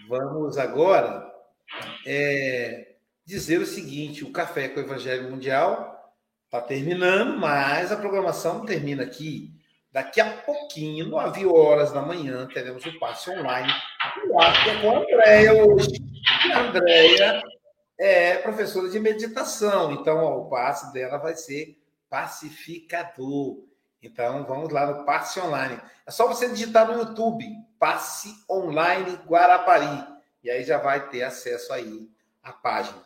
Vamos 0.08 0.56
agora 0.56 1.30
é, 2.06 2.94
dizer 3.24 3.60
o 3.60 3.66
seguinte: 3.66 4.24
o 4.24 4.32
Café 4.32 4.68
com 4.68 4.80
o 4.80 4.84
Evangelho 4.84 5.30
Mundial 5.30 6.14
está 6.44 6.60
terminando, 6.60 7.38
mas 7.38 7.92
a 7.92 7.96
programação 7.96 8.64
termina 8.64 9.02
aqui. 9.02 9.52
Daqui 9.92 10.20
a 10.20 10.30
pouquinho, 10.30 11.08
9 11.08 11.46
horas 11.46 11.90
da 11.90 12.02
manhã, 12.02 12.46
teremos 12.52 12.84
o 12.84 12.98
passe 12.98 13.30
online. 13.30 13.72
É 13.72 14.80
com 14.80 14.90
a 14.90 14.98
Andréia 14.98 15.54
hoje. 15.54 15.88
A 16.52 16.60
Andréia 16.60 17.42
é 17.98 18.36
professora 18.36 18.88
de 18.90 19.00
meditação, 19.00 19.92
então 19.92 20.18
ó, 20.18 20.38
o 20.38 20.50
passe 20.50 20.92
dela 20.92 21.16
vai 21.18 21.34
ser 21.34 21.78
pacificador. 22.16 23.62
Então, 24.02 24.44
vamos 24.46 24.72
lá 24.72 24.86
no 24.86 25.04
passe 25.04 25.38
online. 25.38 25.78
É 26.06 26.10
só 26.10 26.26
você 26.26 26.48
digitar 26.48 26.86
no 26.86 26.98
YouTube, 26.98 27.44
passe 27.78 28.34
online 28.48 29.18
Guarapari, 29.26 30.06
e 30.42 30.50
aí 30.50 30.64
já 30.64 30.78
vai 30.78 31.10
ter 31.10 31.24
acesso 31.24 31.74
aí 31.74 32.10
à 32.42 32.52
página. 32.52 33.04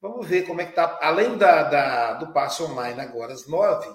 Vamos 0.00 0.28
ver 0.28 0.42
como 0.46 0.60
é 0.60 0.64
que 0.64 0.70
está. 0.70 0.96
Além 1.02 1.36
da, 1.36 1.64
da, 1.64 2.12
do 2.14 2.32
passe 2.32 2.62
online 2.62 3.00
agora 3.00 3.32
às 3.32 3.48
nove, 3.48 3.88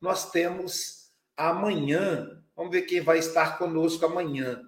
nós 0.00 0.30
temos 0.30 1.10
amanhã. 1.36 2.42
Vamos 2.56 2.72
ver 2.72 2.82
quem 2.82 3.02
vai 3.02 3.18
estar 3.18 3.58
conosco 3.58 4.06
amanhã. 4.06 4.62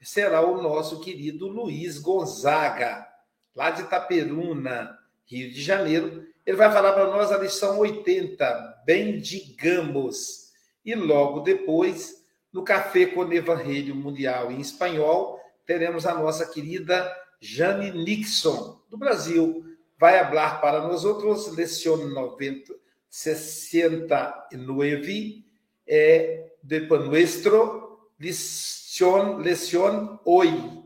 Será 0.00 0.40
o 0.40 0.62
nosso 0.62 1.00
querido 1.00 1.48
Luiz 1.48 1.98
Gonzaga, 1.98 3.08
lá 3.56 3.70
de 3.70 3.82
Itaperuna, 3.82 4.96
Rio 5.30 5.52
de 5.52 5.62
Janeiro. 5.62 6.26
Ele 6.44 6.56
vai 6.56 6.72
falar 6.72 6.92
para 6.92 7.06
nós 7.06 7.30
a 7.30 7.38
lição 7.38 7.78
80, 7.78 8.82
Bendigamos. 8.84 10.50
E 10.84 10.92
logo 10.94 11.40
depois, 11.40 12.24
no 12.52 12.64
Café 12.64 13.06
com 13.06 13.32
Evangelho 13.32 13.94
Mundial 13.94 14.50
em 14.50 14.60
espanhol, 14.60 15.40
teremos 15.64 16.04
a 16.06 16.14
nossa 16.14 16.44
querida 16.46 17.16
Jane 17.40 17.92
Nixon, 17.92 18.80
do 18.90 18.98
Brasil. 18.98 19.64
Vai 19.98 20.18
falar 20.18 20.60
para 20.60 20.80
nós 20.80 21.04
outros, 21.04 21.46
lição 21.56 22.08
90, 22.08 22.74
69, 23.08 25.44
é, 25.86 26.50
de 26.62 26.80
nuestro 26.80 28.00
lição, 28.18 29.40
lição 29.40 30.20
hoy. 30.24 30.82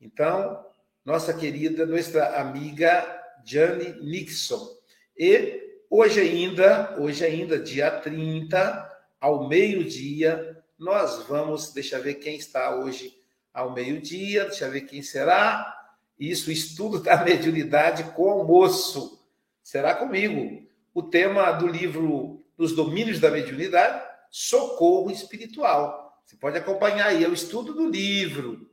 Então, 0.00 0.64
nossa 1.04 1.34
querida, 1.34 1.84
nossa 1.84 2.36
amiga 2.36 3.19
Jane 3.44 4.00
Nixon. 4.02 4.68
E 5.16 5.82
hoje 5.88 6.20
ainda, 6.20 6.96
hoje 6.98 7.24
ainda, 7.24 7.58
dia 7.58 7.90
30, 7.90 8.90
ao 9.20 9.48
meio-dia, 9.48 10.62
nós 10.78 11.24
vamos, 11.26 11.72
deixa 11.72 11.96
eu 11.96 12.02
ver 12.02 12.14
quem 12.14 12.36
está 12.36 12.74
hoje 12.76 13.14
ao 13.52 13.72
meio-dia, 13.72 14.46
deixa 14.46 14.64
eu 14.64 14.70
ver 14.70 14.82
quem 14.82 15.02
será. 15.02 15.76
Isso, 16.18 16.50
estudo 16.50 17.00
da 17.00 17.16
mediunidade 17.24 18.04
com 18.12 18.30
almoço. 18.30 19.22
Será 19.62 19.94
comigo. 19.94 20.66
O 20.94 21.02
tema 21.02 21.52
do 21.52 21.66
livro 21.66 22.44
Dos 22.56 22.74
Domínios 22.74 23.20
da 23.20 23.30
Mediunidade, 23.30 24.02
Socorro 24.30 25.10
Espiritual. 25.10 26.22
Você 26.24 26.36
pode 26.36 26.58
acompanhar 26.58 27.08
aí, 27.08 27.24
é 27.24 27.28
o 27.28 27.34
estudo 27.34 27.74
do 27.74 27.88
livro. 27.88 28.70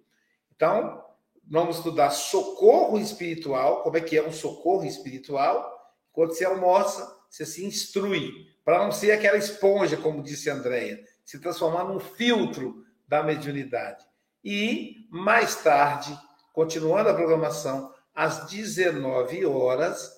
Então, 0.55 1.03
vamos 1.49 1.77
estudar 1.77 2.09
socorro 2.11 2.99
espiritual, 2.99 3.83
como 3.83 3.97
é 3.97 4.01
que 4.01 4.17
é 4.17 4.27
um 4.27 4.31
socorro 4.31 4.85
espiritual, 4.85 5.73
quando 6.11 6.33
você 6.33 6.45
almoça, 6.45 7.07
você 7.29 7.45
se 7.45 7.65
instrui, 7.65 8.31
para 8.65 8.83
não 8.83 8.91
ser 8.91 9.11
aquela 9.11 9.37
esponja, 9.37 9.95
como 9.95 10.23
disse 10.23 10.49
a 10.49 10.55
Andréia, 10.55 10.99
se 11.23 11.39
transformar 11.39 11.85
num 11.85 11.99
filtro 11.99 12.83
da 13.07 13.23
mediunidade. 13.23 14.03
E, 14.43 15.07
mais 15.09 15.55
tarde, 15.63 16.17
continuando 16.53 17.09
a 17.09 17.13
programação, 17.13 17.93
às 18.13 18.47
19 18.49 19.45
horas, 19.45 20.11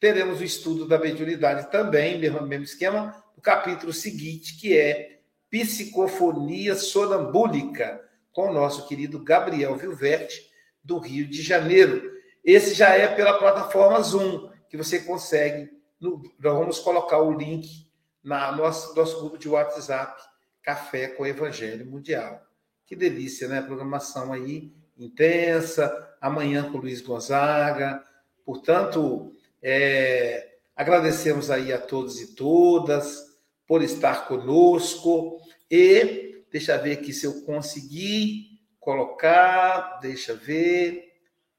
teremos 0.00 0.40
o 0.40 0.44
estudo 0.44 0.86
da 0.86 0.98
mediunidade 0.98 1.70
também, 1.70 2.18
mesmo, 2.18 2.42
mesmo 2.42 2.64
esquema, 2.64 3.24
o 3.36 3.40
capítulo 3.40 3.92
seguinte, 3.92 4.58
que 4.58 4.76
é 4.76 5.20
Psicofonia 5.48 6.74
Sonambúlica, 6.74 8.02
com 8.32 8.50
o 8.50 8.52
nosso 8.52 8.88
querido 8.88 9.22
Gabriel 9.22 9.76
Vilverte, 9.76 10.50
do 10.84 10.98
Rio 10.98 11.26
de 11.26 11.42
Janeiro. 11.42 12.12
Esse 12.44 12.74
já 12.74 12.90
é 12.90 13.08
pela 13.08 13.38
plataforma 13.38 14.02
Zoom 14.02 14.50
que 14.68 14.76
você 14.76 15.00
consegue. 15.00 15.70
No, 15.98 16.22
nós 16.38 16.58
vamos 16.58 16.78
colocar 16.78 17.20
o 17.20 17.32
link 17.32 17.88
na 18.22 18.52
nosso, 18.52 18.94
nosso 18.94 19.18
grupo 19.20 19.38
de 19.38 19.48
WhatsApp, 19.48 20.22
Café 20.62 21.08
com 21.08 21.26
Evangelho 21.26 21.86
Mundial. 21.86 22.42
Que 22.86 22.94
delícia, 22.94 23.48
né? 23.48 23.62
Programação 23.62 24.32
aí 24.32 24.72
intensa, 24.98 26.16
amanhã 26.20 26.70
com 26.70 26.78
Luiz 26.78 27.00
Gonzaga. 27.00 28.02
Portanto, 28.44 29.32
é, 29.62 30.56
agradecemos 30.76 31.50
aí 31.50 31.72
a 31.72 31.78
todos 31.78 32.20
e 32.20 32.34
todas 32.34 33.34
por 33.66 33.82
estar 33.82 34.28
conosco 34.28 35.40
e 35.70 36.44
deixa 36.50 36.74
eu 36.74 36.82
ver 36.82 36.92
aqui 36.92 37.12
se 37.12 37.26
eu 37.26 37.42
conseguir 37.42 38.53
colocar, 38.84 39.98
deixa 40.00 40.34
ver. 40.34 41.12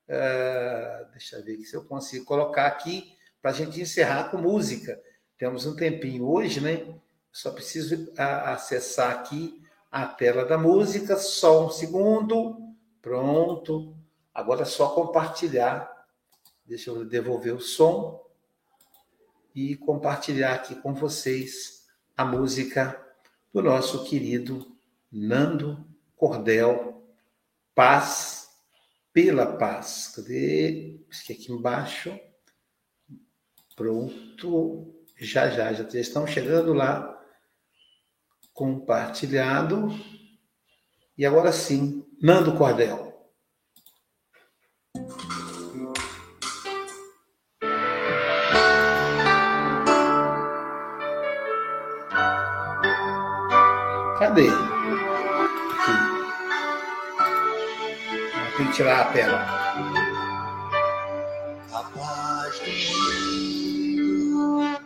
Uh, 0.08 1.12
deixa 1.12 1.42
ver 1.42 1.58
se 1.58 1.76
eu 1.76 1.84
consigo 1.84 2.24
colocar 2.26 2.68
aqui 2.68 3.12
para 3.42 3.52
a 3.52 3.54
gente 3.54 3.82
encerrar 3.82 4.30
com 4.30 4.38
música. 4.38 5.02
Temos 5.38 5.66
um 5.66 5.76
tempinho 5.76 6.30
hoje, 6.30 6.62
né? 6.62 6.96
Só 7.32 7.52
preciso 7.52 8.14
acessar 8.16 9.12
aqui 9.12 9.62
a 9.92 10.06
tela 10.06 10.46
da 10.46 10.58
música, 10.58 11.18
só 11.18 11.66
um 11.66 11.70
segundo. 11.70 12.58
Pronto. 13.02 13.96
Agora 14.34 14.62
é 14.62 14.66
só 14.66 14.90
compartilhar. 14.90 15.92
Deixa 16.66 16.92
eu 16.92 17.04
devolver 17.04 17.54
o 17.54 17.60
som 17.60 18.24
e 19.54 19.76
compartilhar 19.76 20.54
aqui 20.54 20.76
com 20.76 20.94
vocês 20.94 21.86
a 22.16 22.24
música 22.24 23.02
do 23.54 23.62
nosso 23.62 24.04
querido 24.04 24.76
Nando 25.12 25.86
Cordel, 26.16 27.05
Paz 27.76 28.48
pela 29.12 29.58
paz. 29.58 30.14
Cadê? 30.16 31.00
Acho 31.10 31.32
aqui 31.34 31.52
embaixo. 31.52 32.18
Pronto. 33.76 34.96
Já, 35.18 35.50
já, 35.50 35.74
já 35.74 35.84
estão 36.00 36.26
chegando 36.26 36.74
lá. 36.74 37.22
Compartilhado. 38.54 39.90
E 41.18 41.26
agora 41.26 41.52
sim, 41.52 42.06
Nando 42.22 42.58
Cordel. 42.58 43.14
Cadê? 54.18 54.65
Tirar 58.76 59.00
a 59.00 59.06
tela. 59.06 59.40
A 61.72 61.82
paz 61.96 62.60
do 62.60 62.72
mundo 63.96 64.80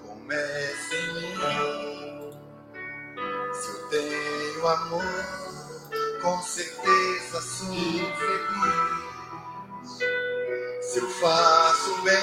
começa 0.00 0.94
em 0.94 1.08
mim. 1.14 2.30
Se 3.52 3.68
eu 3.68 3.78
tenho 3.90 4.68
amor, 4.68 5.26
com 6.22 6.40
certeza 6.42 7.40
sou 7.42 7.74
feliz. 8.20 9.02
Se 10.82 10.98
eu 11.00 11.08
faço 11.10 12.00
bem 12.02 12.22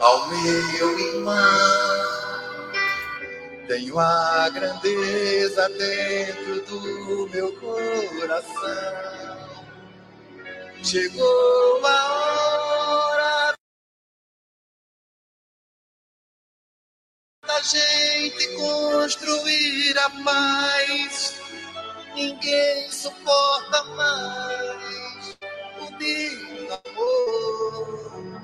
ao 0.00 0.28
meu 0.28 0.98
irmão, 0.98 1.87
tenho 3.68 3.98
a 3.98 4.48
grandeza 4.48 5.68
dentro 5.68 6.62
do 6.62 7.28
meu 7.28 7.52
coração. 7.60 8.56
Chegou 10.82 11.86
a 11.86 12.12
hora 12.14 13.54
da 17.46 17.60
gente 17.60 18.56
construir 18.56 19.98
a 19.98 20.10
paz. 20.24 21.38
Ninguém 22.14 22.90
suporta 22.90 23.84
mais 23.84 25.36
o 25.78 25.90
meu 25.98 26.80
amor. 26.86 28.42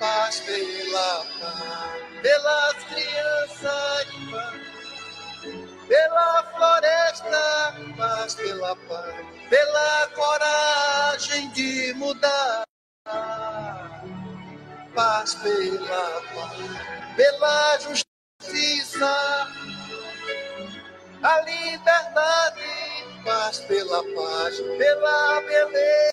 Paz 0.00 0.40
pela 0.40 1.24
paz, 1.40 2.20
pelas 2.22 2.84
crianças 2.84 4.10
de 4.10 4.30
paz 4.32 4.63
pela 5.88 6.42
floresta, 6.44 7.74
mas 7.96 8.34
pela 8.34 8.76
paz, 8.76 9.14
pela 9.48 10.06
coragem 10.14 11.50
de 11.50 11.94
mudar. 11.94 12.64
Paz 14.94 15.34
pela 15.36 16.22
paz, 16.32 17.16
pela 17.16 17.78
justiça, 17.78 19.46
a 21.22 21.40
liberdade, 21.40 23.24
paz 23.24 23.58
pela 23.60 24.02
paz, 24.14 24.60
pela 24.78 25.40
beleza 25.42 26.12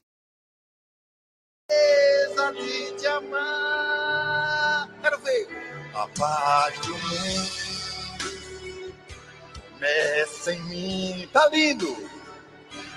de 2.54 2.92
te 2.98 3.08
amar. 3.08 4.90
Quero 5.02 5.20
ver 5.20 5.48
a 5.94 6.08
paz 6.18 6.80
do 6.80 6.98
mundo 6.98 7.71
começa 9.82 10.54
em 10.54 10.62
mim. 10.66 11.28
Tá 11.34 11.50
lindo! 11.50 11.98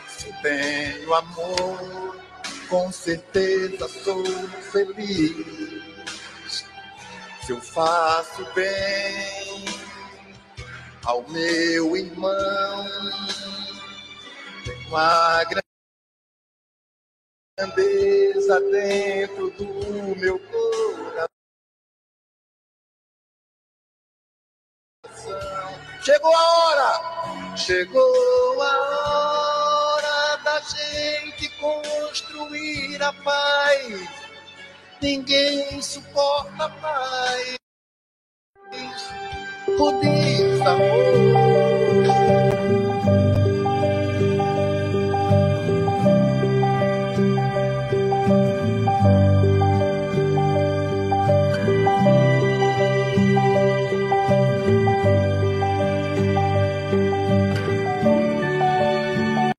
Se 0.06 0.30
tenho 0.42 1.14
amor, 1.14 2.20
com 2.68 2.92
certeza 2.92 3.88
sou 3.88 4.22
feliz. 4.70 6.64
Se 7.42 7.52
eu 7.52 7.60
faço 7.60 8.44
bem 8.54 9.64
ao 11.04 11.26
meu 11.28 11.96
irmão, 11.96 12.86
tenho 14.64 14.96
a 14.96 15.44
grandeza 17.58 18.60
dentro 18.70 19.50
do 19.50 20.16
meu 20.16 20.38
coração. 20.38 21.28
Chegou 26.04 26.36
a 26.36 26.58
hora! 26.58 27.56
Chegou 27.56 28.62
a 28.62 28.76
hora 29.08 30.36
da 30.44 30.60
gente 30.60 31.48
construir 31.58 33.02
a 33.02 33.10
paz. 33.10 34.08
Ninguém 35.00 35.80
suporta 35.80 36.68
mais 36.68 37.56
o 39.78 39.92
desamor. 40.00 41.53